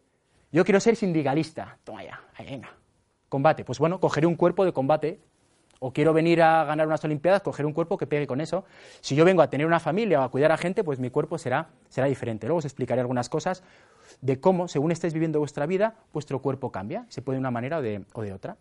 yo 0.52 0.64
quiero 0.66 0.80
ser 0.80 0.96
sindicalista. 0.96 1.78
Toma 1.84 2.04
ya, 2.04 2.22
venga. 2.40 2.70
Combate. 3.30 3.66
Pues 3.66 3.80
bueno, 3.80 4.00
cogeré 4.00 4.28
un 4.28 4.36
cuerpo 4.36 4.66
de 4.66 4.74
combate 4.74 5.20
o 5.80 5.92
quiero 5.94 6.14
venir 6.14 6.42
a 6.42 6.64
ganar 6.64 6.88
unas 6.88 7.04
Olimpiadas, 7.04 7.42
coger 7.42 7.66
un 7.66 7.74
cuerpo 7.74 7.98
que 7.98 8.08
pegue 8.08 8.26
con 8.26 8.42
eso. 8.42 8.66
Si 9.02 9.16
yo 9.16 9.26
vengo 9.26 9.42
a 9.42 9.50
tener 9.50 9.68
una 9.68 9.80
familia 9.80 10.22
o 10.22 10.24
a 10.24 10.32
cuidar 10.32 10.52
a 10.52 10.58
gente, 10.58 10.84
pues 10.84 11.00
mi 11.00 11.10
cuerpo 11.10 11.38
será, 11.38 11.70
será 11.90 12.08
diferente. 12.08 12.48
Luego 12.48 12.60
os 12.60 12.66
explicaré 12.66 13.02
algunas 13.02 13.30
cosas 13.30 13.64
de 14.22 14.40
cómo, 14.40 14.68
según 14.68 14.92
estéis 14.92 15.14
viviendo 15.14 15.40
vuestra 15.40 15.66
vida, 15.66 15.96
vuestro 16.14 16.42
cuerpo 16.42 16.72
cambia, 16.72 17.06
se 17.10 17.22
puede 17.22 17.36
de 17.36 17.42
una 17.42 17.52
manera 17.52 17.78
o 17.78 17.82
de, 17.82 18.04
o 18.14 18.22
de 18.22 18.34
otra. 18.34 18.58